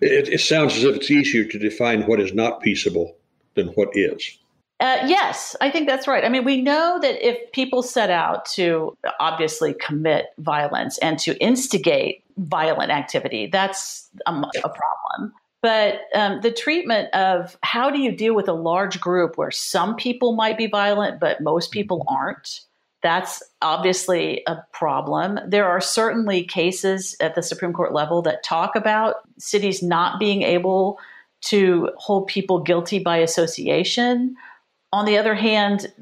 It, 0.00 0.28
it, 0.28 0.40
sounds 0.40 0.74
as 0.76 0.84
if 0.84 0.96
it's 0.96 1.10
easier 1.10 1.44
to 1.44 1.58
define 1.58 2.02
what 2.06 2.18
is 2.18 2.34
not 2.34 2.60
peaceable 2.60 3.16
than 3.54 3.68
what 3.68 3.90
is. 3.92 4.36
Uh, 4.80 4.98
yes, 5.06 5.54
I 5.60 5.70
think 5.70 5.86
that's 5.86 6.08
right. 6.08 6.24
I 6.24 6.28
mean, 6.28 6.44
we 6.44 6.60
know 6.60 6.98
that 7.00 7.24
if 7.24 7.52
people 7.52 7.84
set 7.84 8.10
out 8.10 8.44
to 8.54 8.96
obviously 9.20 9.74
commit 9.74 10.26
violence 10.38 10.98
and 10.98 11.20
to 11.20 11.40
instigate 11.40 12.24
violent 12.36 12.90
activity, 12.90 13.46
that's 13.46 14.08
a, 14.26 14.32
a 14.32 14.68
problem. 14.68 15.32
But 15.62 16.00
um, 16.14 16.40
the 16.40 16.50
treatment 16.50 17.14
of 17.14 17.56
how 17.62 17.88
do 17.88 18.00
you 18.00 18.10
deal 18.10 18.34
with 18.34 18.48
a 18.48 18.52
large 18.52 19.00
group 19.00 19.38
where 19.38 19.52
some 19.52 19.94
people 19.94 20.34
might 20.34 20.58
be 20.58 20.66
violent, 20.66 21.20
but 21.20 21.40
most 21.40 21.70
people 21.70 22.04
aren't, 22.08 22.62
that's 23.00 23.42
obviously 23.62 24.42
a 24.48 24.56
problem. 24.72 25.38
There 25.46 25.68
are 25.68 25.80
certainly 25.80 26.42
cases 26.44 27.16
at 27.20 27.36
the 27.36 27.42
Supreme 27.42 27.72
Court 27.72 27.92
level 27.92 28.22
that 28.22 28.42
talk 28.42 28.74
about 28.74 29.16
cities 29.38 29.82
not 29.82 30.18
being 30.18 30.42
able 30.42 30.98
to 31.42 31.90
hold 31.96 32.26
people 32.26 32.60
guilty 32.60 32.98
by 32.98 33.18
association. 33.18 34.36
On 34.92 35.04
the 35.04 35.16
other 35.16 35.34
hand, 35.34 35.92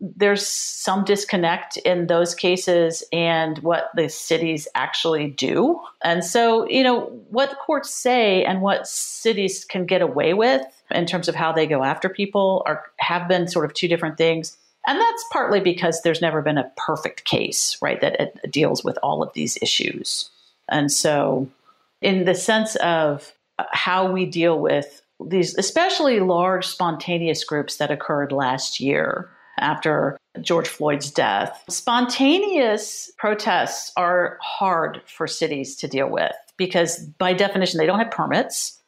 there's 0.00 0.46
some 0.46 1.04
disconnect 1.04 1.76
in 1.78 2.06
those 2.06 2.34
cases 2.34 3.04
and 3.12 3.58
what 3.58 3.90
the 3.94 4.08
cities 4.08 4.66
actually 4.74 5.28
do. 5.28 5.78
And 6.02 6.24
so, 6.24 6.66
you 6.68 6.82
know, 6.82 7.02
what 7.28 7.58
courts 7.58 7.94
say 7.94 8.42
and 8.44 8.62
what 8.62 8.86
cities 8.86 9.64
can 9.64 9.84
get 9.84 10.00
away 10.00 10.32
with 10.32 10.62
in 10.90 11.04
terms 11.04 11.28
of 11.28 11.34
how 11.34 11.52
they 11.52 11.66
go 11.66 11.84
after 11.84 12.08
people 12.08 12.62
are 12.66 12.90
have 12.98 13.28
been 13.28 13.46
sort 13.46 13.66
of 13.66 13.74
two 13.74 13.88
different 13.88 14.16
things. 14.16 14.56
And 14.86 14.98
that's 14.98 15.24
partly 15.30 15.60
because 15.60 16.00
there's 16.00 16.22
never 16.22 16.40
been 16.40 16.56
a 16.56 16.72
perfect 16.78 17.26
case, 17.26 17.76
right, 17.82 18.00
that 18.00 18.50
deals 18.50 18.82
with 18.82 18.98
all 19.02 19.22
of 19.22 19.32
these 19.34 19.58
issues. 19.60 20.30
And 20.70 20.90
so, 20.90 21.46
in 22.00 22.24
the 22.24 22.34
sense 22.34 22.76
of 22.76 23.34
how 23.72 24.10
we 24.10 24.24
deal 24.24 24.58
with 24.58 25.02
these, 25.22 25.54
especially 25.58 26.20
large 26.20 26.66
spontaneous 26.66 27.44
groups 27.44 27.76
that 27.76 27.90
occurred 27.90 28.32
last 28.32 28.80
year, 28.80 29.28
after 29.60 30.16
George 30.40 30.68
Floyd's 30.68 31.10
death. 31.10 31.64
Spontaneous 31.68 33.10
protests 33.18 33.92
are 33.96 34.38
hard 34.40 35.02
for 35.06 35.26
cities 35.26 35.76
to 35.76 35.88
deal 35.88 36.08
with 36.08 36.32
because, 36.56 36.98
by 37.18 37.32
definition, 37.32 37.78
they 37.78 37.86
don't 37.86 37.98
have 37.98 38.10
permits. 38.10 38.78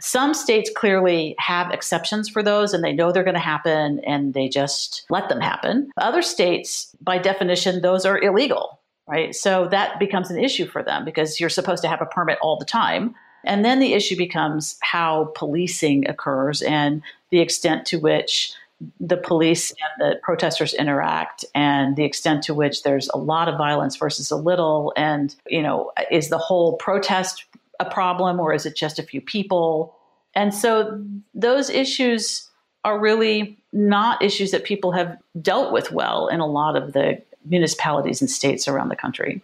Some 0.00 0.34
states 0.34 0.70
clearly 0.74 1.34
have 1.38 1.70
exceptions 1.70 2.28
for 2.28 2.42
those 2.42 2.74
and 2.74 2.84
they 2.84 2.92
know 2.92 3.12
they're 3.12 3.24
going 3.24 3.34
to 3.34 3.40
happen 3.40 4.00
and 4.00 4.34
they 4.34 4.48
just 4.48 5.04
let 5.08 5.28
them 5.28 5.40
happen. 5.40 5.90
Other 5.96 6.22
states, 6.22 6.94
by 7.00 7.18
definition, 7.18 7.80
those 7.80 8.04
are 8.04 8.20
illegal, 8.20 8.78
right? 9.08 9.34
So 9.34 9.68
that 9.68 9.98
becomes 9.98 10.30
an 10.30 10.38
issue 10.38 10.66
for 10.66 10.82
them 10.82 11.04
because 11.04 11.40
you're 11.40 11.48
supposed 11.48 11.82
to 11.82 11.88
have 11.88 12.02
a 12.02 12.06
permit 12.06 12.38
all 12.42 12.58
the 12.58 12.66
time. 12.66 13.14
And 13.44 13.64
then 13.64 13.78
the 13.78 13.94
issue 13.94 14.16
becomes 14.16 14.76
how 14.82 15.32
policing 15.34 16.08
occurs 16.08 16.62
and 16.62 17.02
the 17.30 17.40
extent 17.40 17.86
to 17.86 17.98
which 17.98 18.52
the 19.00 19.16
police 19.16 19.70
and 19.70 20.10
the 20.10 20.16
protesters 20.22 20.74
interact 20.74 21.44
and 21.54 21.96
the 21.96 22.04
extent 22.04 22.42
to 22.44 22.54
which 22.54 22.82
there's 22.82 23.08
a 23.08 23.16
lot 23.18 23.48
of 23.48 23.56
violence 23.56 23.96
versus 23.96 24.30
a 24.30 24.36
little. 24.36 24.92
And 24.96 25.34
you 25.48 25.62
know 25.62 25.92
is 26.10 26.28
the 26.28 26.38
whole 26.38 26.74
protest 26.74 27.44
a 27.80 27.84
problem 27.84 28.40
or 28.40 28.52
is 28.52 28.66
it 28.66 28.76
just 28.76 28.98
a 28.98 29.02
few 29.02 29.20
people? 29.20 29.96
And 30.34 30.54
so 30.54 31.02
those 31.34 31.70
issues 31.70 32.48
are 32.84 32.98
really 32.98 33.58
not 33.72 34.22
issues 34.22 34.52
that 34.52 34.64
people 34.64 34.92
have 34.92 35.16
dealt 35.42 35.72
with 35.72 35.90
well 35.90 36.28
in 36.28 36.40
a 36.40 36.46
lot 36.46 36.76
of 36.76 36.92
the 36.92 37.20
municipalities 37.44 38.20
and 38.20 38.30
states 38.30 38.68
around 38.68 38.88
the 38.88 38.96
country. 38.96 39.42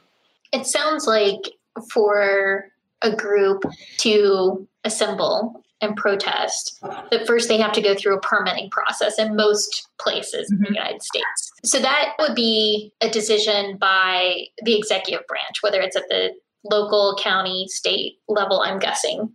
It 0.53 0.66
sounds 0.66 1.07
like 1.07 1.40
for 1.90 2.68
a 3.03 3.14
group 3.14 3.64
to 3.99 4.66
assemble 4.85 5.62
and 5.83 5.97
protest, 5.97 6.81
that 7.11 7.27
first 7.27 7.49
they 7.49 7.59
have 7.59 7.73
to 7.73 7.83
go 7.83 7.95
through 7.95 8.16
a 8.16 8.21
permitting 8.21 8.71
process 8.71 9.18
in 9.18 9.37
most 9.37 9.88
places 10.01 10.51
mm-hmm. 10.51 10.55
in 10.55 10.61
the 10.61 10.66
mm-hmm. 10.66 10.75
United 10.75 11.03
States. 11.03 11.53
So 11.64 11.81
that 11.81 12.14
would 12.18 12.35
be 12.35 12.92
a 13.01 13.11
decision 13.11 13.77
by 13.77 14.47
the 14.64 14.77
executive 14.77 15.27
branch, 15.27 15.62
whether 15.62 15.81
it's 15.81 15.97
at 15.97 16.09
the 16.09 16.31
local, 16.64 17.18
county, 17.21 17.66
state 17.68 18.18
level, 18.29 18.62
I'm 18.64 18.79
guessing. 18.79 19.33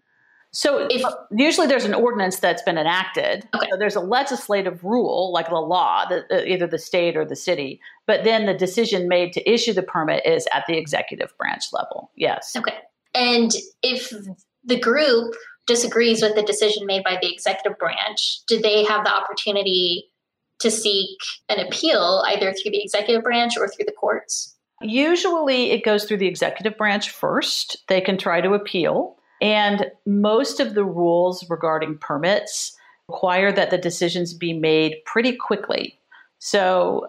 So 0.54 0.88
if, 0.90 1.04
usually 1.32 1.68
there's 1.68 1.86
an 1.86 1.94
ordinance 1.94 2.40
that's 2.40 2.62
been 2.62 2.78
enacted. 2.78 3.48
Okay. 3.54 3.68
So 3.70 3.78
there's 3.78 3.96
a 3.96 4.00
legislative 4.00 4.84
rule, 4.84 5.32
like 5.34 5.50
the 5.50 5.56
law, 5.56 6.06
that 6.10 6.24
uh, 6.32 6.44
either 6.46 6.66
the 6.66 6.80
state 6.80 7.18
or 7.18 7.26
the 7.26 7.36
city. 7.36 7.82
But 8.08 8.24
then 8.24 8.46
the 8.46 8.54
decision 8.54 9.08
made 9.08 9.34
to 9.34 9.48
issue 9.48 9.74
the 9.74 9.84
permit 9.84 10.26
is 10.26 10.48
at 10.54 10.64
the 10.68 10.78
executive 10.78 11.38
branch 11.38 11.66
level. 11.74 12.12
Yes. 12.16 12.56
Okay. 12.56 12.76
And 13.14 13.52
if 13.84 14.14
the 14.64 14.80
group 14.80 15.36
disagrees 15.68 16.22
with 16.22 16.36
the 16.36 16.42
decision 16.42 16.86
made 16.86 17.04
by 17.04 17.18
the 17.22 17.32
executive 17.32 17.78
branch, 17.78 18.40
do 18.48 18.60
they 18.60 18.84
have 18.86 19.04
the 19.04 19.14
opportunity 19.14 20.10
to 20.60 20.72
seek 20.72 21.18
an 21.50 21.60
appeal 21.60 22.24
either 22.28 22.54
through 22.54 22.72
the 22.72 22.82
executive 22.82 23.24
branch 23.24 23.58
or 23.58 23.68
through 23.68 23.86
the 23.86 23.92
courts? 23.92 24.56
Usually 24.82 25.72
it 25.72 25.84
goes 25.84 26.06
through 26.06 26.18
the 26.18 26.28
executive 26.28 26.78
branch 26.78 27.10
first. 27.10 27.78
They 27.88 28.02
can 28.02 28.18
try 28.18 28.42
to 28.42 28.54
appeal. 28.54 29.18
And 29.42 29.92
most 30.06 30.60
of 30.60 30.74
the 30.74 30.84
rules 30.84 31.48
regarding 31.50 32.00
permits 32.00 32.76
require 33.08 33.52
that 33.52 33.70
the 33.70 33.78
decisions 33.78 34.34
be 34.34 34.54
made 34.54 34.96
pretty 35.06 35.36
quickly. 35.36 36.00
So 36.40 37.06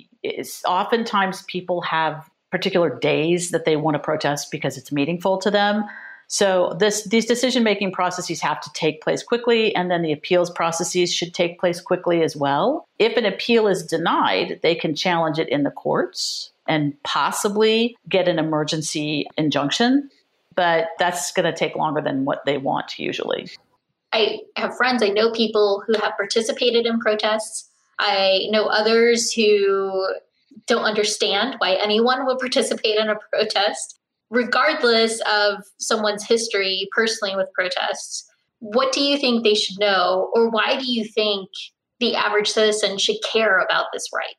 oftentimes 0.67 1.43
people 1.43 1.81
have 1.83 2.29
particular 2.51 2.99
days 2.99 3.51
that 3.51 3.65
they 3.65 3.77
want 3.77 3.95
to 3.95 3.99
protest 3.99 4.51
because 4.51 4.77
it's 4.79 4.93
meaningful 4.93 5.39
to 5.39 5.51
them. 5.51 5.85
So 6.29 6.77
this 6.79 7.05
these 7.05 7.25
decision 7.25 7.65
making 7.65 7.93
processes 7.93 8.41
have 8.43 8.61
to 8.61 8.71
take 8.75 9.03
place 9.03 9.23
quickly, 9.23 9.75
and 9.75 9.91
then 9.91 10.03
the 10.03 10.13
appeals 10.13 10.51
processes 10.51 11.13
should 11.13 11.33
take 11.33 11.59
place 11.59 11.81
quickly 11.81 12.23
as 12.23 12.37
well. 12.37 12.87
If 12.99 13.17
an 13.17 13.25
appeal 13.25 13.67
is 13.67 13.83
denied, 13.85 14.61
they 14.63 14.75
can 14.75 14.95
challenge 14.95 15.39
it 15.39 15.49
in 15.49 15.63
the 15.63 15.71
courts 15.71 16.53
and 16.69 17.03
possibly 17.03 17.97
get 18.11 18.29
an 18.29 18.39
emergency 18.39 19.27
injunction, 19.39 20.11
but 20.55 20.89
that's 20.99 21.33
going 21.33 21.51
to 21.51 21.59
take 21.59 21.75
longer 21.77 22.03
than 22.03 22.27
what 22.27 22.45
they 22.45 22.59
want 22.59 22.99
usually. 22.99 23.49
I 24.13 24.41
have 24.57 24.77
friends, 24.77 25.03
I 25.03 25.09
know 25.09 25.33
people 25.33 25.83
who 25.87 25.95
have 25.95 26.17
participated 26.17 26.85
in 26.85 27.01
protests. 27.01 27.71
I 27.99 28.49
know 28.51 28.67
others 28.67 29.33
who 29.33 30.09
don't 30.67 30.85
understand 30.85 31.55
why 31.57 31.73
anyone 31.75 32.27
would 32.27 32.39
participate 32.39 32.99
in 32.99 33.09
a 33.09 33.17
protest 33.33 33.98
regardless 34.31 35.21
of 35.33 35.65
someone's 35.79 36.27
history 36.27 36.89
personally 36.95 37.37
with 37.37 37.53
protests, 37.55 38.31
what 38.61 38.93
do 38.93 39.01
you 39.01 39.19
think 39.19 39.45
they 39.45 39.55
should 39.55 39.79
know, 39.79 40.31
or 40.35 40.51
why 40.51 40.79
do 40.79 40.91
you 40.91 41.05
think 41.05 41.49
the 42.01 42.15
average 42.15 42.49
citizen 42.49 42.99
should 42.99 43.17
care 43.33 43.59
about 43.59 43.87
this 43.93 44.09
right? 44.15 44.35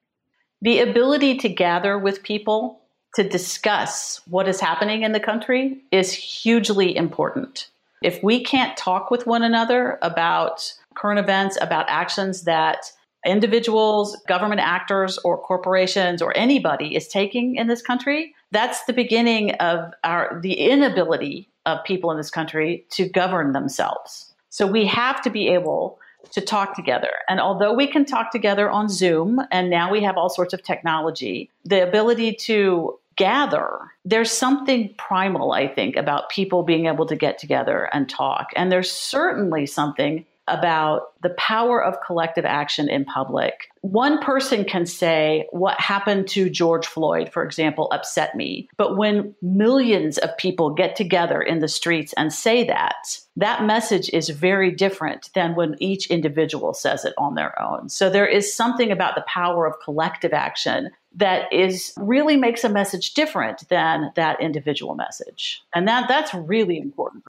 The 0.62 0.80
ability 0.80 1.38
to 1.38 1.50
gather 1.50 1.98
with 1.98 2.24
people 2.24 2.82
to 3.16 3.28
discuss 3.28 4.22
what 4.28 4.48
is 4.48 4.60
happening 4.60 5.04
in 5.04 5.14
the 5.14 5.20
country 5.20 5.82
is 5.92 6.12
hugely 6.12 6.96
important. 6.96 7.70
If 8.04 8.22
we 8.24 8.44
can't 8.44 8.78
talk 8.78 9.10
with 9.10 9.26
one 9.26 9.44
another 9.44 9.98
about 10.02 10.74
current 10.96 11.20
events, 11.20 11.58
about 11.60 11.86
actions 11.90 12.44
that 12.44 12.92
individuals, 13.26 14.16
government 14.28 14.62
actors, 14.62 15.18
or 15.20 15.38
corporations, 15.38 16.22
or 16.22 16.36
anybody 16.38 16.96
is 16.96 17.08
taking 17.08 17.56
in 17.56 17.68
this 17.68 17.82
country, 17.82 18.34
that's 18.52 18.84
the 18.86 18.94
beginning 18.94 19.52
of 19.56 19.94
our 20.04 20.40
the 20.42 20.54
inability 20.54 21.50
of 21.66 21.84
people 21.84 22.12
in 22.12 22.18
this 22.18 22.32
country 22.32 22.86
to 22.92 23.08
govern 23.08 23.54
themselves. 23.54 24.34
So 24.50 24.66
we 24.66 24.86
have 24.88 25.22
to 25.22 25.30
be 25.30 25.48
able 25.50 26.00
to 26.32 26.42
talk 26.42 26.76
together. 26.76 27.12
And 27.28 27.40
although 27.40 27.74
we 27.74 27.88
can 27.88 28.06
talk 28.06 28.32
together 28.32 28.70
on 28.70 28.90
Zoom, 28.90 29.40
and 29.52 29.70
now 29.70 29.92
we 29.92 30.04
have 30.04 30.18
all 30.18 30.30
sorts 30.30 30.54
of 30.54 30.64
technology, 30.64 31.50
the 31.64 31.88
ability 31.88 32.34
to 32.34 33.00
gather, 33.16 33.70
there's 34.06 34.32
something 34.32 34.94
primal, 34.98 35.52
I 35.52 35.68
think, 35.68 35.96
about 35.96 36.30
people 36.30 36.64
being 36.64 36.88
able 36.88 37.06
to 37.06 37.16
get 37.16 37.38
together 37.38 37.90
and 37.94 38.10
talk. 38.10 38.48
And 38.56 38.72
there's 38.72 38.92
certainly 38.92 39.66
something 39.66 40.26
about 40.58 41.14
the 41.22 41.30
power 41.32 41.84
of 41.84 41.98
collective 42.06 42.46
action 42.46 42.90
in 42.90 43.06
public. 43.06 43.70
One 43.82 44.20
person 44.20 44.64
can 44.66 44.86
say, 44.86 45.48
What 45.52 45.80
happened 45.80 46.28
to 46.30 46.50
George 46.50 46.88
Floyd, 46.88 47.30
for 47.32 47.44
example, 47.44 47.90
upset 47.92 48.36
me. 48.36 48.70
But 48.78 48.98
when 48.98 49.36
millions 49.42 50.18
of 50.18 50.36
people 50.38 50.74
get 50.74 50.96
together 50.96 51.42
in 51.42 51.60
the 51.60 51.68
streets 51.68 52.14
and 52.14 52.34
say 52.34 52.64
that, 52.66 53.20
that 53.36 53.64
message 53.64 54.10
is 54.12 54.30
very 54.30 54.72
different 54.72 55.30
than 55.34 55.56
when 55.56 55.76
each 55.80 56.08
individual 56.08 56.74
says 56.74 57.06
it 57.06 57.14
on 57.18 57.36
their 57.36 57.60
own. 57.62 57.90
So 57.90 58.10
there 58.10 58.28
is 58.28 58.54
something 58.54 58.92
about 58.92 59.16
the 59.16 59.26
power 59.28 59.66
of 59.66 59.80
collective 59.84 60.34
action 60.34 60.90
that 61.16 61.52
is 61.52 61.94
really 61.98 62.38
makes 62.38 62.64
a 62.64 62.70
message 62.70 63.14
different 63.14 63.68
than 63.70 64.12
that 64.16 64.42
individual 64.42 64.96
message. 64.96 65.62
And 65.74 65.88
that 65.88 66.08
that's 66.08 66.34
really 66.34 66.78
important. 66.78 67.24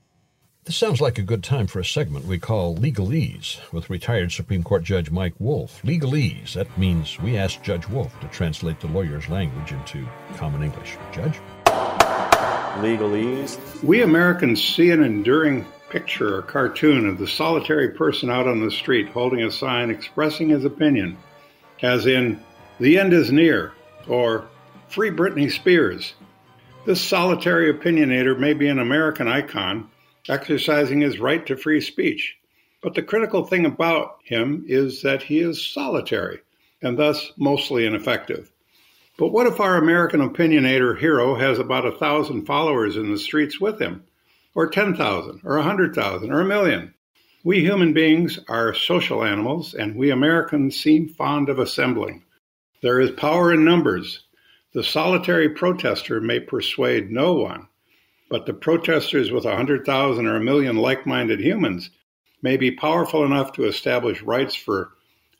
This 0.71 0.77
sounds 0.77 1.01
like 1.01 1.19
a 1.19 1.23
good 1.23 1.43
time 1.43 1.67
for 1.67 1.81
a 1.81 1.85
segment 1.85 2.27
we 2.27 2.39
call 2.39 2.77
Legalese 2.77 3.59
with 3.73 3.91
retired 3.91 4.31
Supreme 4.31 4.63
Court 4.63 4.85
Judge 4.85 5.11
Mike 5.11 5.35
Wolff. 5.41 5.83
Legalese, 5.83 6.53
that 6.53 6.79
means 6.79 7.19
we 7.19 7.37
ask 7.37 7.61
Judge 7.61 7.89
Wolff 7.89 8.21
to 8.21 8.29
translate 8.29 8.79
the 8.79 8.87
lawyer's 8.87 9.29
language 9.29 9.73
into 9.73 10.07
common 10.37 10.63
English. 10.63 10.97
Judge? 11.13 11.41
Legalese. 12.85 13.83
We 13.83 14.03
Americans 14.03 14.63
see 14.63 14.93
an 14.93 15.03
enduring 15.03 15.67
picture 15.89 16.37
or 16.37 16.43
cartoon 16.43 17.09
of 17.09 17.19
the 17.19 17.27
solitary 17.27 17.89
person 17.89 18.31
out 18.31 18.47
on 18.47 18.65
the 18.65 18.71
street 18.71 19.09
holding 19.09 19.43
a 19.43 19.51
sign 19.51 19.91
expressing 19.91 20.51
his 20.51 20.65
opinion, 20.65 21.19
as 21.83 22.07
in, 22.07 22.41
the 22.79 22.97
end 22.97 23.13
is 23.13 23.33
near, 23.33 23.73
or 24.07 24.47
Free 24.87 25.11
Britney 25.11 25.51
Spears. 25.51 26.15
This 26.87 27.01
solitary 27.01 27.75
opinionator 27.75 28.39
may 28.39 28.55
be 28.55 28.69
an 28.69 28.79
American 28.79 29.27
icon, 29.27 29.91
exercising 30.31 31.01
his 31.01 31.19
right 31.19 31.45
to 31.47 31.57
free 31.57 31.81
speech. 31.81 32.37
But 32.83 32.95
the 32.95 33.03
critical 33.03 33.45
thing 33.45 33.67
about 33.67 34.21
him 34.25 34.65
is 34.67 35.03
that 35.03 35.25
he 35.25 35.41
is 35.41 35.67
solitary, 35.67 36.39
and 36.81 36.97
thus 36.97 37.33
mostly 37.37 37.85
ineffective. 37.85 38.51
But 39.19 39.33
what 39.33 39.47
if 39.47 39.61
our 39.61 39.77
American 39.77 40.21
opinionator 40.21 40.99
hero 40.99 41.35
has 41.35 41.59
about 41.59 41.85
a 41.85 41.99
thousand 41.99 42.47
followers 42.47 42.97
in 42.97 43.11
the 43.11 43.19
streets 43.19 43.61
with 43.61 43.79
him, 43.81 44.05
or 44.55 44.69
10,000, 44.69 45.41
or 45.45 45.57
a 45.57 45.61
100,000, 45.61 46.33
or 46.33 46.41
a 46.41 46.45
million? 46.45 46.95
We 47.43 47.61
human 47.61 47.93
beings 47.93 48.39
are 48.49 48.73
social 48.73 49.25
animals, 49.25 49.75
and 49.75 49.97
we 49.97 50.11
Americans 50.11 50.79
seem 50.79 51.09
fond 51.09 51.49
of 51.49 51.59
assembling. 51.59 52.23
There 52.83 53.01
is 53.01 53.11
power 53.11 53.53
in 53.53 53.65
numbers. 53.65 54.25
The 54.73 54.85
solitary 54.85 55.51
protester 55.51 56.21
may 56.21 56.41
persuade 56.41 57.11
no 57.11 57.35
one, 57.35 57.67
but 58.31 58.47
the 58.47 58.55
protesters 58.55 59.31
with 59.31 59.45
a 59.45 59.49
100,000 59.49 60.27
or 60.27 60.37
a 60.37 60.41
million 60.41 60.77
like 60.77 61.05
minded 61.05 61.41
humans 61.41 61.91
may 62.41 62.57
be 62.57 62.71
powerful 62.71 63.25
enough 63.25 63.53
to 63.53 63.67
establish 63.67 64.23
rights 64.23 64.55
for 64.55 64.93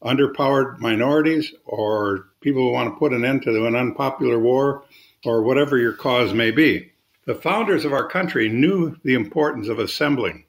underpowered 0.03 0.79
minorities 0.81 1.55
or 1.65 2.29
people 2.41 2.63
who 2.63 2.73
want 2.73 2.93
to 2.93 2.99
put 2.99 3.13
an 3.13 3.25
end 3.25 3.43
to 3.43 3.67
an 3.67 3.77
unpopular 3.77 4.39
war 4.39 4.83
or 5.25 5.43
whatever 5.43 5.79
your 5.79 5.93
cause 5.93 6.35
may 6.35 6.51
be. 6.51 6.91
The 7.27 7.35
founders 7.35 7.85
of 7.85 7.93
our 7.93 8.09
country 8.09 8.49
knew 8.49 8.97
the 9.05 9.15
importance 9.15 9.69
of 9.69 9.79
assembling, 9.79 10.45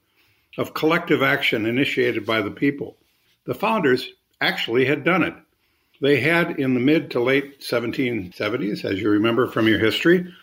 of 0.58 0.74
collective 0.74 1.22
action 1.22 1.66
initiated 1.66 2.26
by 2.26 2.42
the 2.42 2.52
people. 2.52 2.98
The 3.46 3.54
founders 3.54 4.10
actually 4.40 4.86
had 4.86 5.04
done 5.04 5.24
it. 5.24 5.36
They 6.02 6.20
had, 6.20 6.60
in 6.60 6.74
the 6.74 6.80
mid 6.80 7.12
to 7.12 7.22
late 7.22 7.62
1770s, 7.62 8.84
as 8.84 9.00
you 9.00 9.10
remember 9.10 9.48
from 9.48 9.68
your 9.68 9.78
history, 9.78 10.34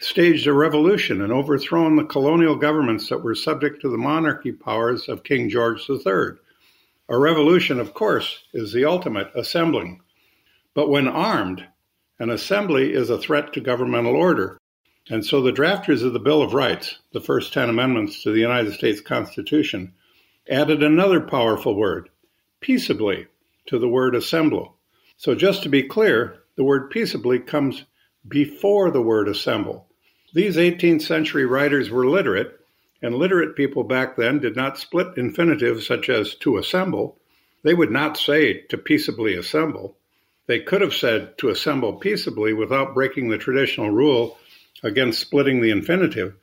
staged 0.00 0.46
a 0.46 0.52
revolution 0.52 1.22
and 1.22 1.32
overthrown 1.32 1.96
the 1.96 2.04
colonial 2.04 2.56
governments 2.56 3.08
that 3.08 3.22
were 3.22 3.34
subject 3.34 3.80
to 3.82 3.88
the 3.88 3.98
monarchy 3.98 4.52
powers 4.52 5.08
of 5.08 5.24
King 5.24 5.48
George 5.48 5.88
III. 5.88 6.38
A 7.08 7.18
revolution, 7.18 7.78
of 7.78 7.94
course, 7.94 8.44
is 8.52 8.72
the 8.72 8.84
ultimate 8.84 9.30
assembling. 9.34 10.00
But 10.74 10.88
when 10.88 11.08
armed, 11.08 11.66
an 12.18 12.30
assembly 12.30 12.92
is 12.92 13.10
a 13.10 13.18
threat 13.18 13.52
to 13.52 13.60
governmental 13.60 14.16
order. 14.16 14.58
And 15.08 15.24
so 15.24 15.40
the 15.40 15.52
drafters 15.52 16.04
of 16.04 16.12
the 16.12 16.18
Bill 16.18 16.42
of 16.42 16.52
Rights, 16.52 16.98
the 17.12 17.20
first 17.20 17.52
10 17.52 17.68
amendments 17.68 18.22
to 18.22 18.32
the 18.32 18.40
United 18.40 18.72
States 18.72 19.00
Constitution, 19.00 19.94
added 20.48 20.82
another 20.82 21.20
powerful 21.20 21.76
word, 21.76 22.08
peaceably, 22.60 23.26
to 23.66 23.78
the 23.78 23.88
word 23.88 24.14
assemble. 24.14 24.76
So 25.16 25.34
just 25.34 25.62
to 25.62 25.68
be 25.68 25.82
clear, 25.82 26.42
the 26.56 26.64
word 26.64 26.90
peaceably 26.90 27.38
comes 27.38 27.84
before 28.26 28.90
the 28.90 29.02
word 29.02 29.28
assemble. 29.28 29.85
These 30.36 30.56
18th 30.56 31.00
century 31.00 31.46
writers 31.46 31.88
were 31.88 32.06
literate, 32.06 32.60
and 33.00 33.14
literate 33.14 33.56
people 33.56 33.84
back 33.84 34.16
then 34.16 34.38
did 34.38 34.54
not 34.54 34.76
split 34.76 35.16
infinitives 35.16 35.86
such 35.86 36.10
as 36.10 36.34
to 36.40 36.58
assemble. 36.58 37.16
They 37.62 37.72
would 37.72 37.90
not 37.90 38.18
say 38.18 38.60
to 38.68 38.76
peaceably 38.76 39.32
assemble. 39.32 39.96
They 40.46 40.60
could 40.60 40.82
have 40.82 40.92
said 40.92 41.38
to 41.38 41.48
assemble 41.48 41.94
peaceably 41.94 42.52
without 42.52 42.92
breaking 42.92 43.30
the 43.30 43.38
traditional 43.38 43.90
rule 43.90 44.36
against 44.82 45.20
splitting 45.20 45.62
the 45.62 45.70
infinitive. 45.70 46.34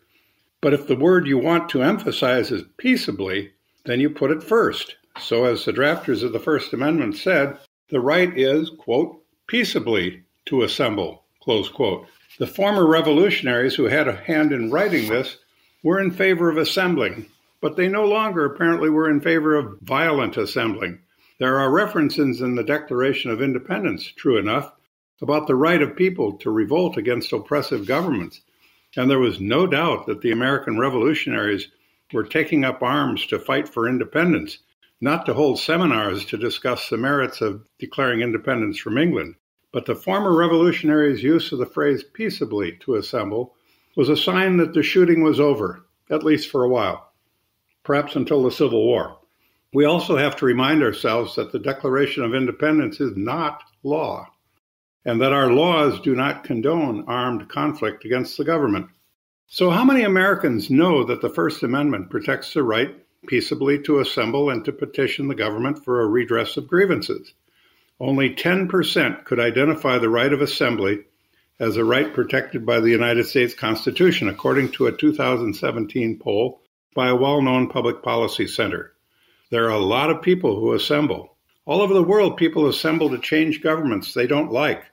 But 0.60 0.74
if 0.74 0.88
the 0.88 0.96
word 0.96 1.28
you 1.28 1.38
want 1.38 1.70
to 1.70 1.84
emphasize 1.84 2.50
is 2.50 2.64
peaceably, 2.78 3.52
then 3.86 4.00
you 4.00 4.10
put 4.10 4.32
it 4.32 4.42
first. 4.42 4.96
So, 5.20 5.46
as 5.46 5.66
the 5.66 5.72
drafters 5.72 6.24
of 6.24 6.34
the 6.34 6.40
First 6.40 6.74
Amendment 6.74 7.16
said, 7.16 7.60
the 7.90 8.02
right 8.02 8.36
is, 8.36 8.72
quote, 8.72 9.22
peaceably 9.46 10.24
to 10.46 10.64
assemble, 10.64 11.24
Close 11.44 11.68
quote. 11.68 12.08
The 12.40 12.48
former 12.48 12.88
revolutionaries 12.88 13.76
who 13.76 13.84
had 13.86 14.08
a 14.08 14.16
hand 14.16 14.52
in 14.52 14.72
writing 14.72 15.08
this 15.08 15.38
were 15.84 16.00
in 16.00 16.10
favor 16.10 16.50
of 16.50 16.58
assembling, 16.58 17.28
but 17.62 17.76
they 17.76 17.88
no 17.88 18.06
longer 18.06 18.44
apparently 18.44 18.90
were 18.90 19.08
in 19.08 19.22
favor 19.22 19.56
of 19.56 19.80
violent 19.82 20.36
assembling. 20.36 21.00
There 21.38 21.60
are 21.60 21.70
references 21.70 22.42
in 22.42 22.56
the 22.56 22.64
Declaration 22.64 23.30
of 23.30 23.42
Independence, 23.42 24.06
true 24.06 24.38
enough, 24.38 24.72
about 25.22 25.46
the 25.46 25.56
right 25.56 25.82
of 25.82 25.96
people 25.96 26.34
to 26.40 26.50
revolt 26.50 26.98
against 26.98 27.34
oppressive 27.34 27.86
governments. 27.86 28.42
And 28.96 29.12
there 29.12 29.20
was 29.20 29.40
no 29.40 29.68
doubt 29.68 30.08
that 30.08 30.22
the 30.22 30.32
American 30.32 30.80
revolutionaries 30.80 31.68
were 32.12 32.24
taking 32.24 32.66
up 32.66 32.82
arms 32.82 33.28
to 33.28 33.38
fight 33.38 33.70
for 33.70 33.88
independence, 33.88 34.58
not 35.00 35.28
to 35.28 35.36
hold 35.36 35.60
seminars 35.60 36.26
to 36.26 36.38
discuss 36.38 36.90
the 36.90 36.98
merits 36.98 37.42
of 37.42 37.68
declaring 37.78 38.22
independence 38.22 38.80
from 38.80 38.98
England. 38.98 39.36
But 39.74 39.88
the 39.88 39.96
former 39.96 40.36
revolutionaries' 40.36 41.24
use 41.24 41.52
of 41.52 41.58
the 41.58 41.66
phrase 41.66 42.04
peaceably 42.04 42.74
to 42.82 42.94
assemble 42.94 43.56
was 43.96 44.08
a 44.08 44.16
sign 44.16 44.58
that 44.58 44.74
the 44.74 44.84
shooting 44.84 45.24
was 45.24 45.40
over, 45.40 45.88
at 46.12 46.24
least 46.24 46.52
for 46.52 46.64
a 46.64 46.70
while, 46.70 47.12
perhaps 47.84 48.16
until 48.16 48.44
the 48.44 48.52
Civil 48.52 48.86
War. 48.86 49.18
We 49.74 49.86
also 49.86 50.16
have 50.16 50.36
to 50.36 50.46
remind 50.46 50.84
ourselves 50.84 51.34
that 51.36 51.52
the 51.52 51.58
Declaration 51.58 52.24
of 52.24 52.36
Independence 52.36 53.02
is 53.02 53.18
not 53.18 53.64
law, 53.82 54.28
and 55.06 55.20
that 55.20 55.34
our 55.34 55.52
laws 55.52 56.00
do 56.02 56.14
not 56.14 56.44
condone 56.44 57.06
armed 57.08 57.50
conflict 57.50 58.06
against 58.06 58.38
the 58.38 58.46
government. 58.46 58.90
So, 59.48 59.72
how 59.72 59.84
many 59.84 60.04
Americans 60.04 60.70
know 60.70 61.04
that 61.04 61.22
the 61.22 61.34
First 61.34 61.64
Amendment 61.64 62.12
protects 62.12 62.54
the 62.54 62.62
right 62.62 62.96
peaceably 63.26 63.80
to 63.80 63.98
assemble 63.98 64.52
and 64.52 64.64
to 64.66 64.72
petition 64.72 65.30
the 65.30 65.36
government 65.36 65.84
for 65.84 66.02
a 66.02 66.08
redress 66.08 66.58
of 66.58 66.68
grievances? 66.68 67.34
Only 68.00 68.32
10% 68.32 69.24
could 69.24 69.40
identify 69.40 70.00
the 70.00 70.10
right 70.10 70.34
of 70.34 70.42
assembly 70.42 71.06
as 71.60 71.78
a 71.78 71.86
right 71.86 72.12
protected 72.12 72.66
by 72.66 72.80
the 72.80 72.90
United 72.90 73.26
States 73.26 73.54
Constitution, 73.54 74.28
according 74.28 74.72
to 74.72 74.88
a 74.88 74.92
2017 74.92 76.20
poll 76.20 76.62
by 76.96 77.10
a 77.10 77.16
well 77.16 77.42
known 77.42 77.70
public 77.70 78.02
policy 78.02 78.48
center. 78.48 78.94
There 79.52 79.66
are 79.66 79.78
a 79.78 79.80
lot 79.80 80.10
of 80.10 80.24
people 80.24 80.60
who 80.60 80.74
assemble. 80.74 81.38
All 81.66 81.82
over 81.82 81.94
the 81.94 82.02
world, 82.04 82.36
people 82.36 82.68
assemble 82.68 83.12
to 83.12 83.20
change 83.20 83.62
governments 83.62 84.14
they 84.14 84.26
don't 84.26 84.52
like. 84.52 84.84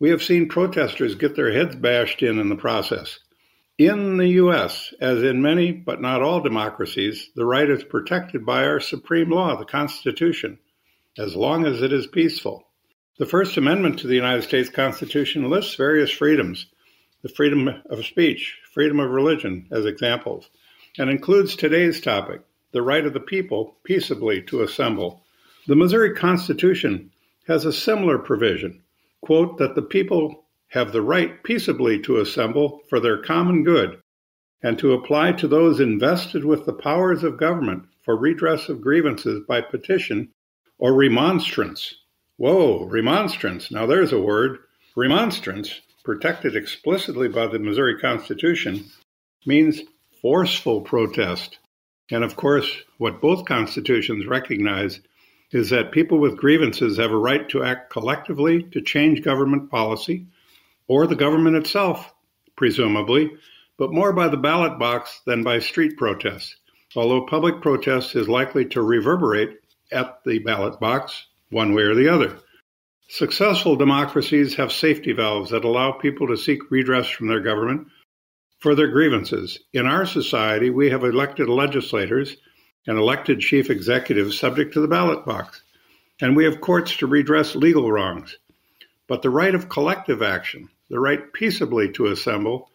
We 0.00 0.08
have 0.10 0.22
seen 0.22 0.48
protesters 0.48 1.14
get 1.14 1.36
their 1.36 1.52
heads 1.52 1.76
bashed 1.76 2.22
in 2.22 2.38
in 2.38 2.48
the 2.48 2.56
process. 2.56 3.18
In 3.78 4.16
the 4.16 4.28
U.S., 4.28 4.94
as 5.00 5.22
in 5.22 5.42
many 5.42 5.72
but 5.72 6.00
not 6.00 6.22
all 6.22 6.40
democracies, 6.40 7.30
the 7.36 7.44
right 7.44 7.68
is 7.68 7.84
protected 7.84 8.46
by 8.46 8.64
our 8.64 8.80
supreme 8.80 9.30
law, 9.30 9.56
the 9.56 9.66
Constitution 9.66 10.58
as 11.18 11.36
long 11.36 11.66
as 11.66 11.82
it 11.82 11.92
is 11.92 12.06
peaceful. 12.06 12.66
The 13.18 13.26
First 13.26 13.56
Amendment 13.56 13.98
to 14.00 14.06
the 14.06 14.14
United 14.14 14.42
States 14.42 14.68
Constitution 14.68 15.48
lists 15.48 15.74
various 15.74 16.10
freedoms 16.10 16.66
the 17.22 17.28
freedom 17.30 17.68
of 17.90 18.04
speech, 18.04 18.58
freedom 18.72 19.00
of 19.00 19.10
religion, 19.10 19.66
as 19.72 19.84
examples, 19.84 20.48
and 20.98 21.10
includes 21.10 21.56
today's 21.56 22.00
topic 22.00 22.42
the 22.72 22.82
right 22.82 23.06
of 23.06 23.14
the 23.14 23.20
people 23.20 23.76
peaceably 23.84 24.42
to 24.42 24.62
assemble. 24.62 25.22
The 25.66 25.76
Missouri 25.76 26.14
Constitution 26.14 27.10
has 27.48 27.64
a 27.64 27.72
similar 27.72 28.18
provision 28.18 28.82
quote, 29.26 29.58
that 29.58 29.74
the 29.74 29.82
people 29.82 30.44
have 30.68 30.92
the 30.92 31.02
right 31.02 31.42
peaceably 31.42 31.98
to 32.00 32.20
assemble 32.20 32.82
for 32.88 33.00
their 33.00 33.20
common 33.22 33.64
good 33.64 34.00
and 34.62 34.78
to 34.78 34.92
apply 34.92 35.32
to 35.32 35.48
those 35.48 35.80
invested 35.80 36.44
with 36.44 36.64
the 36.64 36.72
powers 36.72 37.24
of 37.24 37.36
government 37.36 37.84
for 38.02 38.16
redress 38.16 38.68
of 38.68 38.80
grievances 38.80 39.42
by 39.48 39.60
petition 39.60 40.28
or 40.78 40.94
remonstrance. 40.94 41.94
Whoa, 42.36 42.84
remonstrance. 42.84 43.70
Now 43.70 43.86
there's 43.86 44.12
a 44.12 44.20
word. 44.20 44.58
Remonstrance, 44.94 45.80
protected 46.04 46.56
explicitly 46.56 47.28
by 47.28 47.46
the 47.46 47.58
Missouri 47.58 47.98
Constitution, 47.98 48.84
means 49.44 49.80
forceful 50.22 50.80
protest. 50.80 51.58
And 52.10 52.22
of 52.22 52.36
course, 52.36 52.70
what 52.98 53.20
both 53.20 53.46
constitutions 53.46 54.26
recognize 54.26 55.00
is 55.52 55.70
that 55.70 55.92
people 55.92 56.18
with 56.18 56.36
grievances 56.36 56.98
have 56.98 57.10
a 57.10 57.16
right 57.16 57.48
to 57.48 57.62
act 57.62 57.90
collectively 57.90 58.62
to 58.62 58.80
change 58.80 59.22
government 59.22 59.70
policy 59.70 60.26
or 60.88 61.06
the 61.06 61.16
government 61.16 61.56
itself, 61.56 62.12
presumably, 62.56 63.30
but 63.78 63.92
more 63.92 64.12
by 64.12 64.28
the 64.28 64.36
ballot 64.36 64.78
box 64.78 65.20
than 65.26 65.42
by 65.42 65.58
street 65.58 65.96
protests, 65.96 66.56
although 66.94 67.26
public 67.26 67.60
protest 67.60 68.16
is 68.16 68.28
likely 68.28 68.64
to 68.64 68.82
reverberate 68.82 69.58
at 69.92 70.22
the 70.24 70.38
ballot 70.38 70.78
box 70.80 71.26
one 71.50 71.74
way 71.74 71.82
or 71.82 71.94
the 71.94 72.08
other. 72.08 72.38
Successful 73.08 73.76
democracies 73.76 74.56
have 74.56 74.72
safety 74.72 75.12
valves 75.12 75.50
that 75.50 75.64
allow 75.64 75.92
people 75.92 76.26
to 76.26 76.36
seek 76.36 76.70
redress 76.70 77.08
from 77.08 77.28
their 77.28 77.40
government 77.40 77.86
for 78.58 78.74
their 78.74 78.88
grievances. 78.88 79.60
In 79.72 79.86
our 79.86 80.06
society, 80.06 80.70
we 80.70 80.90
have 80.90 81.04
elected 81.04 81.48
legislators 81.48 82.36
and 82.86 82.98
elected 82.98 83.40
chief 83.40 83.70
executives 83.70 84.38
subject 84.38 84.74
to 84.74 84.80
the 84.80 84.88
ballot 84.88 85.24
box, 85.24 85.62
and 86.20 86.34
we 86.34 86.44
have 86.44 86.60
courts 86.60 86.96
to 86.96 87.06
redress 87.06 87.54
legal 87.54 87.90
wrongs. 87.90 88.36
But 89.06 89.22
the 89.22 89.30
right 89.30 89.54
of 89.54 89.68
collective 89.68 90.22
action, 90.22 90.68
the 90.90 90.98
right 90.98 91.32
peaceably 91.32 91.92
to 91.92 92.06
assemble, 92.06 92.70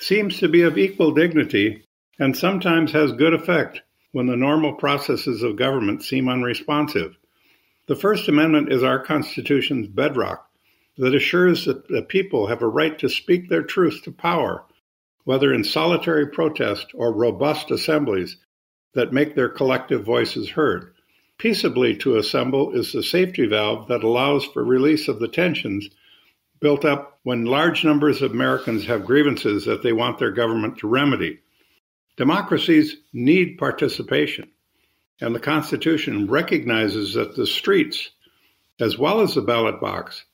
seems 0.00 0.38
to 0.38 0.48
be 0.48 0.62
of 0.62 0.78
equal 0.78 1.12
dignity 1.12 1.84
and 2.18 2.36
sometimes 2.36 2.92
has 2.92 3.12
good 3.12 3.34
effect 3.34 3.82
when 4.16 4.28
the 4.28 4.34
normal 4.34 4.72
processes 4.72 5.42
of 5.42 5.56
government 5.56 6.02
seem 6.02 6.26
unresponsive. 6.26 7.18
The 7.86 7.94
First 7.94 8.30
Amendment 8.30 8.72
is 8.72 8.82
our 8.82 8.98
Constitution's 8.98 9.88
bedrock 9.88 10.48
that 10.96 11.14
assures 11.14 11.66
that 11.66 11.86
the 11.88 12.00
people 12.00 12.46
have 12.46 12.62
a 12.62 12.66
right 12.66 12.98
to 13.00 13.10
speak 13.10 13.50
their 13.50 13.62
truth 13.62 14.00
to 14.04 14.10
power, 14.10 14.64
whether 15.24 15.52
in 15.52 15.64
solitary 15.64 16.28
protest 16.28 16.92
or 16.94 17.12
robust 17.12 17.70
assemblies 17.70 18.38
that 18.94 19.12
make 19.12 19.34
their 19.34 19.50
collective 19.50 20.02
voices 20.02 20.48
heard. 20.48 20.94
Peaceably 21.36 21.94
to 21.98 22.16
assemble 22.16 22.72
is 22.72 22.92
the 22.92 23.02
safety 23.02 23.44
valve 23.46 23.86
that 23.88 24.02
allows 24.02 24.46
for 24.46 24.64
release 24.64 25.08
of 25.08 25.18
the 25.18 25.28
tensions 25.28 25.90
built 26.58 26.86
up 26.86 27.20
when 27.22 27.44
large 27.44 27.84
numbers 27.84 28.22
of 28.22 28.30
Americans 28.30 28.86
have 28.86 29.04
grievances 29.04 29.66
that 29.66 29.82
they 29.82 29.92
want 29.92 30.18
their 30.18 30.32
government 30.32 30.78
to 30.78 30.88
remedy. 30.88 31.40
Democracies 32.16 32.96
need 33.12 33.58
participation, 33.58 34.50
and 35.20 35.34
the 35.34 35.40
Constitution 35.40 36.26
recognizes 36.26 37.14
that 37.14 37.36
the 37.36 37.46
streets, 37.46 38.10
as 38.80 38.96
well 38.96 39.20
as 39.20 39.34
the 39.34 39.42
ballot 39.42 39.80
box, 39.80 40.24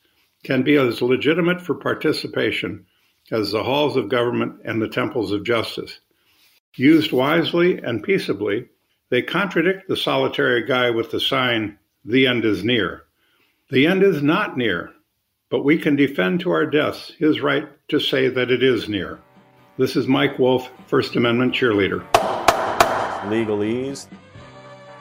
can 0.44 0.62
be 0.62 0.76
as 0.76 1.02
legitimate 1.02 1.60
for 1.60 1.74
participation 1.74 2.86
as 3.30 3.50
the 3.50 3.62
halls 3.62 3.96
of 3.96 4.08
government 4.08 4.60
and 4.64 4.80
the 4.80 4.88
temples 4.88 5.32
of 5.32 5.44
justice. 5.44 5.98
Used 6.76 7.12
wisely 7.12 7.78
and 7.78 8.02
peaceably, 8.02 8.68
they 9.10 9.22
contradict 9.22 9.88
the 9.88 9.96
solitary 9.96 10.64
guy 10.66 10.90
with 10.90 11.10
the 11.10 11.20
sign, 11.20 11.78
The 12.04 12.26
end 12.26 12.44
is 12.44 12.64
near. 12.64 13.04
The 13.70 13.86
end 13.86 14.02
is 14.02 14.22
not 14.22 14.56
near, 14.56 14.92
but 15.50 15.64
we 15.64 15.78
can 15.78 15.96
defend 15.96 16.40
to 16.40 16.50
our 16.50 16.66
deaths 16.66 17.12
his 17.18 17.40
right 17.40 17.68
to 17.88 18.00
say 18.00 18.28
that 18.28 18.50
it 18.50 18.62
is 18.62 18.88
near. 18.88 19.20
This 19.82 19.96
is 19.96 20.06
Mike 20.06 20.38
Wolff, 20.38 20.70
First 20.86 21.16
Amendment 21.16 21.52
cheerleader. 21.56 22.08
Legalese. 23.24 24.06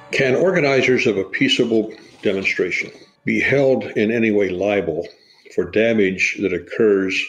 Can 0.10 0.34
organizers 0.34 1.06
of 1.06 1.18
a 1.18 1.24
peaceable 1.24 1.94
demonstration 2.24 2.90
be 3.24 3.40
held 3.40 3.84
in 3.84 4.10
any 4.10 4.32
way 4.32 4.50
liable 4.50 5.08
for 5.54 5.70
damage 5.70 6.36
that 6.42 6.52
occurs 6.52 7.24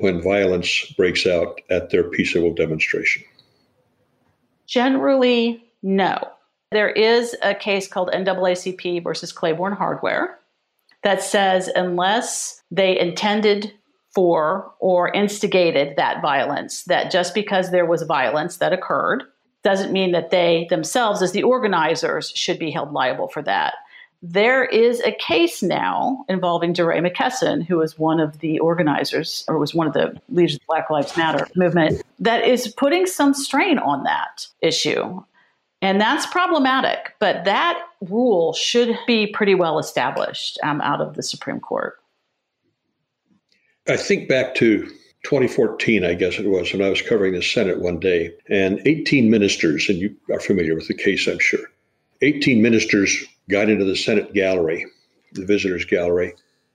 when 0.00 0.20
violence 0.20 0.92
breaks 0.96 1.28
out 1.28 1.60
at 1.70 1.90
their 1.90 2.10
peaceable 2.10 2.52
demonstration? 2.52 3.22
Generally, 4.66 5.62
no. 5.84 6.28
There 6.72 6.90
is 6.90 7.36
a 7.40 7.54
case 7.54 7.86
called 7.86 8.10
NAACP 8.12 9.04
versus 9.04 9.30
Claiborne 9.30 9.74
Hardware 9.74 10.40
that 11.04 11.22
says 11.22 11.70
unless 11.76 12.64
they 12.72 12.98
intended 12.98 13.72
for 14.14 14.72
or 14.78 15.12
instigated 15.12 15.96
that 15.96 16.22
violence, 16.22 16.84
that 16.84 17.10
just 17.10 17.34
because 17.34 17.70
there 17.70 17.86
was 17.86 18.02
violence 18.02 18.58
that 18.58 18.72
occurred 18.72 19.24
doesn't 19.62 19.92
mean 19.92 20.12
that 20.12 20.30
they 20.30 20.66
themselves, 20.70 21.22
as 21.22 21.32
the 21.32 21.42
organizers, 21.42 22.30
should 22.34 22.58
be 22.58 22.70
held 22.70 22.92
liable 22.92 23.28
for 23.28 23.42
that. 23.42 23.74
There 24.22 24.64
is 24.64 25.00
a 25.00 25.12
case 25.12 25.62
now 25.62 26.24
involving 26.28 26.72
DeRay 26.72 27.00
McKesson, 27.00 27.66
who 27.66 27.78
was 27.78 27.98
one 27.98 28.20
of 28.20 28.38
the 28.38 28.58
organizers 28.58 29.44
or 29.48 29.58
was 29.58 29.74
one 29.74 29.86
of 29.86 29.92
the 29.92 30.18
leaders 30.30 30.54
of 30.54 30.60
the 30.60 30.66
Black 30.68 30.88
Lives 30.88 31.16
Matter 31.16 31.46
movement, 31.56 32.02
that 32.20 32.46
is 32.46 32.68
putting 32.68 33.06
some 33.06 33.34
strain 33.34 33.78
on 33.78 34.04
that 34.04 34.46
issue. 34.62 35.22
And 35.82 36.00
that's 36.00 36.24
problematic, 36.24 37.14
but 37.18 37.44
that 37.44 37.78
rule 38.00 38.54
should 38.54 38.98
be 39.06 39.26
pretty 39.26 39.54
well 39.54 39.78
established 39.78 40.58
um, 40.62 40.80
out 40.80 41.02
of 41.02 41.14
the 41.14 41.22
Supreme 41.22 41.60
Court. 41.60 41.98
I 43.86 43.96
think 43.98 44.28
back 44.28 44.54
to 44.56 44.86
2014, 45.24 46.04
I 46.04 46.14
guess 46.14 46.38
it 46.38 46.46
was, 46.46 46.72
when 46.72 46.82
I 46.82 46.88
was 46.88 47.02
covering 47.02 47.34
the 47.34 47.42
Senate 47.42 47.80
one 47.80 48.00
day, 48.00 48.34
and 48.48 48.80
18 48.86 49.30
ministers, 49.30 49.88
and 49.88 49.98
you 49.98 50.16
are 50.32 50.40
familiar 50.40 50.74
with 50.74 50.88
the 50.88 50.94
case, 50.94 51.26
I'm 51.26 51.38
sure. 51.38 51.70
18 52.22 52.62
ministers 52.62 53.24
got 53.50 53.68
into 53.68 53.84
the 53.84 53.96
Senate 53.96 54.32
gallery, 54.32 54.86
the 55.32 55.44
visitors 55.44 55.84
gallery, 55.84 56.34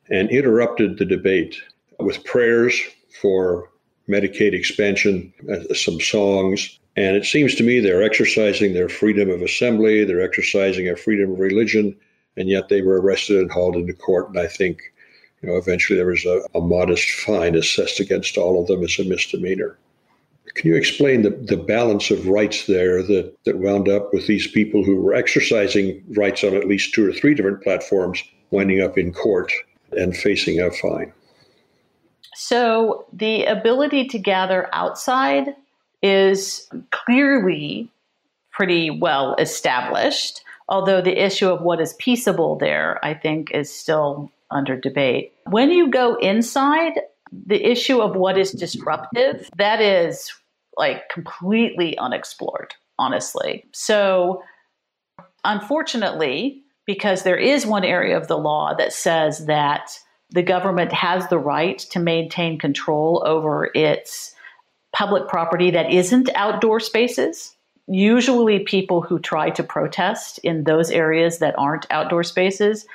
and 0.09 0.29
interrupted 0.29 0.97
the 0.97 1.05
debate 1.05 1.59
with 1.99 2.23
prayers 2.25 2.79
for 3.19 3.69
Medicaid 4.07 4.53
expansion, 4.53 5.33
uh, 5.51 5.73
some 5.73 5.99
songs, 5.99 6.79
and 6.95 7.15
it 7.15 7.25
seems 7.25 7.55
to 7.55 7.63
me 7.63 7.79
they're 7.79 8.03
exercising 8.03 8.73
their 8.73 8.89
freedom 8.89 9.29
of 9.29 9.41
assembly, 9.41 10.03
they're 10.03 10.21
exercising 10.21 10.85
their 10.85 10.97
freedom 10.97 11.31
of 11.31 11.39
religion, 11.39 11.95
and 12.37 12.49
yet 12.49 12.69
they 12.69 12.81
were 12.81 13.01
arrested 13.01 13.37
and 13.37 13.51
hauled 13.51 13.75
into 13.75 13.93
court. 13.93 14.29
And 14.29 14.39
I 14.39 14.47
think, 14.47 14.81
you 15.41 15.49
know, 15.49 15.57
eventually 15.57 15.97
there 15.97 16.07
was 16.07 16.25
a, 16.25 16.41
a 16.55 16.61
modest 16.61 17.09
fine 17.11 17.55
assessed 17.55 17.99
against 17.99 18.37
all 18.37 18.61
of 18.61 18.67
them 18.67 18.83
as 18.83 18.99
a 18.99 19.03
misdemeanor. 19.03 19.77
Can 20.55 20.71
you 20.71 20.75
explain 20.75 21.21
the, 21.21 21.29
the 21.29 21.57
balance 21.57 22.11
of 22.11 22.27
rights 22.27 22.65
there 22.65 23.03
that, 23.03 23.33
that 23.45 23.59
wound 23.59 23.87
up 23.87 24.13
with 24.13 24.27
these 24.27 24.47
people 24.47 24.83
who 24.83 24.99
were 24.99 25.13
exercising 25.13 26.03
rights 26.17 26.43
on 26.43 26.55
at 26.55 26.67
least 26.67 26.93
two 26.93 27.07
or 27.07 27.13
three 27.13 27.35
different 27.35 27.63
platforms, 27.63 28.23
winding 28.51 28.81
up 28.81 28.97
in 28.97 29.13
court 29.13 29.51
and 29.91 30.17
facing 30.17 30.59
a 30.59 30.71
fine? 30.71 31.13
So, 32.33 33.05
the 33.13 33.45
ability 33.45 34.05
to 34.07 34.17
gather 34.17 34.69
outside 34.73 35.55
is 36.01 36.69
clearly 36.91 37.89
pretty 38.51 38.89
well 38.89 39.35
established, 39.35 40.41
although 40.67 41.01
the 41.01 41.23
issue 41.23 41.49
of 41.49 41.61
what 41.61 41.79
is 41.79 41.93
peaceable 41.93 42.57
there, 42.57 42.99
I 43.03 43.13
think, 43.13 43.51
is 43.51 43.73
still 43.73 44.31
under 44.51 44.75
debate. 44.75 45.33
When 45.49 45.71
you 45.71 45.89
go 45.89 46.15
inside, 46.15 46.93
the 47.31 47.63
issue 47.63 48.01
of 48.01 48.15
what 48.15 48.37
is 48.37 48.51
disruptive, 48.51 49.49
that 49.57 49.81
is 49.81 50.31
like 50.77 51.09
completely 51.09 51.97
unexplored, 51.97 52.73
honestly. 52.97 53.65
So, 53.73 54.41
unfortunately, 55.43 56.63
because 56.85 57.23
there 57.23 57.37
is 57.37 57.65
one 57.65 57.83
area 57.83 58.17
of 58.17 58.27
the 58.27 58.37
law 58.37 58.73
that 58.75 58.93
says 58.93 59.45
that 59.45 59.91
the 60.31 60.43
government 60.43 60.91
has 60.91 61.27
the 61.27 61.37
right 61.37 61.77
to 61.77 61.99
maintain 61.99 62.57
control 62.57 63.23
over 63.25 63.69
its 63.75 64.33
public 64.95 65.27
property 65.27 65.71
that 65.71 65.91
isn't 65.91 66.29
outdoor 66.35 66.79
spaces. 66.79 67.55
Usually, 67.87 68.59
people 68.59 69.01
who 69.01 69.19
try 69.19 69.49
to 69.51 69.63
protest 69.63 70.39
in 70.39 70.63
those 70.63 70.91
areas 70.91 71.39
that 71.39 71.55
aren't 71.57 71.87
outdoor 71.89 72.23
spaces 72.23 72.85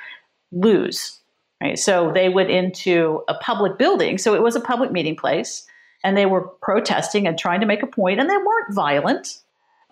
lose. 0.51 1.14
Right? 1.61 1.79
So 1.79 2.11
they 2.11 2.29
went 2.29 2.51
into 2.51 3.23
a 3.27 3.33
public 3.35 3.77
building. 3.77 4.17
So 4.17 4.35
it 4.35 4.41
was 4.41 4.55
a 4.55 4.59
public 4.59 4.91
meeting 4.91 5.15
place, 5.15 5.65
and 6.03 6.17
they 6.17 6.25
were 6.25 6.41
protesting 6.61 7.27
and 7.27 7.37
trying 7.37 7.61
to 7.61 7.65
make 7.65 7.81
a 7.81 7.87
point, 7.87 8.19
and 8.19 8.29
they 8.29 8.37
weren't 8.37 8.73
violent. 8.73 9.39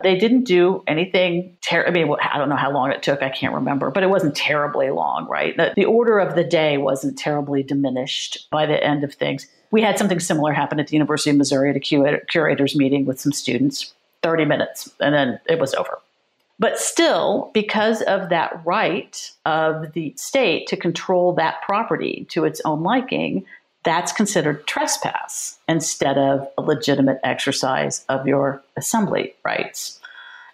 They 0.02 0.18
didn't 0.18 0.44
do 0.44 0.84
anything. 0.88 1.56
Ter- 1.62 1.88
I 1.88 1.92
mean, 1.92 2.14
I 2.22 2.38
don't 2.38 2.50
know 2.50 2.58
how 2.58 2.72
long 2.72 2.92
it 2.92 3.02
took. 3.02 3.24
I 3.24 3.30
can't 3.30 3.54
remember, 3.54 3.92
but 3.92 4.04
it 4.04 4.10
wasn't 4.10 4.36
terribly 4.36 4.90
long, 4.90 5.28
right? 5.30 5.56
The, 5.56 5.74
the 5.76 5.86
order 5.86 6.20
of 6.20 6.36
the 6.36 6.44
day 6.44 6.78
wasn't 6.78 7.18
terribly 7.18 7.64
diminished 7.64 8.50
by 8.52 8.66
the 8.66 8.84
end 8.84 9.04
of 9.04 9.14
things 9.14 9.48
we 9.74 9.82
had 9.82 9.98
something 9.98 10.20
similar 10.20 10.54
happen 10.54 10.80
at 10.80 10.88
the 10.88 10.94
University 10.94 11.32
of 11.32 11.36
Missouri 11.36 11.72
at 11.72 11.76
a 11.76 12.22
curators 12.30 12.76
meeting 12.76 13.06
with 13.06 13.20
some 13.20 13.32
students, 13.32 13.92
30 14.22 14.46
minutes, 14.46 14.88
and 15.00 15.16
then 15.16 15.40
it 15.50 15.60
was 15.60 15.74
over. 15.74 16.00
But 16.64 16.80
still, 16.80 17.52
because 17.54 18.02
of 18.04 18.30
that 18.30 18.62
right 18.66 19.32
of 19.46 19.92
the 19.92 20.14
state 20.16 20.66
to 20.68 20.78
control 20.78 21.34
that 21.34 21.62
property 21.62 22.26
to 22.30 22.46
its 22.46 22.62
own 22.64 22.84
liking, 22.84 23.46
that's 23.84 24.14
considered 24.14 24.66
trespass 24.66 25.60
instead 25.68 26.18
of 26.18 26.48
a 26.58 26.62
legitimate 26.62 27.20
exercise 27.22 28.06
of 28.08 28.26
your 28.26 28.64
assembly 28.78 29.36
rights. 29.44 30.00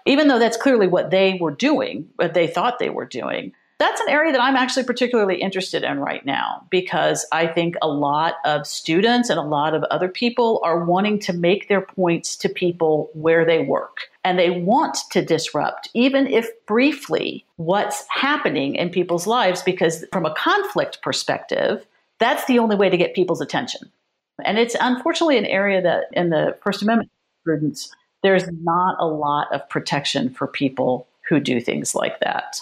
Even 0.07 0.29
though 0.29 0.39
that's 0.39 0.57
clearly 0.57 0.87
what 0.87 1.11
they 1.11 1.37
were 1.39 1.51
doing, 1.51 2.09
what 2.15 2.33
they 2.33 2.47
thought 2.47 2.79
they 2.79 2.89
were 2.89 3.05
doing, 3.05 3.53
that's 3.79 4.01
an 4.01 4.09
area 4.09 4.33
that 4.33 4.41
I'm 4.41 4.57
actually 4.57 4.83
particularly 4.83 5.35
interested 5.35 5.83
in 5.83 5.99
right 5.99 6.25
now 6.25 6.65
because 6.69 7.25
I 7.31 7.47
think 7.47 7.75
a 7.81 7.87
lot 7.87 8.35
of 8.43 8.67
students 8.67 9.29
and 9.29 9.39
a 9.39 9.43
lot 9.43 9.73
of 9.73 9.83
other 9.83 10.09
people 10.09 10.59
are 10.65 10.83
wanting 10.83 11.19
to 11.19 11.33
make 11.33 11.69
their 11.69 11.81
points 11.81 12.35
to 12.37 12.49
people 12.49 13.09
where 13.13 13.45
they 13.45 13.59
work. 13.59 14.09
And 14.23 14.37
they 14.37 14.49
want 14.49 14.97
to 15.11 15.23
disrupt, 15.23 15.89
even 15.93 16.27
if 16.27 16.47
briefly, 16.65 17.45
what's 17.55 18.05
happening 18.09 18.75
in 18.75 18.89
people's 18.89 19.27
lives, 19.27 19.61
because 19.63 20.05
from 20.11 20.25
a 20.25 20.33
conflict 20.35 21.01
perspective, 21.01 21.85
that's 22.19 22.45
the 22.45 22.59
only 22.59 22.75
way 22.75 22.89
to 22.89 22.97
get 22.97 23.15
people's 23.15 23.41
attention. 23.41 23.89
And 24.45 24.57
it's 24.57 24.75
unfortunately 24.79 25.37
an 25.37 25.45
area 25.45 25.81
that 25.81 26.05
in 26.13 26.29
the 26.29 26.57
First 26.61 26.81
Amendment 26.81 27.09
jurisprudence, 27.45 27.93
there's 28.23 28.47
not 28.61 28.97
a 28.99 29.07
lot 29.07 29.47
of 29.53 29.67
protection 29.69 30.29
for 30.29 30.47
people 30.47 31.07
who 31.27 31.39
do 31.39 31.61
things 31.61 31.95
like 31.95 32.19
that. 32.19 32.61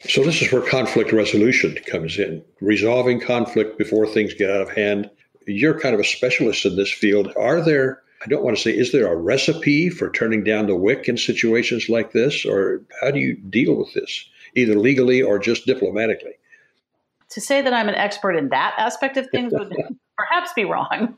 So, 0.00 0.24
this 0.24 0.42
is 0.42 0.50
where 0.50 0.62
conflict 0.62 1.12
resolution 1.12 1.76
comes 1.86 2.18
in, 2.18 2.42
resolving 2.60 3.20
conflict 3.20 3.78
before 3.78 4.06
things 4.06 4.34
get 4.34 4.50
out 4.50 4.62
of 4.62 4.70
hand. 4.70 5.08
You're 5.46 5.78
kind 5.78 5.94
of 5.94 6.00
a 6.00 6.04
specialist 6.04 6.64
in 6.66 6.74
this 6.74 6.90
field. 6.90 7.32
Are 7.36 7.60
there, 7.60 8.01
I 8.22 8.28
don't 8.28 8.44
want 8.44 8.56
to 8.56 8.62
say, 8.62 8.70
is 8.70 8.92
there 8.92 9.12
a 9.12 9.16
recipe 9.16 9.88
for 9.90 10.10
turning 10.10 10.44
down 10.44 10.66
the 10.66 10.76
wick 10.76 11.08
in 11.08 11.16
situations 11.16 11.88
like 11.88 12.12
this? 12.12 12.46
Or 12.46 12.82
how 13.00 13.10
do 13.10 13.18
you 13.18 13.34
deal 13.34 13.74
with 13.74 13.92
this, 13.94 14.24
either 14.54 14.76
legally 14.76 15.20
or 15.22 15.38
just 15.38 15.66
diplomatically? 15.66 16.32
To 17.30 17.40
say 17.40 17.62
that 17.62 17.72
I'm 17.72 17.88
an 17.88 17.94
expert 17.94 18.32
in 18.32 18.50
that 18.50 18.74
aspect 18.78 19.16
of 19.16 19.26
things 19.30 19.52
would 19.52 19.74
perhaps 20.16 20.52
be 20.52 20.64
wrong. 20.64 21.16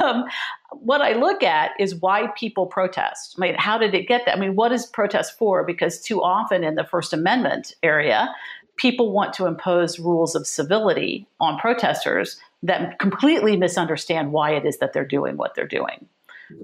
Um, 0.00 0.24
what 0.72 1.02
I 1.02 1.12
look 1.14 1.42
at 1.42 1.72
is 1.78 1.96
why 1.96 2.28
people 2.36 2.66
protest. 2.66 3.34
I 3.36 3.40
mean, 3.40 3.54
how 3.58 3.76
did 3.76 3.94
it 3.94 4.08
get 4.08 4.22
that? 4.24 4.36
I 4.36 4.40
mean, 4.40 4.54
what 4.54 4.72
is 4.72 4.86
protest 4.86 5.36
for? 5.36 5.64
Because 5.64 6.00
too 6.00 6.22
often 6.22 6.64
in 6.64 6.76
the 6.76 6.84
First 6.84 7.12
Amendment 7.12 7.74
area, 7.82 8.32
people 8.76 9.12
want 9.12 9.34
to 9.34 9.46
impose 9.46 9.98
rules 9.98 10.34
of 10.34 10.46
civility 10.46 11.26
on 11.40 11.58
protesters 11.58 12.40
that 12.62 12.98
completely 12.98 13.56
misunderstand 13.56 14.32
why 14.32 14.52
it 14.52 14.64
is 14.64 14.78
that 14.78 14.92
they're 14.92 15.04
doing 15.04 15.36
what 15.36 15.54
they're 15.54 15.66
doing. 15.66 16.06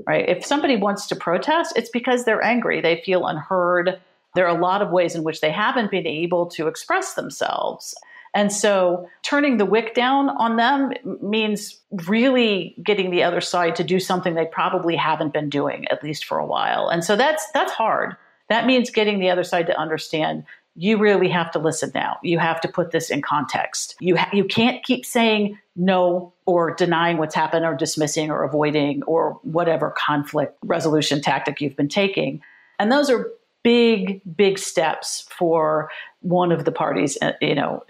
Right? 0.06 0.28
If 0.28 0.44
somebody 0.44 0.76
wants 0.76 1.06
to 1.08 1.16
protest, 1.16 1.74
it's 1.76 1.90
because 1.90 2.24
they're 2.24 2.42
angry, 2.42 2.80
they 2.80 3.02
feel 3.04 3.26
unheard. 3.26 4.00
There 4.34 4.46
are 4.46 4.56
a 4.56 4.60
lot 4.60 4.82
of 4.82 4.90
ways 4.90 5.14
in 5.14 5.22
which 5.22 5.40
they 5.40 5.50
haven't 5.50 5.90
been 5.90 6.06
able 6.06 6.46
to 6.50 6.66
express 6.66 7.14
themselves. 7.14 7.94
And 8.34 8.52
so 8.52 9.08
turning 9.22 9.58
the 9.58 9.64
wick 9.64 9.94
down 9.94 10.28
on 10.28 10.56
them 10.56 10.92
means 11.22 11.80
really 12.08 12.74
getting 12.82 13.10
the 13.10 13.22
other 13.22 13.40
side 13.40 13.76
to 13.76 13.84
do 13.84 14.00
something 14.00 14.34
they 14.34 14.46
probably 14.46 14.96
haven't 14.96 15.32
been 15.32 15.48
doing 15.48 15.86
at 15.88 16.02
least 16.02 16.24
for 16.24 16.38
a 16.38 16.46
while. 16.46 16.88
And 16.88 17.04
so 17.04 17.14
that's 17.14 17.48
that's 17.52 17.72
hard. 17.72 18.16
That 18.48 18.66
means 18.66 18.90
getting 18.90 19.20
the 19.20 19.30
other 19.30 19.44
side 19.44 19.66
to 19.68 19.78
understand 19.78 20.44
you 20.76 20.98
really 20.98 21.28
have 21.28 21.50
to 21.52 21.58
listen 21.58 21.92
now. 21.94 22.18
You 22.22 22.38
have 22.38 22.60
to 22.62 22.68
put 22.68 22.90
this 22.90 23.10
in 23.10 23.22
context. 23.22 23.94
You 24.00 24.16
ha- 24.16 24.30
you 24.32 24.44
can't 24.44 24.82
keep 24.84 25.06
saying 25.06 25.58
no 25.76 26.32
or 26.46 26.74
denying 26.74 27.18
what's 27.18 27.34
happened 27.34 27.64
or 27.64 27.74
dismissing 27.74 28.30
or 28.30 28.42
avoiding 28.42 29.02
or 29.04 29.38
whatever 29.42 29.94
conflict 29.96 30.56
resolution 30.64 31.20
tactic 31.20 31.60
you've 31.60 31.76
been 31.76 31.88
taking. 31.88 32.42
And 32.78 32.90
those 32.90 33.08
are 33.08 33.30
big 33.62 34.20
big 34.36 34.58
steps 34.58 35.26
for 35.30 35.90
one 36.20 36.52
of 36.52 36.64
the 36.64 36.72
parties, 36.72 37.16
uh, 37.22 37.32
you 37.40 37.54
know, 37.54 37.82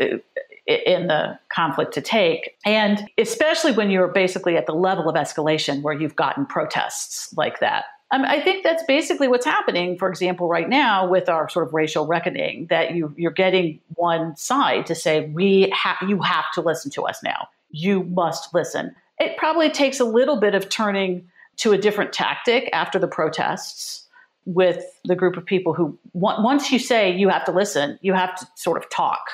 in 0.66 1.08
the 1.08 1.38
conflict 1.50 1.92
to 1.94 2.00
take. 2.00 2.56
And 2.64 3.08
especially 3.18 3.72
when 3.72 3.90
you're 3.90 4.08
basically 4.08 4.56
at 4.56 4.66
the 4.66 4.74
level 4.74 5.08
of 5.08 5.14
escalation 5.14 5.82
where 5.82 5.94
you've 5.94 6.16
gotten 6.16 6.46
protests 6.46 7.34
like 7.36 7.60
that. 7.60 7.84
Um, 8.14 8.24
I 8.24 8.40
think 8.40 8.62
that's 8.62 8.84
basically 8.84 9.26
what's 9.26 9.44
happening, 9.44 9.98
for 9.98 10.08
example, 10.08 10.46
right 10.46 10.68
now 10.68 11.04
with 11.08 11.28
our 11.28 11.48
sort 11.48 11.66
of 11.66 11.74
racial 11.74 12.06
reckoning, 12.06 12.66
that 12.70 12.94
you, 12.94 13.12
you're 13.16 13.32
getting 13.32 13.80
one 13.96 14.36
side 14.36 14.86
to 14.86 14.94
say, 14.94 15.26
we 15.30 15.68
ha- 15.74 15.98
you 16.06 16.22
have 16.22 16.44
to 16.54 16.60
listen 16.60 16.92
to 16.92 17.02
us 17.02 17.24
now. 17.24 17.48
You 17.70 18.04
must 18.04 18.54
listen. 18.54 18.94
It 19.18 19.36
probably 19.36 19.68
takes 19.68 19.98
a 19.98 20.04
little 20.04 20.38
bit 20.38 20.54
of 20.54 20.68
turning 20.68 21.28
to 21.56 21.72
a 21.72 21.78
different 21.78 22.12
tactic 22.12 22.70
after 22.72 23.00
the 23.00 23.08
protests 23.08 24.06
with 24.44 24.84
the 25.04 25.16
group 25.16 25.36
of 25.36 25.44
people 25.44 25.74
who 25.74 25.98
once 26.12 26.70
you 26.70 26.78
say 26.78 27.10
you 27.10 27.28
have 27.30 27.44
to 27.46 27.52
listen, 27.52 27.98
you 28.00 28.12
have 28.12 28.38
to 28.38 28.46
sort 28.54 28.76
of 28.76 28.88
talk, 28.90 29.28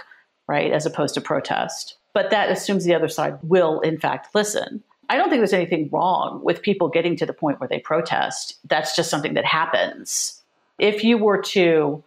right, 0.48 0.72
as 0.72 0.86
opposed 0.86 1.12
to 1.14 1.20
protest. 1.20 1.96
But 2.14 2.30
that 2.30 2.50
assumes 2.50 2.86
the 2.86 2.94
other 2.94 3.08
side 3.08 3.38
will, 3.42 3.80
in 3.80 3.98
fact, 3.98 4.34
listen. 4.34 4.82
I 5.10 5.16
don't 5.16 5.28
think 5.28 5.40
there's 5.40 5.52
anything 5.52 5.88
wrong 5.90 6.40
with 6.44 6.62
people 6.62 6.88
getting 6.88 7.16
to 7.16 7.26
the 7.26 7.32
point 7.32 7.58
where 7.58 7.68
they 7.68 7.80
protest. 7.80 8.58
That's 8.68 8.94
just 8.94 9.10
something 9.10 9.34
that 9.34 9.44
happens. 9.44 10.40
If 10.78 11.02
you 11.02 11.18
were 11.18 11.42
to 11.42 12.04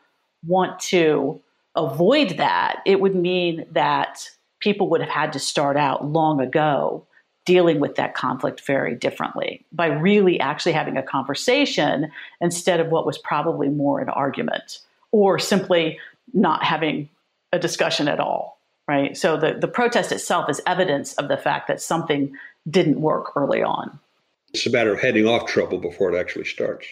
want 0.47 0.79
to 0.79 1.41
avoid 1.75 2.37
that, 2.37 2.81
it 2.85 3.01
would 3.01 3.13
mean 3.13 3.65
that 3.71 4.29
people 4.59 4.89
would 4.89 5.01
have 5.01 5.09
had 5.09 5.33
to 5.33 5.39
start 5.39 5.75
out 5.75 6.05
long 6.05 6.39
ago 6.39 7.05
dealing 7.45 7.81
with 7.81 7.95
that 7.95 8.15
conflict 8.15 8.61
very 8.65 8.95
differently 8.95 9.65
by 9.73 9.87
really 9.87 10.39
actually 10.39 10.71
having 10.71 10.95
a 10.95 11.03
conversation 11.03 12.09
instead 12.39 12.79
of 12.79 12.87
what 12.87 13.05
was 13.05 13.17
probably 13.17 13.67
more 13.67 13.99
an 13.99 14.07
argument 14.07 14.79
or 15.11 15.37
simply 15.37 15.99
not 16.33 16.63
having 16.63 17.09
a 17.51 17.59
discussion 17.59 18.07
at 18.07 18.21
all 18.21 18.57
right 18.87 19.17
so 19.17 19.35
the, 19.35 19.57
the 19.59 19.67
protest 19.67 20.13
itself 20.13 20.49
is 20.49 20.61
evidence 20.65 21.13
of 21.15 21.27
the 21.27 21.35
fact 21.35 21.67
that 21.67 21.81
something 21.81 22.33
didn't 22.69 23.01
work 23.01 23.35
early 23.35 23.61
on 23.61 23.99
it's 24.53 24.65
a 24.65 24.69
matter 24.69 24.93
of 24.93 24.99
heading 24.99 25.27
off 25.27 25.47
trouble 25.47 25.77
before 25.77 26.13
it 26.13 26.19
actually 26.19 26.45
starts 26.45 26.87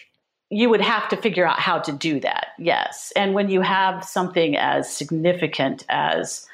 you 0.50 0.68
would 0.68 0.82
have 0.82 1.08
to 1.08 1.16
figure 1.16 1.46
out 1.46 1.58
how 1.58 1.78
to 1.78 1.92
do 1.92 2.20
that 2.20 2.48
yes 2.58 3.12
and 3.16 3.34
when 3.34 3.48
you 3.48 3.60
have 3.60 4.04
something 4.04 4.56
as 4.56 4.92
significant 4.92 5.84
as 5.88 6.46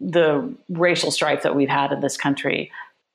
the 0.00 0.52
racial 0.68 1.10
strife 1.10 1.42
that 1.42 1.54
we've 1.54 1.68
had 1.68 1.92
in 1.92 2.00
this 2.00 2.16
country 2.16 2.70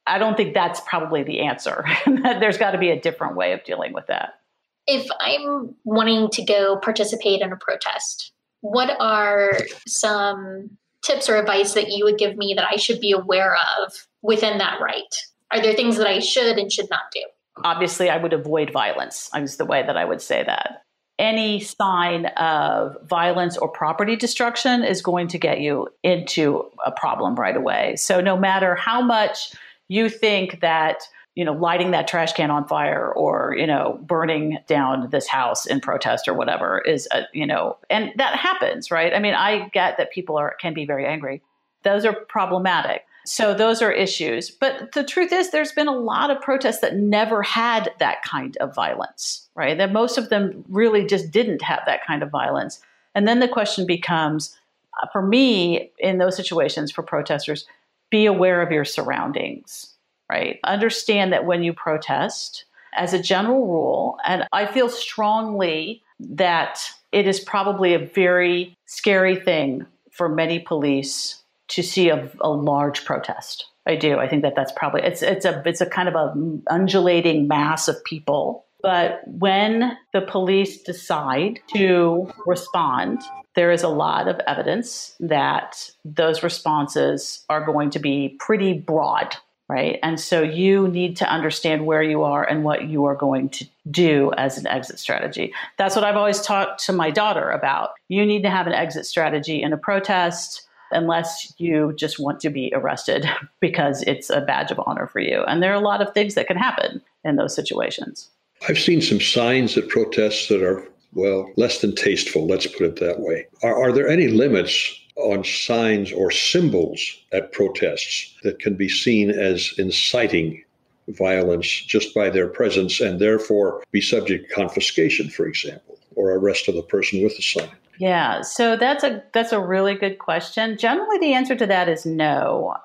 I 0.10 0.18
don't 0.18 0.36
think 0.36 0.54
that's 0.54 0.82
probably 0.82 1.24
the 1.24 1.42
answer. 1.42 1.86
There's 2.24 2.58
got 2.58 2.72
to 2.72 2.78
be 2.78 2.90
a 2.90 3.00
different 3.00 3.36
way 3.36 3.54
of 3.54 3.64
dealing 3.64 3.94
with 3.94 4.08
that. 4.08 4.40
If 4.88 5.08
I'm 5.20 5.76
wanting 5.84 6.30
to 6.32 6.44
go 6.44 6.78
participate 6.78 7.42
in 7.42 7.54
a 7.54 7.58
protest, 7.58 8.32
what 8.62 9.00
are 9.00 9.60
some 9.88 10.72
tips 11.04 11.30
or 11.30 11.38
advice 11.38 11.74
that 11.74 11.90
you 11.90 12.04
would 12.04 12.18
give 12.18 12.38
me 12.38 12.54
that 12.56 12.68
I 12.70 12.76
should 12.76 13.00
be 13.00 13.12
aware 13.12 13.56
of 13.56 14.08
within 14.24 14.58
that 14.58 14.82
right? 14.82 15.16
Are 15.52 15.62
there 15.62 15.74
things 15.74 15.98
that 15.98 16.08
I 16.08 16.20
should 16.20 16.58
and 16.58 16.72
should 16.72 16.90
not 16.90 17.12
do? 17.14 17.22
Obviously, 17.64 18.10
I 18.10 18.18
would 18.18 18.34
avoid 18.34 18.72
violence, 18.72 19.30
is 19.36 19.58
the 19.58 19.66
way 19.66 19.84
that 19.84 19.98
I 19.98 20.06
would 20.06 20.22
say 20.22 20.44
that. 20.44 20.84
Any 21.18 21.60
sign 21.60 22.28
of 22.38 22.96
violence 23.06 23.58
or 23.58 23.68
property 23.68 24.16
destruction 24.16 24.84
is 24.84 25.02
going 25.02 25.28
to 25.30 25.38
get 25.38 25.60
you 25.60 25.90
into 26.02 26.64
a 26.86 26.92
problem 26.92 27.36
right 27.36 27.58
away. 27.58 27.98
So, 27.98 28.22
no 28.22 28.38
matter 28.38 28.76
how 28.76 29.02
much 29.02 29.52
you 29.90 30.08
think 30.08 30.62
that 30.62 31.02
you 31.36 31.46
know 31.46 31.54
lighting 31.54 31.92
that 31.92 32.08
trash 32.08 32.34
can 32.34 32.52
on 32.52 32.68
fire 32.68 33.14
or 33.14 33.56
you 33.58 33.68
know 33.68 34.00
burning 34.04 34.58
down 34.68 35.10
this 35.10 35.28
house 35.28 35.66
in 35.66 35.80
protest 35.80 36.28
or 36.28 36.34
whatever 36.34 36.80
is 36.80 37.08
a, 37.12 37.24
you 37.34 37.46
know 37.46 37.78
and 37.90 38.12
that 38.18 38.36
happens 38.36 38.92
right 38.92 39.14
i 39.14 39.20
mean 39.20 39.34
i 39.34 39.70
get 39.70 39.98
that 39.98 40.12
people 40.12 40.38
are 40.38 40.56
can 40.60 40.74
be 40.74 40.86
very 40.86 41.06
angry 41.06 41.42
those 41.84 42.04
are 42.04 42.14
problematic 42.14 43.04
so 43.30 43.54
those 43.54 43.82
are 43.82 43.92
issues. 43.92 44.50
But 44.50 44.94
the 44.94 45.04
truth 45.04 45.32
is 45.32 45.52
there's 45.52 45.72
been 45.72 45.88
a 45.88 45.96
lot 45.96 46.32
of 46.32 46.42
protests 46.42 46.80
that 46.80 46.96
never 46.96 47.44
had 47.44 47.92
that 48.00 48.24
kind 48.24 48.58
of 48.58 48.74
violence 48.74 49.50
right? 49.60 49.78
That 49.78 49.92
most 49.92 50.18
of 50.18 50.30
them 50.30 50.64
really 50.70 51.06
just 51.06 51.32
didn't 51.32 51.62
have 51.62 51.82
that 51.86 52.06
kind 52.08 52.24
of 52.24 52.30
violence. 52.30 52.80
And 53.14 53.28
then 53.28 53.40
the 53.40 53.48
question 53.48 53.86
becomes 53.86 54.58
uh, 55.04 55.08
for 55.12 55.22
me 55.22 55.92
in 56.00 56.18
those 56.18 56.38
situations 56.38 56.94
for 56.94 57.04
protesters 57.04 57.66
be 58.10 58.26
aware 58.26 58.62
of 58.62 58.72
your 58.72 58.86
surroundings, 58.86 59.94
right? 60.32 60.62
Understand 60.64 61.34
that 61.34 61.46
when 61.46 61.62
you 61.62 61.74
protest, 61.74 62.64
as 62.96 63.14
a 63.14 63.22
general 63.22 63.68
rule, 63.68 64.18
and 64.26 64.48
I 64.54 64.66
feel 64.66 64.88
strongly 64.88 66.02
that 66.22 66.82
it 67.12 67.28
is 67.28 67.42
probably 67.42 67.94
a 67.94 68.00
very 68.00 68.78
scary 68.86 69.36
thing 69.36 69.86
for 70.10 70.30
many 70.30 70.58
police 70.60 71.44
to 71.70 71.84
see 71.84 72.10
a, 72.10 72.30
a 72.42 72.50
large 72.50 73.06
protest. 73.06 73.66
I 73.86 73.96
do. 73.96 74.20
I 74.20 74.28
think 74.28 74.44
that 74.44 74.56
that's 74.56 74.72
probably 74.74 75.02
it's 75.02 75.22
it's 75.22 75.46
a 75.46 75.64
it's 75.66 75.82
a 75.82 75.86
kind 75.86 76.08
of 76.08 76.16
a 76.16 76.34
undulating 76.68 77.48
mass 77.48 77.88
of 77.88 78.04
people. 78.04 78.66
But 78.82 79.22
when 79.26 79.98
the 80.14 80.22
police 80.22 80.82
decide 80.84 81.60
to 81.74 82.32
respond, 82.46 83.22
there 83.56 83.72
is 83.72 83.84
a 83.84 83.90
lot 83.90 84.28
of 84.28 84.40
evidence 84.48 85.16
that 85.20 85.90
those 86.06 86.44
responses 86.44 87.44
are 87.50 87.66
going 87.66 87.90
to 87.90 88.00
be 88.00 88.38
pretty 88.40 88.74
broad, 88.74 89.36
right? 89.68 90.00
And 90.02 90.18
so 90.18 90.42
you 90.42 90.88
need 90.88 91.18
to 91.18 91.30
understand 91.30 91.86
where 91.86 92.04
you 92.04 92.24
are 92.24 92.48
and 92.48 92.64
what 92.64 92.88
you 92.88 93.04
are 93.06 93.16
going 93.16 93.50
to 93.50 93.68
do 93.92 94.32
as 94.38 94.58
an 94.58 94.68
exit 94.68 94.98
strategy. 94.98 95.54
That's 95.78 95.96
what 95.96 96.06
I've 96.06 96.16
always 96.16 96.42
talked 96.42 96.86
to 96.86 96.94
my 96.94 97.12
daughter 97.12 97.50
about. 97.50 97.92
You 98.08 98.26
need 98.26 98.44
to 98.44 98.50
have 98.50 98.68
an 98.68 98.74
exit 98.74 99.06
strategy 99.06 99.62
in 99.62 99.74
a 99.74 99.78
protest 99.78 100.69
unless 100.92 101.54
you 101.58 101.94
just 101.96 102.20
want 102.20 102.40
to 102.42 102.50
be 102.50 102.72
arrested 102.76 103.30
because 103.60 104.02
it's 104.04 104.30
a 104.30 104.42
badge 104.42 104.72
of 104.72 104.80
honor 104.86 105.08
for 105.08 105.20
you. 105.20 105.44
And 105.44 105.62
there 105.62 105.72
are 105.72 105.82
a 105.82 105.86
lot 105.86 106.02
of 106.02 106.14
things 106.14 106.36
that 106.36 106.48
can 106.48 106.58
happen 106.58 107.02
in 107.24 107.36
those 107.36 107.56
situations. 107.56 108.30
I've 108.68 108.80
seen 108.80 109.02
some 109.02 109.22
signs 109.22 109.78
at 109.78 109.88
protests 109.88 110.50
that 110.50 110.62
are 110.62 110.86
well, 111.14 111.52
less 111.58 111.82
than 111.82 111.96
tasteful, 111.96 112.48
let's 112.48 112.68
put 112.68 112.82
it 112.82 112.96
that 112.98 113.20
way. 113.20 113.48
Are, 113.64 113.76
are 113.76 113.92
there 113.92 114.08
any 114.08 114.28
limits 114.28 114.96
on 115.16 115.44
signs 115.44 116.12
or 116.12 116.32
symbols 116.32 117.02
at 117.34 117.52
protests 117.52 118.36
that 118.44 118.60
can 118.60 118.76
be 118.76 118.88
seen 118.88 119.30
as 119.30 119.74
inciting 119.78 120.64
violence 121.10 121.68
just 121.68 122.14
by 122.14 122.30
their 122.30 122.48
presence 122.48 123.00
and 123.00 123.20
therefore 123.20 123.84
be 123.92 124.02
subject 124.02 124.50
to 124.50 124.56
confiscation, 124.56 125.30
for 125.30 125.46
example, 125.48 125.98
or 126.16 126.32
arrest 126.32 126.68
of 126.68 126.76
the 126.76 126.84
person 126.84 127.24
with 127.24 127.36
the 127.36 127.42
sign? 127.42 127.70
Yeah, 128.00 128.42
so 128.42 128.78
that's 128.78 129.04
a 129.04 129.24
that's 129.34 129.52
a 129.52 129.60
really 129.60 129.94
good 129.94 130.20
question. 130.20 130.78
Generally, 130.78 131.20
the 131.20 131.34
answer 131.34 131.56
to 131.56 131.68
that 131.68 131.90
is 131.90 132.06
no. 132.06 132.76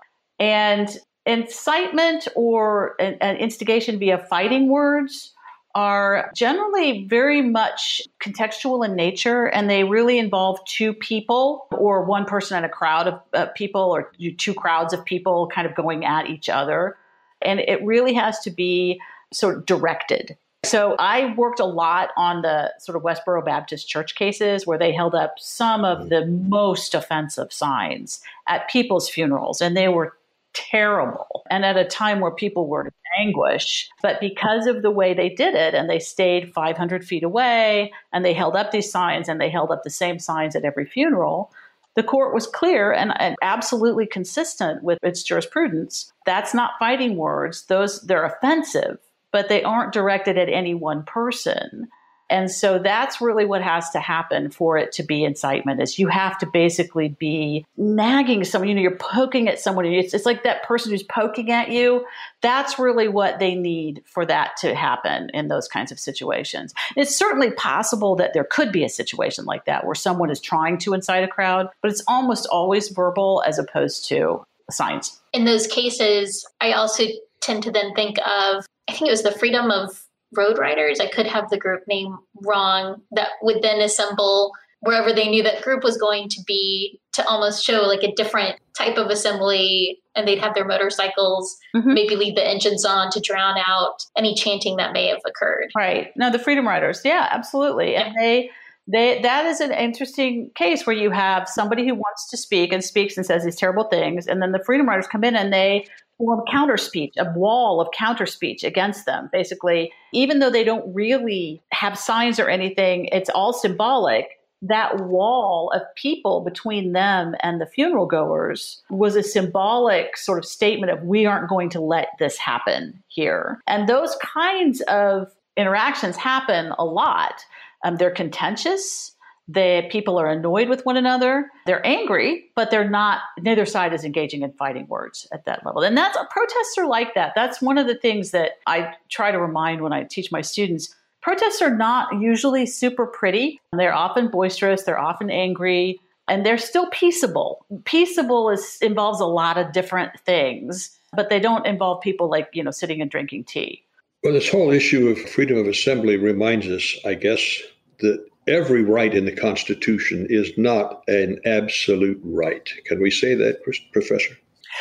And 0.41 0.89
incitement 1.25 2.27
or 2.35 2.97
an, 2.99 3.17
an 3.21 3.37
instigation 3.37 3.99
via 3.99 4.19
fighting 4.19 4.69
words 4.69 5.33
are 5.77 6.31
generally 6.35 7.07
very 7.07 7.43
much 7.43 8.03
contextual 8.21 8.85
in 8.85 8.95
nature 8.95 9.47
and 9.47 9.71
they 9.71 9.85
really 9.85 10.19
involve 10.19 10.59
two 10.67 10.93
people 10.93 11.67
or 11.73 12.05
one 12.05 12.25
person 12.25 12.57
and 12.57 12.67
a 12.67 12.69
crowd 12.69 13.09
of 13.09 13.21
uh, 13.33 13.47
people 13.57 13.81
or 13.81 14.13
two 14.39 14.55
crowds 14.55 14.93
of 14.93 15.05
people 15.05 15.49
kind 15.49 15.67
of 15.67 15.75
going 15.75 16.05
at 16.05 16.29
each 16.29 16.49
other. 16.49 16.97
And 17.43 17.61
it 17.61 17.85
really 17.85 18.15
has 18.15 18.39
to 18.41 18.51
be 18.51 19.01
sort 19.33 19.59
of 19.59 19.67
directed. 19.67 20.37
So 20.65 20.97
I 20.99 21.35
worked 21.35 21.61
a 21.61 21.65
lot 21.65 22.11
on 22.17 22.43
the 22.43 22.73
sort 22.79 22.97
of 22.97 23.03
Westboro 23.03 23.45
Baptist 23.45 23.89
Church 23.89 24.15
cases 24.15 24.67
where 24.67 24.79
they 24.79 24.93
held 24.93 25.15
up 25.15 25.35
some 25.39 25.85
of 25.85 26.07
mm. 26.07 26.09
the 26.09 26.27
most 26.27 26.95
offensive 26.95 27.53
signs 27.53 28.21
at 28.49 28.69
people's 28.69 29.09
funerals 29.09 29.61
and 29.61 29.77
they 29.77 29.89
were 29.89 30.17
terrible 30.55 31.45
and 31.51 31.65
at 31.65 31.77
a 31.77 31.85
time 31.85 32.21
where 32.21 32.31
people 32.31 32.67
were 32.67 32.83
in 32.83 32.93
anguish. 33.19 33.89
But 34.03 34.21
because 34.21 34.67
of 34.67 34.83
the 34.83 34.91
way 34.91 35.15
they 35.15 35.29
did 35.29 35.55
it, 35.55 35.75
and 35.75 35.91
they 35.91 35.99
stayed 35.99 36.53
500 36.53 37.05
feet 37.05 37.23
away, 37.23 37.93
and 38.13 38.25
they 38.25 38.33
held 38.33 38.57
up 38.57 38.71
these 38.71 38.91
signs, 38.91 39.29
and 39.29 39.41
they 39.41 39.51
held 39.51 39.71
up 39.71 39.83
the 39.83 39.91
same 39.91 40.19
signs 40.19 40.57
at 40.57 40.65
every 40.65 40.87
funeral, 40.87 41.53
the 41.95 42.03
court 42.03 42.35
was 42.35 42.47
clear 42.47 42.93
and, 42.93 43.13
and, 43.21 43.37
absolutely 43.41 44.07
consistent 44.07 44.83
with 44.83 44.99
its 45.03 45.23
jurisprudence. 45.23 46.13
That's 46.27 46.55
not 46.55 46.73
fighting 46.79 47.17
words; 47.17 47.67
those 47.67 48.01
they're 48.03 48.25
offensive, 48.25 48.99
but 49.35 49.49
they 49.49 49.65
aren't 49.65 49.93
directed 49.93 50.39
at 50.39 50.49
any 50.49 50.75
one 50.75 51.03
person. 51.03 51.89
And 52.31 52.49
so 52.49 52.79
that's 52.79 53.21
really 53.21 53.45
what 53.45 53.63
has 53.63 53.91
to 53.91 53.99
happen 53.99 54.49
for 54.49 54.79
it 54.79 54.93
to 54.93 55.03
be 55.03 55.25
incitement 55.25 55.83
is 55.83 55.99
you 55.99 56.07
have 56.07 56.39
to 56.39 56.47
basically 56.47 57.09
be 57.09 57.67
nagging 57.77 58.45
someone, 58.45 58.69
you 58.69 58.77
know, 58.77 58.81
you're 58.81 58.97
poking 58.97 59.49
at 59.49 59.59
someone. 59.59 59.87
It's, 59.87 60.15
it's 60.15 60.25
like 60.25 60.45
that 60.45 60.63
person 60.63 60.93
who's 60.93 61.03
poking 61.03 61.51
at 61.51 61.71
you. 61.71 62.07
That's 62.43 62.79
really 62.79 63.09
what 63.09 63.41
they 63.41 63.57
need 63.57 64.05
for 64.07 64.25
that 64.25 64.57
to 64.59 64.73
happen 64.77 65.31
in 65.35 65.49
those 65.49 65.67
kinds 65.67 65.91
of 65.91 65.99
situations. 65.99 66.73
It's 66.97 67.17
certainly 67.17 67.51
possible 67.51 68.15
that 68.15 68.35
there 68.35 68.45
could 68.45 68.71
be 68.71 68.85
a 68.85 68.89
situation 68.89 69.47
like 69.47 69.65
that 69.65 69.85
where 69.85 69.97
someone 69.97 70.31
is 70.31 70.41
trying 70.41 70.79
to 70.79 70.95
incite 70.95 71.25
a 71.25 71.29
crowd, 71.29 71.71
but 71.83 71.91
it's 71.91 72.05
almost 72.07 72.47
always 72.53 72.89
verbal 72.89 73.43
as 73.45 73.59
opposed 73.59 74.07
to 74.11 74.45
signs. 74.71 75.21
In 75.33 75.45
those 75.45 75.67
cases, 75.67 76.47
I 76.61 76.71
also 76.71 77.03
tend 77.41 77.65
to 77.65 77.73
then 77.73 77.95
think 77.95 78.17
of 78.19 78.65
I 78.89 78.93
think 78.93 79.09
it 79.09 79.13
was 79.13 79.23
the 79.23 79.33
freedom 79.33 79.71
of 79.71 80.05
road 80.37 80.59
riders, 80.59 81.01
I 81.01 81.07
could 81.07 81.27
have 81.27 81.51
the 81.51 81.59
group 81.59 81.83
name 81.87 82.19
wrong, 82.45 83.03
that 83.13 83.29
would 83.43 83.63
then 83.63 83.81
assemble 83.81 84.53
wherever 84.81 85.13
they 85.13 85.29
knew 85.29 85.43
that 85.43 85.63
group 85.63 85.83
was 85.83 85.97
going 85.97 86.29
to 86.29 86.41
be 86.47 87.01
to 87.13 87.27
almost 87.27 87.65
show 87.65 87.83
like 87.83 88.03
a 88.03 88.13
different 88.15 88.57
type 88.77 88.99
of 88.99 89.09
assembly 89.09 89.99
and 90.15 90.29
they'd 90.29 90.39
have 90.39 90.55
their 90.55 90.65
motorcycles 90.65 91.57
mm-hmm. 91.75 91.95
maybe 91.95 92.17
leave 92.17 92.35
the 92.35 92.47
engines 92.47 92.85
on 92.85 93.11
to 93.11 93.21
drown 93.21 93.57
out 93.67 94.05
any 94.17 94.35
chanting 94.35 94.77
that 94.77 94.93
may 94.93 95.07
have 95.07 95.21
occurred. 95.27 95.71
Right. 95.75 96.13
No 96.17 96.31
the 96.31 96.39
freedom 96.39 96.67
riders. 96.67 97.01
Yeah 97.05 97.29
absolutely. 97.31 97.93
Yeah. 97.93 98.09
and 98.09 98.17
they 98.19 98.51
they, 98.87 99.23
that 99.23 99.47
is 99.47 99.61
an 99.61 99.73
interesting 99.73 100.51
case 100.55 100.87
where 100.87 100.95
you 100.95 101.11
have 101.11 101.49
somebody 101.49 101.89
who 101.89 101.95
wants 101.95 102.29
to 102.29 102.37
speak 102.37 102.71
and 102.71 102.85
speaks 102.85 103.17
and 103.17 103.25
says 103.25 103.43
these 103.43 103.57
terrible 103.57 103.85
things, 103.85 104.27
and 104.27 104.43
then 104.43 104.53
the 104.53 104.63
freedom 104.63 104.87
riders 104.87 105.07
come 105.07 105.25
in 105.25 105.37
and 105.37 105.53
they 105.53 105.87
form 106.19 106.43
counter 106.51 106.77
speech, 106.77 107.15
a 107.19 107.33
wall 107.37 107.81
of 107.81 107.89
counter 107.97 108.27
speech 108.27 108.65
against 108.65 109.07
them. 109.07 109.29
Basically, 109.33 109.93
even 110.13 110.39
though 110.39 110.51
they 110.51 110.65
don't 110.65 110.95
really 110.95 111.63
have 111.73 111.99
signs 111.99 112.39
or 112.39 112.49
anything, 112.49 113.07
it's 113.13 113.31
all 113.31 113.53
symbolic. 113.53 114.39
That 114.63 114.99
wall 115.01 115.71
of 115.75 115.83
people 115.95 116.41
between 116.41 116.93
them 116.93 117.35
and 117.41 117.61
the 117.61 117.67
funeral 117.67 118.07
goers 118.07 118.83
was 118.89 119.15
a 119.15 119.23
symbolic 119.23 120.17
sort 120.17 120.39
of 120.39 120.47
statement 120.47 120.91
of 120.91 121.03
we 121.03 121.27
aren't 121.27 121.51
going 121.51 121.69
to 121.71 121.81
let 121.81 122.09
this 122.19 122.39
happen 122.39 123.03
here. 123.09 123.61
And 123.67 123.89
those 123.89 124.17
kinds 124.23 124.81
of 124.83 125.31
interactions 125.57 126.17
happen 126.17 126.73
a 126.79 126.85
lot. 126.85 127.45
Um, 127.85 127.97
they're 127.97 128.11
contentious 128.11 129.14
the 129.49 129.87
people 129.91 130.19
are 130.19 130.29
annoyed 130.29 130.69
with 130.69 130.85
one 130.87 130.97
another. 130.97 131.51
They're 131.67 131.87
angry, 131.87 132.51
but 132.55 132.71
they're 132.71 132.89
not. 132.89 133.23
Neither 133.41 133.67
side 133.67 133.93
is 133.93 134.05
engaging 134.05 134.43
in 134.43 134.53
fighting 134.53 134.87
words 134.89 135.27
at 135.33 135.45
that 135.45 135.65
level, 135.67 135.83
and 135.83 135.97
that's 135.97 136.17
protests 136.31 136.79
are 136.79 136.87
like 136.87 137.15
that. 137.15 137.33
That's 137.35 137.61
one 137.61 137.77
of 137.77 137.87
the 137.87 137.95
things 137.95 138.31
that 138.31 138.53
I 138.67 138.95
try 139.11 139.31
to 139.31 139.39
remind 139.39 139.83
when 139.83 139.93
I 139.93 140.05
teach 140.05 140.33
my 140.33 140.41
students. 140.41 140.95
Protests 141.21 141.63
are 141.63 141.75
not 141.75 142.21
usually 142.21 142.67
super 142.67 143.07
pretty. 143.07 143.61
They're 143.73 143.95
often 143.95 144.29
boisterous. 144.29 144.83
They're 144.85 144.99
often 144.99 145.31
angry, 145.31 146.01
and 146.29 146.45
they're 146.45 146.59
still 146.59 146.89
peaceable. 146.91 147.67
Peaceable 147.85 148.49
is 148.51 148.79
involves 148.81 149.21
a 149.21 149.27
lot 149.27 149.59
of 149.59 149.73
different 149.73 150.19
things, 150.21 150.99
but 151.13 151.29
they 151.29 151.41
don't 151.41 151.67
involve 151.67 152.01
people 152.03 152.31
like 152.31 152.49
you 152.55 152.63
know 152.63 152.71
sitting 152.71 153.03
and 153.03 153.11
drinking 153.11 153.45
tea. 153.45 153.85
Well, 154.23 154.33
this 154.33 154.49
whole 154.49 154.71
issue 154.71 155.09
of 155.09 155.19
freedom 155.19 155.59
of 155.59 155.67
assembly 155.67 156.17
reminds 156.17 156.67
us, 156.67 156.97
I 157.05 157.13
guess, 157.13 157.61
that 157.99 158.25
every 158.47 158.83
right 158.83 159.15
in 159.15 159.25
the 159.25 159.35
Constitution 159.35 160.27
is 160.29 160.53
not 160.57 161.03
an 161.09 161.41
absolute 161.45 162.21
right. 162.23 162.69
Can 162.87 163.01
we 163.01 163.11
say 163.11 163.35
that, 163.35 163.63
Professor? 163.93 164.37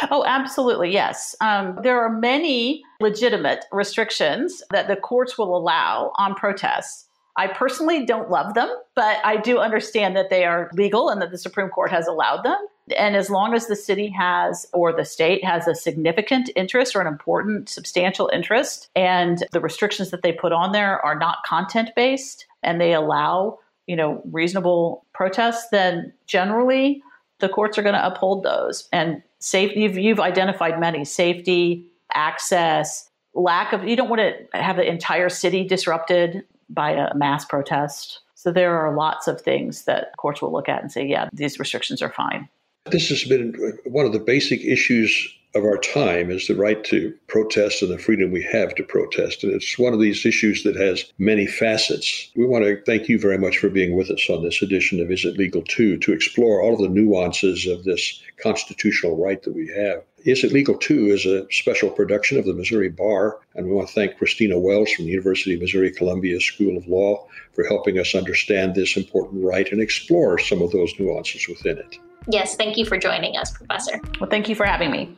Oh, 0.09 0.23
absolutely, 0.25 0.91
yes. 0.91 1.35
Um, 1.39 1.77
there 1.83 1.99
are 1.99 2.09
many 2.09 2.83
legitimate 2.99 3.65
restrictions 3.71 4.63
that 4.71 4.87
the 4.87 4.95
courts 4.95 5.37
will 5.37 5.55
allow 5.55 6.11
on 6.17 6.33
protests. 6.35 7.07
I 7.37 7.47
personally 7.47 8.05
don't 8.05 8.29
love 8.29 8.53
them, 8.53 8.69
but 8.95 9.17
I 9.23 9.37
do 9.37 9.59
understand 9.59 10.15
that 10.15 10.29
they 10.29 10.45
are 10.45 10.69
legal 10.73 11.09
and 11.09 11.21
that 11.21 11.31
the 11.31 11.37
Supreme 11.37 11.69
Court 11.69 11.91
has 11.91 12.07
allowed 12.07 12.43
them. 12.43 12.57
And 12.97 13.15
as 13.15 13.29
long 13.29 13.53
as 13.53 13.67
the 13.67 13.75
city 13.75 14.09
has 14.09 14.67
or 14.73 14.91
the 14.91 15.05
state 15.05 15.43
has 15.43 15.67
a 15.67 15.75
significant 15.75 16.49
interest 16.55 16.95
or 16.95 17.01
an 17.01 17.07
important, 17.07 17.69
substantial 17.69 18.29
interest, 18.33 18.89
and 18.95 19.45
the 19.51 19.61
restrictions 19.61 20.11
that 20.11 20.21
they 20.21 20.33
put 20.33 20.51
on 20.51 20.71
there 20.73 21.03
are 21.05 21.17
not 21.17 21.37
content 21.45 21.91
based, 21.95 22.45
and 22.61 22.81
they 22.81 22.93
allow 22.93 23.59
you 23.87 23.95
know 23.95 24.21
reasonable 24.31 25.05
protests, 25.13 25.69
then 25.71 26.13
generally 26.27 27.01
the 27.39 27.49
courts 27.49 27.77
are 27.77 27.83
going 27.83 27.95
to 27.95 28.05
uphold 28.05 28.43
those. 28.43 28.87
And 28.91 29.21
safety, 29.39 29.81
you've, 29.81 29.97
you've 29.97 30.19
identified 30.19 30.79
many 30.79 31.03
safety, 31.03 31.85
access, 32.13 33.09
lack 33.33 33.73
of. 33.73 33.83
You 33.83 33.95
don't 33.95 34.09
want 34.09 34.21
to 34.21 34.57
have 34.57 34.77
the 34.77 34.87
entire 34.87 35.29
city 35.29 35.65
disrupted 35.65 36.43
by 36.69 36.91
a 36.91 37.13
mass 37.15 37.45
protest. 37.45 38.21
So 38.35 38.51
there 38.51 38.77
are 38.77 38.95
lots 38.95 39.27
of 39.27 39.41
things 39.41 39.83
that 39.83 40.15
courts 40.17 40.41
will 40.41 40.51
look 40.51 40.67
at 40.67 40.81
and 40.81 40.91
say, 40.91 41.05
yeah, 41.05 41.29
these 41.33 41.59
restrictions 41.59 42.01
are 42.01 42.09
fine. 42.09 42.49
This 42.91 43.07
has 43.09 43.23
been 43.23 43.53
one 43.85 44.05
of 44.05 44.11
the 44.11 44.19
basic 44.19 44.61
issues 44.61 45.33
of 45.55 45.63
our 45.63 45.77
time 45.77 46.29
is 46.29 46.47
the 46.47 46.55
right 46.55 46.83
to 46.83 47.13
protest 47.27 47.81
and 47.81 47.89
the 47.89 47.97
freedom 47.97 48.29
we 48.31 48.43
have 48.43 48.75
to 48.75 48.83
protest. 48.83 49.43
And 49.43 49.53
it's 49.53 49.79
one 49.79 49.93
of 49.93 50.01
these 50.01 50.25
issues 50.25 50.63
that 50.63 50.75
has 50.75 51.05
many 51.17 51.47
facets. 51.47 52.29
We 52.35 52.45
want 52.45 52.65
to 52.65 52.81
thank 52.85 53.07
you 53.07 53.17
very 53.17 53.37
much 53.37 53.57
for 53.57 53.69
being 53.69 53.95
with 53.95 54.11
us 54.11 54.29
on 54.29 54.43
this 54.43 54.61
edition 54.61 54.99
of 54.99 55.11
Is 55.11 55.23
It 55.23 55.37
Legal 55.37 55.61
Too 55.61 55.97
to 55.99 56.11
explore 56.11 56.61
all 56.61 56.73
of 56.73 56.81
the 56.81 56.89
nuances 56.89 57.65
of 57.67 57.85
this 57.85 58.21
constitutional 58.41 59.15
right 59.15 59.41
that 59.43 59.55
we 59.55 59.67
have. 59.69 60.03
Is 60.25 60.43
It 60.43 60.51
Legal 60.51 60.77
Too 60.77 61.07
is 61.07 61.25
a 61.25 61.47
special 61.51 61.89
production 61.89 62.37
of 62.37 62.45
the 62.45 62.53
Missouri 62.53 62.89
Bar, 62.89 63.39
and 63.55 63.65
we 63.65 63.73
want 63.73 63.87
to 63.87 63.93
thank 63.93 64.17
Christina 64.17 64.59
Wells 64.59 64.91
from 64.91 65.05
the 65.05 65.11
University 65.11 65.53
of 65.53 65.61
Missouri 65.61 65.91
Columbia 65.91 66.41
School 66.41 66.75
of 66.75 66.87
Law 66.87 67.27
for 67.53 67.63
helping 67.63 67.97
us 67.97 68.13
understand 68.13 68.75
this 68.75 68.97
important 68.97 69.43
right 69.43 69.71
and 69.71 69.81
explore 69.81 70.37
some 70.37 70.61
of 70.61 70.71
those 70.71 70.93
nuances 70.99 71.47
within 71.47 71.77
it. 71.77 71.97
Yes, 72.27 72.55
thank 72.55 72.77
you 72.77 72.85
for 72.85 72.97
joining 72.97 73.37
us, 73.37 73.51
Professor. 73.51 73.99
Well, 74.19 74.29
thank 74.29 74.47
you 74.47 74.55
for 74.55 74.65
having 74.65 74.91
me. 74.91 75.15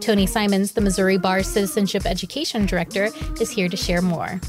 Tony 0.00 0.26
Simons, 0.26 0.72
the 0.72 0.80
Missouri 0.80 1.18
Bar 1.18 1.42
Citizenship 1.42 2.06
Education 2.06 2.66
Director, 2.66 3.10
is 3.40 3.50
here 3.50 3.68
to 3.68 3.76
share 3.76 4.02
more. 4.02 4.40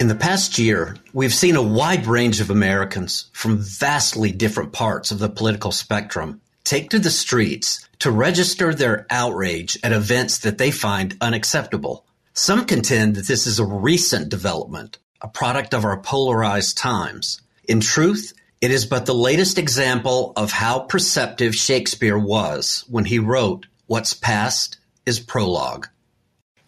In 0.00 0.06
the 0.06 0.16
past 0.18 0.58
year, 0.58 0.96
we've 1.12 1.34
seen 1.34 1.56
a 1.56 1.62
wide 1.62 2.06
range 2.06 2.40
of 2.40 2.50
Americans 2.50 3.28
from 3.32 3.58
vastly 3.58 4.30
different 4.30 4.72
parts 4.72 5.10
of 5.10 5.18
the 5.18 5.28
political 5.28 5.72
spectrum 5.72 6.40
take 6.62 6.90
to 6.90 6.98
the 6.98 7.10
streets 7.10 7.88
to 7.98 8.10
register 8.10 8.72
their 8.72 9.06
outrage 9.10 9.78
at 9.82 9.90
events 9.90 10.38
that 10.40 10.58
they 10.58 10.70
find 10.70 11.16
unacceptable. 11.20 12.04
Some 12.32 12.66
contend 12.66 13.16
that 13.16 13.26
this 13.26 13.46
is 13.46 13.58
a 13.58 13.64
recent 13.64 14.28
development, 14.28 14.98
a 15.20 15.28
product 15.28 15.74
of 15.74 15.84
our 15.84 16.00
polarized 16.00 16.78
times. 16.78 17.40
In 17.64 17.80
truth, 17.80 18.34
it 18.60 18.70
is 18.70 18.86
but 18.86 19.06
the 19.06 19.14
latest 19.14 19.58
example 19.58 20.32
of 20.36 20.50
how 20.50 20.80
perceptive 20.80 21.54
Shakespeare 21.54 22.18
was 22.18 22.84
when 22.88 23.04
he 23.04 23.18
wrote 23.18 23.66
What's 23.86 24.14
Past 24.14 24.78
is 25.06 25.20
Prologue. 25.20 25.86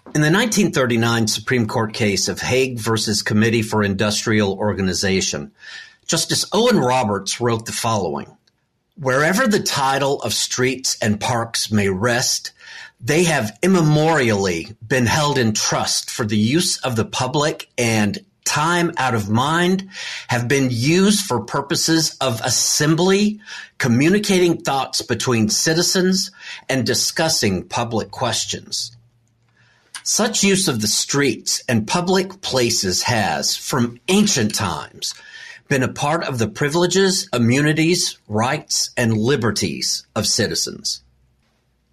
In 0.07 0.22
the 0.22 0.30
1939 0.30 1.26
Supreme 1.26 1.66
Court 1.66 1.93
case 1.93 2.28
of 2.28 2.41
Hague 2.41 2.78
versus 2.78 3.22
Committee 3.22 3.62
for 3.62 3.82
Industrial 3.82 4.53
Organization, 4.53 5.53
Justice 6.07 6.45
Owen 6.53 6.78
Roberts 6.78 7.41
wrote 7.41 7.66
the 7.66 7.72
following 7.72 8.36
Wherever 8.97 9.47
the 9.47 9.62
title 9.62 10.20
of 10.22 10.34
streets 10.34 10.97
and 11.01 11.20
parks 11.20 11.70
may 11.70 11.88
rest, 11.88 12.53
they 13.01 13.24
have 13.24 13.57
immemorially 13.62 14.76
been 14.86 15.07
held 15.07 15.38
in 15.38 15.53
trust 15.53 16.11
for 16.11 16.26
the 16.26 16.36
use 16.36 16.78
of 16.78 16.97
the 16.97 17.05
public 17.05 17.68
and 17.78 18.18
time 18.45 18.93
out 18.97 19.14
of 19.14 19.28
mind 19.30 19.88
have 20.28 20.49
been 20.49 20.68
used 20.70 21.24
for 21.24 21.41
purposes 21.41 22.16
of 22.20 22.41
assembly, 22.43 23.41
communicating 23.78 24.57
thoughts 24.57 25.03
between 25.03 25.49
citizens, 25.49 26.30
and 26.68 26.86
discussing 26.86 27.64
public 27.64 28.11
questions. 28.11 28.97
Such 30.03 30.43
use 30.43 30.66
of 30.66 30.80
the 30.80 30.88
streets 30.88 31.62
and 31.68 31.86
public 31.86 32.41
places 32.41 33.03
has, 33.05 33.57
from 33.57 34.01
ancient 34.09 34.55
times, 34.55 35.14
been 35.68 35.82
a 35.82 35.88
part 35.88 36.24
of 36.24 36.38
the 36.38 36.49
privileges, 36.49 37.28
immunities, 37.32 38.18
rights, 38.26 38.91
and 38.97 39.16
liberties 39.16 40.05
of 40.16 40.26
citizens. 40.26 41.03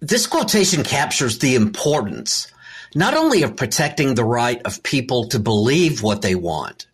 This 0.00 0.26
quotation 0.26 0.82
captures 0.82 1.38
the 1.38 1.54
importance 1.54 2.48
not 2.94 3.14
only 3.14 3.42
of 3.42 3.56
protecting 3.56 4.14
the 4.14 4.24
right 4.24 4.60
of 4.64 4.82
people 4.82 5.28
to 5.28 5.38
believe 5.38 6.02
what 6.02 6.22
they 6.22 6.34
want 6.34 6.86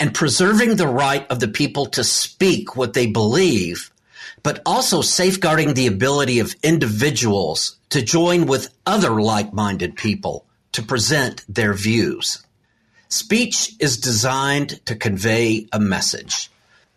and 0.00 0.14
preserving 0.14 0.76
the 0.76 0.88
right 0.88 1.26
of 1.30 1.40
the 1.40 1.48
people 1.48 1.86
to 1.86 2.02
speak 2.02 2.76
what 2.76 2.94
they 2.94 3.06
believe, 3.06 3.90
but 4.42 4.62
also 4.64 5.02
safeguarding 5.02 5.74
the 5.74 5.86
ability 5.86 6.38
of 6.38 6.54
individuals 6.62 7.76
to 7.90 8.02
join 8.02 8.46
with 8.46 8.74
other 8.86 9.20
like 9.20 9.52
minded 9.52 9.96
people 9.96 10.46
to 10.72 10.82
present 10.82 11.44
their 11.48 11.72
views. 11.74 12.42
Speech 13.08 13.72
is 13.78 13.98
designed 13.98 14.84
to 14.86 14.96
convey 14.96 15.66
a 15.72 15.78
message. 15.78 16.50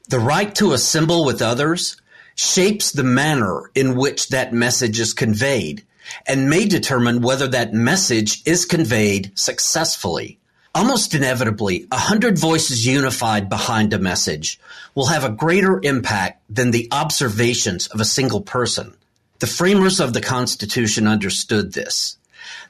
The 0.09 0.19
right 0.19 0.53
to 0.55 0.73
assemble 0.73 1.23
with 1.23 1.41
others 1.41 1.97
shapes 2.39 2.93
the 2.93 3.03
manner 3.03 3.69
in 3.75 3.97
which 3.97 4.29
that 4.29 4.53
message 4.53 4.97
is 4.97 5.13
conveyed 5.13 5.83
and 6.25 6.49
may 6.49 6.65
determine 6.65 7.21
whether 7.21 7.49
that 7.49 7.73
message 7.73 8.41
is 8.45 8.63
conveyed 8.63 9.29
successfully. 9.37 10.39
Almost 10.73 11.13
inevitably, 11.13 11.85
a 11.91 11.97
hundred 11.97 12.39
voices 12.39 12.87
unified 12.87 13.49
behind 13.49 13.93
a 13.93 13.99
message 13.99 14.57
will 14.95 15.07
have 15.07 15.25
a 15.25 15.29
greater 15.29 15.81
impact 15.83 16.41
than 16.49 16.71
the 16.71 16.87
observations 16.93 17.87
of 17.87 17.99
a 17.99 18.05
single 18.05 18.41
person. 18.41 18.95
The 19.39 19.47
framers 19.47 19.99
of 19.99 20.13
the 20.13 20.21
Constitution 20.21 21.07
understood 21.07 21.73
this. 21.73 22.15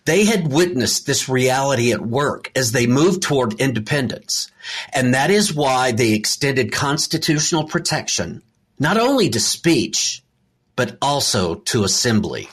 They 0.05 0.26
had 0.26 0.51
witnessed 0.51 1.05
this 1.05 1.30
reality 1.30 1.91
at 1.91 2.01
work 2.01 2.51
as 2.55 2.72
they 2.72 2.88
moved 2.88 3.22
toward 3.22 3.61
independence, 3.61 4.49
and 4.93 5.13
that 5.13 5.30
is 5.30 5.53
why 5.53 5.91
they 5.91 6.13
extended 6.13 6.72
constitutional 6.72 7.65
protection 7.65 8.41
not 8.80 8.97
only 8.97 9.30
to 9.30 9.39
speech, 9.39 10.23
but 10.75 10.97
also 11.01 11.55
to 11.55 11.84
assembly. 11.84 12.49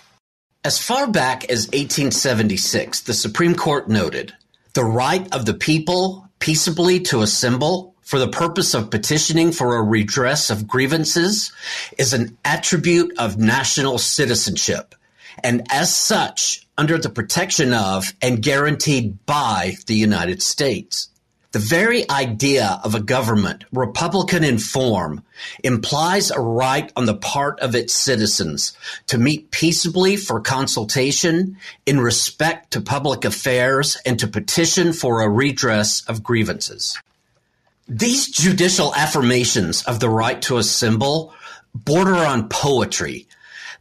As 0.65 0.83
far 0.83 1.09
back 1.09 1.45
as 1.45 1.67
1876, 1.69 3.03
the 3.03 3.15
Supreme 3.15 3.55
Court 3.55 3.89
noted 3.89 4.35
the 4.75 4.85
right 4.85 5.33
of 5.33 5.47
the 5.47 5.55
people 5.55 6.29
peaceably 6.41 7.01
to 7.01 7.23
assemble 7.23 7.95
for 8.03 8.19
the 8.19 8.29
purpose 8.29 8.75
of 8.75 8.91
petitioning 8.91 9.53
for 9.53 9.77
a 9.77 9.83
redress 9.83 10.51
of 10.51 10.67
grievances 10.67 11.53
is 11.99 12.13
an 12.13 12.37
attribute 12.45 13.13
of 13.19 13.39
national 13.39 13.99
citizenship, 13.99 14.95
and 15.43 15.67
as 15.71 15.95
such, 15.95 16.67
under 16.79 16.99
the 16.99 17.11
protection 17.11 17.73
of 17.73 18.13
and 18.21 18.43
guaranteed 18.43 19.25
by 19.27 19.77
the 19.87 19.95
United 19.95 20.43
States. 20.43 21.09
The 21.53 21.59
very 21.59 22.09
idea 22.11 22.81
of 22.85 22.95
a 22.95 23.01
government, 23.01 23.65
Republican 23.73 24.45
in 24.45 24.59
form, 24.59 25.23
implies 25.65 26.31
a 26.31 26.41
right 26.41 26.93
on 26.97 27.07
the 27.07 27.17
part 27.17 27.61
of 27.61 27.75
its 27.75 27.95
citizens 27.95 28.77
to 29.07 29.19
meet 29.19 29.51
peaceably 29.51 30.17
for 30.17 30.41
consultation 30.41 31.57
in 31.87 32.01
respect 32.01 32.73
to 32.73 32.81
public 32.81 33.25
affairs 33.25 33.97
and 34.05 34.19
to 34.19 34.27
petition 34.27 34.93
for 34.93 35.23
a 35.23 35.29
redress 35.29 36.03
of 36.09 36.23
grievances. 36.23 36.99
These 37.89 38.29
judicial 38.29 38.95
affirmations 38.95 39.83
of 39.85 40.01
the 40.01 40.11
right 40.11 40.43
to 40.43 40.59
assemble 40.59 41.33
border 41.75 42.17
on 42.17 42.49
poetry 42.49 43.29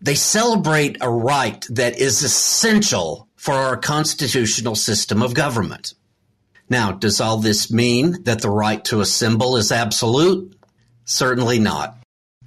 they 0.02 0.16
celebrate 0.16 0.98
a 1.02 1.10
right 1.10 1.66
that 1.70 1.98
is 1.98 2.22
essential 2.22 3.28
for 3.36 3.54
our 3.54 3.78
constitutional 3.78 4.76
system 4.76 5.22
of 5.22 5.34
government. 5.34 5.94
Now, 6.70 6.92
does 6.92 7.22
all 7.22 7.38
this 7.38 7.72
mean 7.72 8.24
that 8.24 8.42
the 8.42 8.50
right 8.50 8.84
to 8.86 9.02
assemble 9.02 9.58
is 9.58 9.72
absolute? 9.72 10.58
Certainly 11.06 11.60
not. 11.60 11.98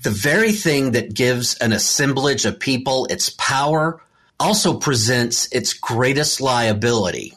The 0.03 0.11
very 0.11 0.53
thing 0.53 0.93
that 0.93 1.15
gives 1.15 1.55
an 1.57 1.73
assemblage 1.73 2.45
of 2.45 2.61
people 2.61 3.07
its 3.07 3.31
power 3.31 4.01
also 4.41 4.79
presents 4.79 5.53
its 5.53 5.73
greatest 5.73 6.41
liability. 6.41 7.35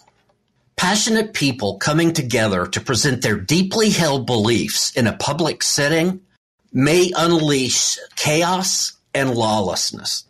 Passionate 0.75 1.34
people 1.34 1.77
coming 1.77 2.13
together 2.13 2.65
to 2.65 2.82
present 2.82 3.21
their 3.21 3.39
deeply 3.39 3.89
held 3.89 4.25
beliefs 4.25 4.95
in 4.95 5.07
a 5.07 5.17
public 5.17 5.63
setting 5.63 6.21
may 6.73 7.11
unleash 7.15 7.97
chaos 8.15 8.93
and 9.13 9.34
lawlessness. 9.36 10.25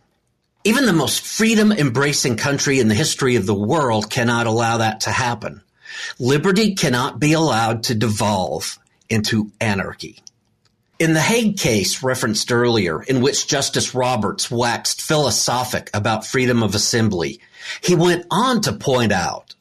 Even 0.64 0.86
the 0.86 0.94
most 0.94 1.22
freedom 1.26 1.72
embracing 1.72 2.38
country 2.38 2.80
in 2.80 2.88
the 2.88 2.96
history 2.96 3.36
of 3.36 3.46
the 3.46 3.54
world 3.54 4.10
cannot 4.10 4.48
allow 4.48 4.78
that 4.78 5.02
to 5.02 5.12
happen. 5.12 5.62
Liberty 6.20 6.76
cannot 6.76 7.20
be 7.20 7.34
allowed 7.34 7.84
to 7.84 7.96
devolve 7.96 8.80
into 9.10 9.52
anarchy. 9.60 10.22
In 11.00 11.14
the 11.14 11.22
Hague 11.22 11.58
case 11.58 12.04
referenced 12.04 12.52
earlier, 12.52 13.02
in 13.02 13.22
which 13.22 13.48
Justice 13.48 13.96
Roberts 13.96 14.52
waxed 14.52 15.02
philosophic 15.02 15.90
about 15.94 16.28
freedom 16.28 16.62
of 16.62 16.76
assembly, 16.76 17.40
he 17.82 17.96
went 17.96 18.26
on 18.30 18.62
to 18.62 18.74
point 18.74 19.12
out 19.12 19.56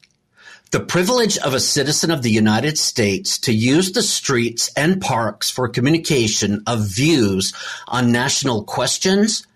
the 0.71 0.81
privilege 0.81 1.37
of 1.39 1.53
a 1.53 1.61
citizen 1.61 2.11
of 2.11 2.23
the 2.23 2.31
United 2.31 2.79
States 2.79 3.39
to 3.39 3.53
use 3.53 3.93
the 3.93 4.03
streets 4.03 4.71
and 4.77 5.01
parks 5.01 5.51
for 5.51 5.69
communication 5.69 6.63
of 6.67 6.87
views 6.87 7.53
on 7.89 8.13
national 8.13 8.63
questions 8.65 9.47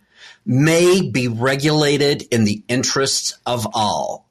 may 0.45 1.03
be 1.03 1.29
regulated 1.29 2.23
in 2.33 2.45
the 2.45 2.63
interests 2.67 3.39
of 3.47 3.67
all. 3.75 4.24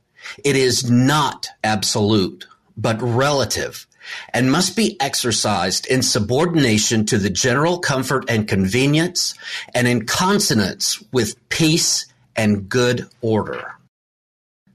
It 0.44 0.56
is 0.56 0.90
not 0.90 1.48
absolute, 1.64 2.48
but 2.78 3.02
relative, 3.02 3.88
and 4.34 4.52
must 4.52 4.76
be 4.76 5.00
exercised 5.00 5.86
in 5.88 6.02
subordination 6.02 7.06
to 7.08 7.18
the 7.18 7.30
general 7.30 7.80
comfort 7.80 8.26
and 8.30 8.48
convenience 8.48 9.34
and 9.74 9.88
in 9.88 10.06
consonance 10.06 11.04
with 11.12 11.38
peace 11.50 12.06
and 12.36 12.68
good 12.68 13.08
order. 13.22 13.76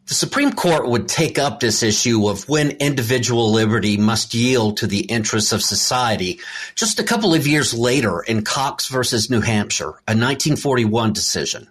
The 0.09 0.15
Supreme 0.15 0.55
Court 0.55 0.89
would 0.89 1.07
take 1.07 1.39
up 1.39 1.61
this 1.61 1.83
issue 1.83 2.29
of 2.29 2.49
when 2.49 2.71
individual 2.71 3.53
liberty 3.53 3.99
must 3.99 4.33
yield 4.33 4.79
to 4.79 4.87
the 4.87 5.01
interests 5.01 5.53
of 5.53 5.63
society 5.63 6.41
just 6.75 6.99
a 6.99 7.05
couple 7.05 7.35
of 7.35 7.47
years 7.47 7.75
later 7.75 8.21
in 8.21 8.43
Cox 8.43 8.89
versus 8.89 9.29
New 9.29 9.43
Hampshire, 9.43 9.91
a 10.07 10.17
1941 10.17 11.13
decision. 11.13 11.69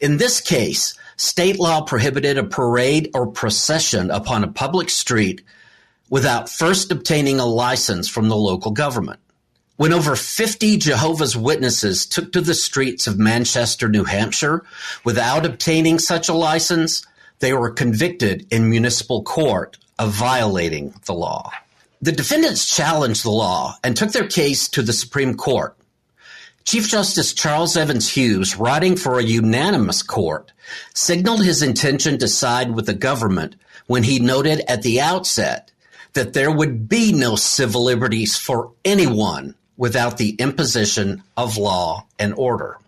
In 0.00 0.16
this 0.16 0.40
case, 0.40 0.98
state 1.16 1.58
law 1.58 1.82
prohibited 1.82 2.38
a 2.38 2.44
parade 2.44 3.10
or 3.14 3.26
procession 3.26 4.10
upon 4.10 4.44
a 4.44 4.48
public 4.48 4.90
street 4.90 5.42
without 6.10 6.48
first 6.48 6.90
obtaining 6.92 7.40
a 7.40 7.46
license 7.46 8.08
from 8.08 8.28
the 8.28 8.36
local 8.36 8.70
government. 8.70 9.20
When 9.76 9.92
over 9.92 10.14
50 10.14 10.76
Jehovah's 10.76 11.36
Witnesses 11.36 12.06
took 12.06 12.32
to 12.32 12.40
the 12.40 12.54
streets 12.54 13.06
of 13.06 13.18
Manchester, 13.18 13.88
New 13.88 14.04
Hampshire 14.04 14.64
without 15.02 15.44
obtaining 15.44 15.98
such 15.98 16.28
a 16.28 16.34
license, 16.34 17.04
they 17.40 17.52
were 17.52 17.70
convicted 17.70 18.46
in 18.50 18.70
municipal 18.70 19.22
court 19.24 19.76
of 19.98 20.12
violating 20.12 20.94
the 21.06 21.14
law. 21.14 21.50
The 22.00 22.12
defendants 22.12 22.74
challenged 22.74 23.24
the 23.24 23.30
law 23.30 23.76
and 23.82 23.96
took 23.96 24.12
their 24.12 24.28
case 24.28 24.68
to 24.68 24.82
the 24.82 24.92
Supreme 24.92 25.34
Court. 25.34 25.76
Chief 26.64 26.88
Justice 26.88 27.34
Charles 27.34 27.76
Evans 27.76 28.08
Hughes, 28.08 28.56
writing 28.56 28.96
for 28.96 29.18
a 29.18 29.24
unanimous 29.24 30.02
court, 30.02 30.52
signaled 30.94 31.44
his 31.44 31.62
intention 31.62 32.18
to 32.18 32.28
side 32.28 32.74
with 32.74 32.86
the 32.86 32.94
government 32.94 33.56
when 33.86 34.02
he 34.02 34.18
noted 34.18 34.62
at 34.66 34.82
the 34.82 35.00
outset 35.00 35.70
that 36.14 36.32
there 36.32 36.50
would 36.50 36.88
be 36.88 37.12
no 37.12 37.36
civil 37.36 37.84
liberties 37.84 38.36
for 38.36 38.72
anyone 38.84 39.54
without 39.76 40.16
the 40.16 40.30
imposition 40.30 41.22
of 41.36 41.58
law 41.58 42.06
and 42.18 42.32
order. 42.34 42.78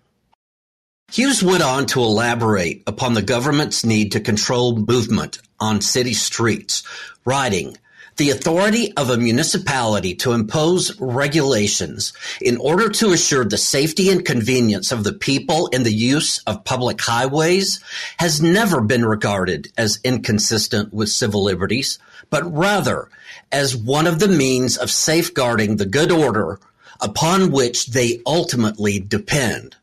Hughes 1.12 1.43
went 1.43 1.62
on 1.62 1.87
to 1.87 2.01
elaborate 2.01 2.83
upon 2.87 3.14
the 3.14 3.22
government's 3.22 3.85
need 3.85 4.12
to 4.12 4.20
control 4.20 4.77
movement 4.77 5.39
on 5.61 5.81
city 5.81 6.14
streets, 6.14 6.83
writing, 7.24 7.77
the 8.17 8.31
authority 8.31 8.93
of 8.97 9.11
a 9.11 9.17
municipality 9.17 10.14
to 10.14 10.33
impose 10.33 10.99
regulations 11.01 12.12
in 12.41 12.57
order 12.57 12.89
to 12.89 13.12
assure 13.12 13.45
the 13.45 13.59
safety 13.59 14.11
and 14.11 14.25
convenience 14.25 14.91
of 14.91 15.05
the 15.05 15.12
people 15.12 15.67
in 15.69 15.83
the 15.83 15.93
use 15.93 16.39
of 16.47 16.64
public 16.64 17.01
highways 17.01 17.83
has 18.19 18.41
never 18.41 18.81
been 18.81 19.05
regarded 19.05 19.71
as 19.77 20.01
inconsistent 20.03 20.93
with 20.95 21.11
civil 21.11 21.45
liberties, 21.45 21.99
but 22.31 22.51
rather 22.53 23.09
as 23.53 23.77
one 23.77 24.07
of 24.07 24.19
the 24.19 24.29
means 24.29 24.77
of 24.77 24.91
safeguarding 24.91 25.77
the 25.77 25.87
good 25.87 26.11
order 26.11 26.59
upon 27.01 27.51
which 27.51 27.87
they 27.89 28.21
ultimately 28.27 28.99
depend. 28.99 29.77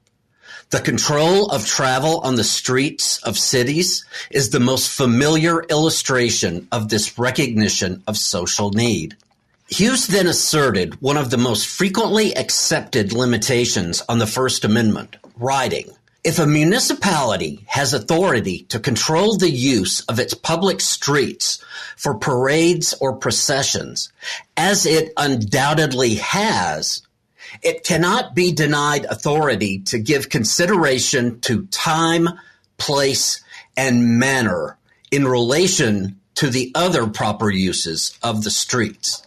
The 0.74 0.82
control 0.82 1.52
of 1.52 1.68
travel 1.68 2.22
on 2.22 2.34
the 2.34 2.44
streets 2.44 3.20
of 3.20 3.38
cities 3.38 4.04
is 4.32 4.50
the 4.50 4.60
most 4.60 4.90
familiar 4.90 5.62
illustration 5.66 6.68
of 6.72 6.90
this 6.90 7.20
recognition 7.20 8.02
of 8.08 8.18
social 8.18 8.72
need. 8.72 9.16
Hughes 9.68 10.08
then 10.08 10.26
asserted 10.26 11.00
one 11.00 11.16
of 11.16 11.30
the 11.30 11.38
most 11.38 11.68
frequently 11.68 12.36
accepted 12.36 13.14
limitations 13.14 14.02
on 14.10 14.18
the 14.18 14.26
First 14.26 14.66
Amendment, 14.66 15.16
writing, 15.38 15.92
if 16.24 16.40
a 16.40 16.48
municipality 16.48 17.64
has 17.68 17.94
authority 17.94 18.64
to 18.70 18.80
control 18.80 19.38
the 19.38 19.52
use 19.52 20.00
of 20.06 20.20
its 20.20 20.34
public 20.34 20.82
streets 20.82 21.64
for 21.98 22.16
parades 22.16 22.96
or 23.00 23.16
processions, 23.16 24.12
as 24.58 24.88
it 24.88 25.14
undoubtedly 25.18 26.16
has, 26.16 27.04
it 27.62 27.84
cannot 27.84 28.36
be 28.36 28.52
denied 28.52 29.06
authority 29.06 29.80
to 29.80 30.00
give 30.00 30.30
consideration 30.30 31.40
to 31.42 31.66
time, 31.68 32.30
place, 32.78 33.44
and 33.78 34.20
manner 34.20 34.78
in 35.12 35.28
relation 35.28 36.20
to 36.36 36.50
the 36.50 36.72
other 36.76 37.08
proper 37.08 37.50
uses 37.50 38.18
of 38.24 38.44
the 38.44 38.52
streets. 38.52 39.26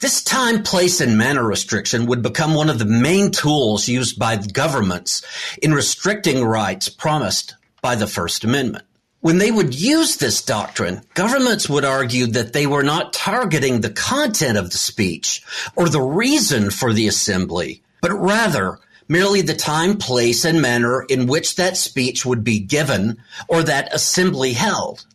This 0.00 0.22
time, 0.22 0.64
place, 0.64 1.00
and 1.00 1.16
manner 1.16 1.44
restriction 1.44 2.06
would 2.06 2.22
become 2.22 2.54
one 2.54 2.68
of 2.68 2.78
the 2.78 2.84
main 2.84 3.30
tools 3.30 3.88
used 3.88 4.18
by 4.18 4.36
governments 4.36 5.22
in 5.62 5.72
restricting 5.72 6.44
rights 6.44 6.88
promised 6.88 7.54
by 7.80 7.94
the 7.94 8.08
First 8.08 8.42
Amendment. 8.42 8.84
When 9.22 9.38
they 9.38 9.52
would 9.52 9.72
use 9.72 10.16
this 10.16 10.42
doctrine, 10.42 11.02
governments 11.14 11.68
would 11.68 11.84
argue 11.84 12.26
that 12.26 12.52
they 12.52 12.66
were 12.66 12.82
not 12.82 13.12
targeting 13.12 13.80
the 13.80 13.90
content 13.90 14.58
of 14.58 14.70
the 14.72 14.78
speech 14.78 15.44
or 15.76 15.88
the 15.88 16.02
reason 16.02 16.72
for 16.72 16.92
the 16.92 17.06
assembly, 17.06 17.84
but 18.00 18.10
rather 18.10 18.80
merely 19.06 19.40
the 19.40 19.54
time, 19.54 19.96
place, 19.96 20.44
and 20.44 20.60
manner 20.60 21.02
in 21.02 21.28
which 21.28 21.54
that 21.54 21.76
speech 21.76 22.26
would 22.26 22.42
be 22.42 22.58
given 22.58 23.16
or 23.46 23.62
that 23.62 23.94
assembly 23.94 24.54
held. 24.54 25.06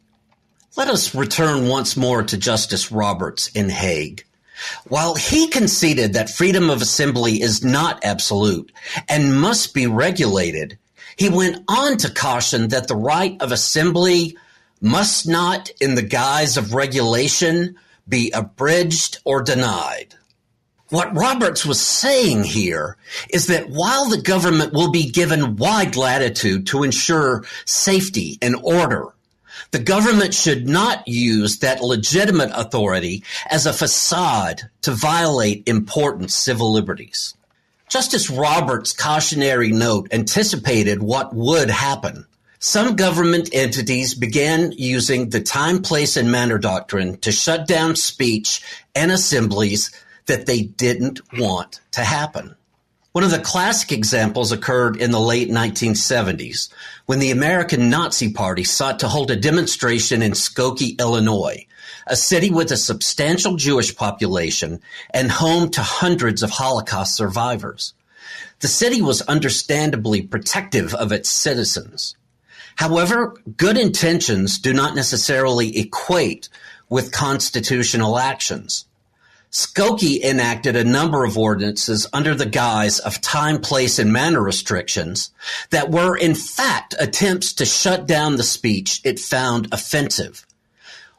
Let 0.78 0.88
us 0.88 1.14
return 1.14 1.68
once 1.68 1.98
more 1.98 2.24
to 2.24 2.38
Justice 2.38 2.94
Roberts 2.94 3.50
in 3.50 3.68
Hague. 3.68 4.24
While 4.88 5.16
he 5.16 5.50
conceded 5.50 6.14
that 6.14 6.30
freedom 6.30 6.70
of 6.70 6.82
assembly 6.82 7.42
is 7.42 7.62
not 7.62 8.06
absolute 8.06 8.72
and 9.10 9.38
must 9.42 9.74
be 9.74 9.86
regulated, 9.86 10.78
he 11.18 11.30
went 11.30 11.64
on 11.68 11.98
to 11.98 12.14
caution 12.14 12.70
that 12.70 12.88
the 12.88 12.96
right 12.96 13.36
of 13.42 13.52
assembly 13.52 14.38
must 14.80 15.28
not, 15.28 15.70
in 15.82 15.96
the 15.96 16.04
guise 16.04 16.58
of 16.58 16.74
regulation, 16.74 17.76
be 18.08 18.32
abridged 18.32 19.20
or 19.26 19.42
denied. 19.42 20.16
What 20.90 21.18
Roberts 21.18 21.66
was 21.66 21.82
saying 21.82 22.46
here 22.46 22.96
is 23.30 23.48
that 23.48 23.70
while 23.70 24.08
the 24.08 24.22
government 24.22 24.72
will 24.72 24.92
be 24.92 25.10
given 25.10 25.58
wide 25.58 25.98
latitude 25.98 26.68
to 26.68 26.84
ensure 26.84 27.44
safety 27.66 28.38
and 28.42 28.56
order, 28.64 29.14
the 29.72 29.80
government 29.80 30.34
should 30.34 30.70
not 30.70 31.06
use 31.06 31.60
that 31.60 31.82
legitimate 31.82 32.52
authority 32.54 33.24
as 33.50 33.66
a 33.66 33.74
facade 33.74 34.70
to 34.82 34.92
violate 34.92 35.68
important 35.68 36.32
civil 36.32 36.72
liberties. 36.72 37.36
Justice 37.90 38.30
Roberts' 38.30 38.92
cautionary 38.92 39.72
note 39.72 40.10
anticipated 40.12 41.02
what 41.02 41.34
would 41.34 41.70
happen. 41.70 42.26
Some 42.60 42.98
government 42.98 43.50
entities 43.54 44.14
began 44.14 44.74
using 44.74 45.30
the 45.30 45.40
time, 45.40 45.82
place, 45.82 46.18
and 46.18 46.30
manner 46.30 46.58
doctrine 46.58 47.18
to 47.20 47.32
shut 47.32 47.66
down 47.66 47.96
speech 47.96 48.62
and 48.94 49.10
assemblies 49.10 49.90
that 50.26 50.48
they 50.48 50.64
didn't 50.64 51.22
want 51.40 51.80
to 51.92 52.02
happen. 52.02 52.58
One 53.14 53.24
of 53.24 53.32
the 53.32 53.40
classic 53.40 53.94
examples 53.94 54.52
occurred 54.52 54.98
in 54.98 55.12
the 55.12 55.20
late 55.22 55.50
1970s 55.50 56.70
when 57.06 57.20
the 57.20 57.32
American 57.32 57.90
Nazi 57.90 58.34
Party 58.34 58.66
sought 58.66 59.00
to 59.00 59.08
hold 59.08 59.32
a 59.32 59.36
demonstration 59.38 60.22
in 60.22 60.34
Skokie, 60.34 61.00
Illinois, 61.00 61.66
a 62.10 62.16
city 62.16 62.50
with 62.50 62.72
a 62.72 62.78
substantial 62.78 63.56
Jewish 63.56 63.96
population 63.96 64.82
and 65.12 65.32
home 65.32 65.70
to 65.72 65.82
hundreds 65.82 66.44
of 66.44 66.50
Holocaust 66.50 67.16
survivors. 67.16 67.94
The 68.60 68.68
city 68.68 69.02
was 69.02 69.22
understandably 69.22 70.22
protective 70.22 70.94
of 70.94 71.12
its 71.12 71.30
citizens. 71.30 72.16
However, 72.76 73.36
good 73.58 73.78
intentions 73.78 74.60
do 74.60 74.74
not 74.74 74.96
necessarily 74.96 75.78
equate 75.78 76.50
with 76.90 77.12
constitutional 77.12 78.18
actions. 78.18 78.86
Skokie 79.52 80.22
enacted 80.22 80.76
a 80.76 80.84
number 80.84 81.24
of 81.24 81.38
ordinances 81.38 82.06
under 82.12 82.36
the 82.36 82.46
guise 82.46 83.00
of 83.00 83.22
time, 83.22 83.60
place, 83.60 83.98
and 83.98 84.12
manner 84.12 84.42
restrictions 84.42 85.32
that 85.70 85.90
were 85.90 86.18
in 86.18 86.36
fact 86.36 86.94
attempts 87.00 87.54
to 87.54 87.66
shut 87.66 88.06
down 88.06 88.36
the 88.36 88.44
speech 88.44 89.02
it 89.04 89.20
found 89.20 89.68
offensive. 89.72 90.46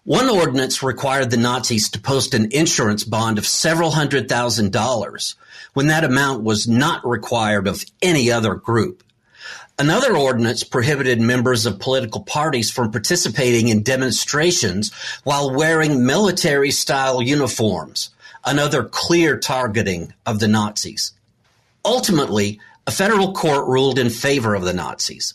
One 0.09 0.31
ordinance 0.31 0.83
required 0.83 1.29
the 1.29 1.37
Nazis 1.37 1.91
to 1.91 2.01
post 2.01 2.33
an 2.33 2.49
insurance 2.51 3.05
bond 3.05 3.37
of 3.37 3.47
several 3.47 3.91
hundred 3.91 4.27
thousand 4.27 4.73
dollars, 4.73 5.35
when 5.75 5.89
that 5.89 6.03
amount 6.03 6.43
was 6.43 6.67
not 6.67 7.07
required 7.07 7.69
of 7.69 7.85
any 8.01 8.31
other 8.31 8.55
group. 8.55 9.03
Another 9.79 10.17
ordinance 10.17 10.65
prohibited 10.65 11.21
members 11.21 11.67
of 11.67 11.79
political 11.79 12.23
parties 12.23 12.71
from 12.71 12.91
participating 12.91 13.69
in 13.69 13.83
demonstrations 13.83 14.95
while 15.25 15.55
wearing 15.55 16.07
military 16.07 16.71
style 16.71 17.21
uniforms, 17.21 18.09
another 18.47 18.85
clear 18.85 19.39
targeting 19.39 20.15
of 20.25 20.41
the 20.41 20.49
Nazis. 20.49 21.13
Ultimately, 21.85 22.61
a 22.87 22.91
federal 22.91 23.35
court 23.35 23.69
ruled 23.69 23.99
in 23.99 24.09
favor 24.09 24.55
of 24.55 24.63
the 24.63 24.73
Nazis. 24.73 25.35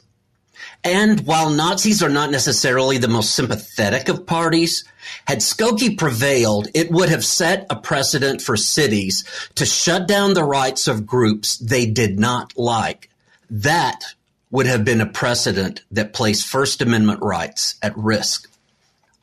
And 0.83 1.21
while 1.21 1.49
Nazis 1.49 2.03
are 2.03 2.09
not 2.09 2.29
necessarily 2.29 2.97
the 2.97 3.07
most 3.07 3.35
sympathetic 3.35 4.09
of 4.09 4.25
parties, 4.25 4.83
had 5.25 5.39
Skokie 5.39 5.97
prevailed, 5.97 6.67
it 6.73 6.91
would 6.91 7.09
have 7.09 7.23
set 7.23 7.65
a 7.69 7.75
precedent 7.75 8.41
for 8.41 8.57
cities 8.57 9.23
to 9.55 9.65
shut 9.65 10.07
down 10.07 10.33
the 10.33 10.43
rights 10.43 10.87
of 10.87 11.05
groups 11.05 11.57
they 11.57 11.85
did 11.85 12.19
not 12.19 12.57
like. 12.57 13.09
That 13.49 14.03
would 14.51 14.65
have 14.65 14.83
been 14.83 15.01
a 15.01 15.05
precedent 15.05 15.81
that 15.91 16.13
placed 16.13 16.47
First 16.47 16.81
Amendment 16.81 17.21
rights 17.21 17.75
at 17.81 17.97
risk. 17.97 18.49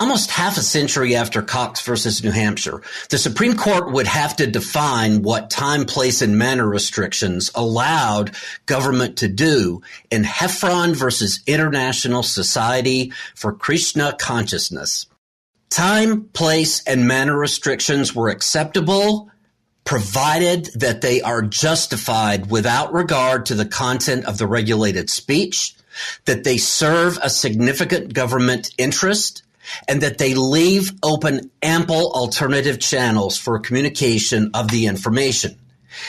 Almost 0.01 0.31
half 0.31 0.57
a 0.57 0.63
century 0.63 1.15
after 1.15 1.43
Cox 1.43 1.83
versus 1.83 2.25
New 2.25 2.31
Hampshire, 2.31 2.81
the 3.11 3.19
Supreme 3.19 3.55
Court 3.55 3.93
would 3.93 4.07
have 4.07 4.35
to 4.37 4.47
define 4.47 5.21
what 5.21 5.51
time, 5.51 5.85
place, 5.85 6.23
and 6.23 6.39
manner 6.39 6.67
restrictions 6.67 7.51
allowed 7.55 8.35
government 8.65 9.19
to 9.19 9.29
do 9.29 9.83
in 10.11 10.25
Heffron 10.25 10.97
versus 10.97 11.41
International 11.47 12.23
Society 12.23 13.13
for 13.35 13.53
Krishna 13.53 14.17
Consciousness. 14.19 15.05
Time, 15.69 16.25
place, 16.33 16.83
and 16.85 17.07
manner 17.07 17.37
restrictions 17.37 18.15
were 18.15 18.31
acceptable 18.31 19.31
provided 19.85 20.67
that 20.77 21.03
they 21.03 21.21
are 21.21 21.43
justified 21.43 22.51
without 22.51 22.95
regard 22.95 23.45
to 23.47 23.55
the 23.55 23.67
content 23.67 24.25
of 24.25 24.39
the 24.39 24.47
regulated 24.47 25.11
speech, 25.11 25.75
that 26.25 26.45
they 26.45 26.57
serve 26.57 27.19
a 27.23 27.29
significant 27.29 28.15
government 28.15 28.71
interest, 28.79 29.43
and 29.89 30.03
that 30.03 30.19
they 30.19 30.35
leave 30.35 30.93
open 31.03 31.51
ample 31.63 32.13
alternative 32.13 32.79
channels 32.79 33.37
for 33.37 33.59
communication 33.59 34.51
of 34.55 34.71
the 34.71 34.87
information. 34.87 35.57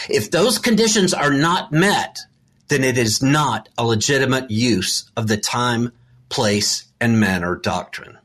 If 0.09 0.32
those 0.32 0.57
conditions 0.57 1.14
are 1.14 1.34
not 1.34 1.72
met, 1.72 2.20
then 2.68 2.84
it 2.84 2.97
is 2.97 3.22
not 3.22 3.70
a 3.78 3.86
legitimate 3.86 4.49
use 4.49 5.09
of 5.18 5.28
the 5.28 5.38
time, 5.38 5.91
place, 6.30 6.86
and 6.99 7.20
manner 7.20 7.55
doctrine. 7.55 8.18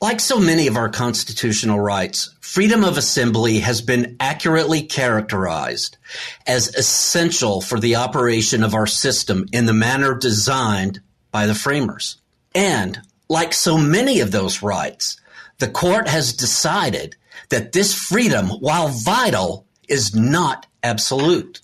Like 0.00 0.18
so 0.18 0.40
many 0.40 0.66
of 0.66 0.76
our 0.76 0.88
constitutional 0.88 1.78
rights, 1.78 2.34
freedom 2.40 2.82
of 2.82 2.98
assembly 2.98 3.60
has 3.60 3.80
been 3.80 4.16
accurately 4.18 4.82
characterized 4.82 5.96
as 6.44 6.74
essential 6.74 7.60
for 7.60 7.78
the 7.78 7.94
operation 7.94 8.64
of 8.64 8.74
our 8.74 8.88
system 8.88 9.46
in 9.52 9.66
the 9.66 9.72
manner 9.72 10.16
designed 10.16 11.00
by 11.30 11.46
the 11.46 11.54
framers. 11.54 12.16
And 12.52 13.00
like 13.32 13.54
so 13.54 13.78
many 13.78 14.20
of 14.20 14.30
those 14.30 14.62
rights, 14.62 15.16
the 15.58 15.68
court 15.68 16.06
has 16.06 16.34
decided 16.34 17.16
that 17.48 17.72
this 17.72 17.94
freedom, 17.94 18.48
while 18.48 18.88
vital, 18.88 19.64
is 19.88 20.14
not 20.14 20.66
absolute. 20.82 21.62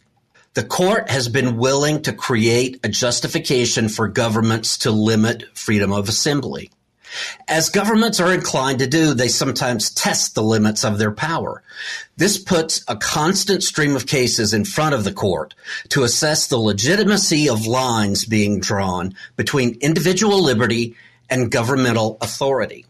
The 0.54 0.64
court 0.64 1.10
has 1.10 1.28
been 1.28 1.58
willing 1.58 2.00
to 2.02 2.14
create 2.14 2.80
a 2.82 2.88
justification 2.88 3.90
for 3.90 4.08
governments 4.08 4.78
to 4.78 4.90
limit 4.90 5.44
freedom 5.52 5.92
of 5.92 6.08
assembly. 6.08 6.70
As 7.48 7.68
governments 7.68 8.18
are 8.18 8.32
inclined 8.32 8.78
to 8.78 8.86
do, 8.86 9.12
they 9.12 9.28
sometimes 9.28 9.90
test 9.90 10.34
the 10.34 10.42
limits 10.42 10.84
of 10.84 10.98
their 10.98 11.12
power. 11.12 11.62
This 12.16 12.38
puts 12.38 12.82
a 12.88 12.96
constant 12.96 13.62
stream 13.62 13.94
of 13.94 14.06
cases 14.06 14.54
in 14.54 14.64
front 14.64 14.94
of 14.94 15.04
the 15.04 15.12
court 15.12 15.54
to 15.90 16.02
assess 16.02 16.46
the 16.46 16.58
legitimacy 16.58 17.48
of 17.48 17.66
lines 17.66 18.24
being 18.24 18.58
drawn 18.58 19.14
between 19.36 19.78
individual 19.80 20.42
liberty 20.42 20.96
and 21.30 21.50
governmental 21.50 22.18
authority. 22.20 22.86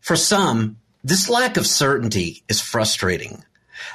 For 0.00 0.16
some, 0.16 0.78
this 1.04 1.28
lack 1.28 1.56
of 1.56 1.66
certainty 1.66 2.42
is 2.48 2.60
frustrating. 2.60 3.44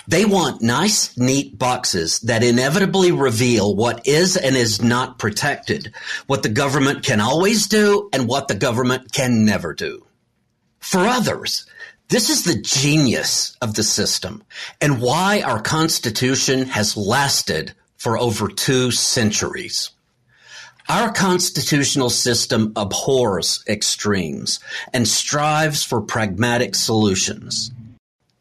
They 0.07 0.25
want 0.25 0.61
nice, 0.61 1.17
neat 1.17 1.57
boxes 1.57 2.19
that 2.21 2.43
inevitably 2.43 3.11
reveal 3.11 3.75
what 3.75 4.07
is 4.07 4.37
and 4.37 4.55
is 4.55 4.81
not 4.81 5.19
protected, 5.19 5.93
what 6.27 6.43
the 6.43 6.49
government 6.49 7.03
can 7.03 7.21
always 7.21 7.67
do 7.67 8.09
and 8.13 8.27
what 8.27 8.47
the 8.47 8.55
government 8.55 9.11
can 9.11 9.45
never 9.45 9.73
do. 9.73 10.05
For 10.79 10.99
others, 10.99 11.65
this 12.09 12.29
is 12.29 12.43
the 12.43 12.61
genius 12.61 13.57
of 13.61 13.75
the 13.75 13.83
system 13.83 14.43
and 14.79 15.01
why 15.01 15.41
our 15.41 15.61
Constitution 15.61 16.65
has 16.67 16.95
lasted 16.95 17.73
for 17.97 18.17
over 18.17 18.47
two 18.47 18.91
centuries. 18.91 19.91
Our 20.89 21.11
constitutional 21.11 22.09
system 22.09 22.71
abhors 22.77 23.61
extremes 23.67 24.61
and 24.93 25.05
strives 25.05 25.83
for 25.83 25.99
pragmatic 25.99 26.75
solutions. 26.75 27.71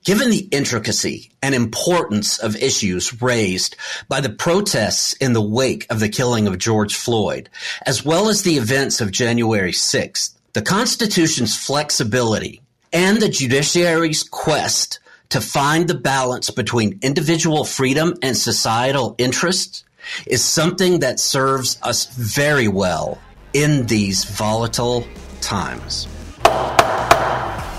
Given 0.04 0.30
the 0.30 0.46
intricacy 0.52 1.32
and 1.42 1.56
importance 1.56 2.38
of 2.38 2.54
issues 2.54 3.20
raised 3.20 3.74
by 4.08 4.20
the 4.20 4.30
protests 4.30 5.12
in 5.14 5.32
the 5.32 5.42
wake 5.42 5.86
of 5.90 5.98
the 5.98 6.08
killing 6.08 6.46
of 6.46 6.58
George 6.58 6.94
Floyd, 6.94 7.50
as 7.84 8.04
well 8.04 8.28
as 8.28 8.42
the 8.42 8.58
events 8.58 9.00
of 9.00 9.10
January 9.10 9.72
6th, 9.72 10.36
the 10.52 10.62
Constitution's 10.62 11.56
flexibility 11.56 12.62
and 12.92 13.20
the 13.20 13.28
judiciary's 13.28 14.22
quest 14.22 15.00
to 15.30 15.40
find 15.40 15.88
the 15.88 15.94
balance 15.94 16.50
between 16.50 17.00
individual 17.02 17.64
freedom 17.64 18.14
and 18.22 18.36
societal 18.36 19.16
interests 19.18 19.82
is 20.26 20.44
something 20.44 21.00
that 21.00 21.20
serves 21.20 21.78
us 21.82 22.06
very 22.14 22.68
well 22.68 23.18
in 23.52 23.86
these 23.86 24.24
volatile 24.24 25.06
times. 25.40 26.08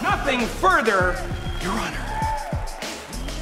Nothing 0.01 0.41
further, 0.41 1.15
Your 1.61 1.71
Honor. 1.71 2.07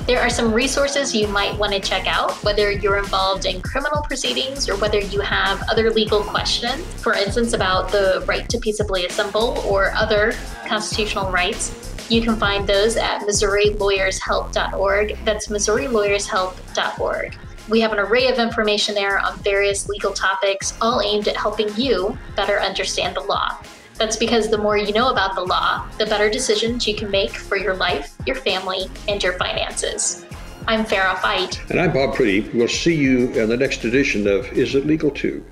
There 0.07 0.21
are 0.21 0.29
some 0.29 0.53
resources 0.53 1.15
you 1.15 1.27
might 1.27 1.57
want 1.57 1.73
to 1.73 1.79
check 1.79 2.05
out, 2.05 2.31
whether 2.43 2.69
you're 2.69 2.99
involved 2.99 3.47
in 3.47 3.59
criminal 3.61 4.03
proceedings 4.03 4.69
or 4.69 4.75
whether 4.77 4.99
you 4.99 5.19
have 5.21 5.63
other 5.67 5.89
legal 5.89 6.21
questions, 6.21 6.83
for 7.01 7.13
instance, 7.13 7.53
about 7.53 7.91
the 7.91 8.23
right 8.27 8.47
to 8.49 8.59
peaceably 8.59 9.07
assemble 9.07 9.57
or 9.65 9.91
other 9.93 10.35
constitutional 10.67 11.31
rights. 11.31 11.71
You 12.07 12.21
can 12.21 12.35
find 12.35 12.67
those 12.67 12.97
at 12.97 13.21
MissouriLawyersHelp.org. 13.21 15.17
That's 15.25 15.47
MissouriLawyersHelp.org. 15.47 17.37
We 17.67 17.81
have 17.81 17.91
an 17.93 17.99
array 17.99 18.27
of 18.27 18.37
information 18.37 18.93
there 18.93 19.17
on 19.17 19.39
various 19.39 19.89
legal 19.89 20.13
topics, 20.13 20.77
all 20.81 21.01
aimed 21.01 21.27
at 21.27 21.35
helping 21.35 21.73
you 21.75 22.15
better 22.35 22.59
understand 22.59 23.15
the 23.15 23.21
law. 23.21 23.57
That's 23.95 24.17
because 24.17 24.49
the 24.49 24.57
more 24.57 24.77
you 24.77 24.93
know 24.93 25.09
about 25.09 25.33
the 25.33 25.41
law, 25.41 25.87
the 25.97 26.05
better 26.05 26.29
decisions 26.29 26.85
you 26.85 26.95
can 26.95 27.09
make 27.09 27.31
for 27.31 27.57
your 27.57 27.75
life, 27.75 28.15
your 28.27 28.35
family, 28.35 28.87
and 29.07 29.23
your 29.23 29.33
finances. 29.33 30.25
I'm 30.67 30.85
Farrah 30.85 31.17
Fite. 31.19 31.59
And 31.71 31.79
I'm 31.79 31.91
Bob 31.91 32.13
Priddy. 32.13 32.53
We'll 32.53 32.67
see 32.67 32.95
you 32.95 33.29
in 33.31 33.49
the 33.49 33.57
next 33.57 33.83
edition 33.83 34.27
of 34.27 34.45
Is 34.53 34.75
It 34.75 34.85
Legal 34.85 35.09
Too? 35.09 35.43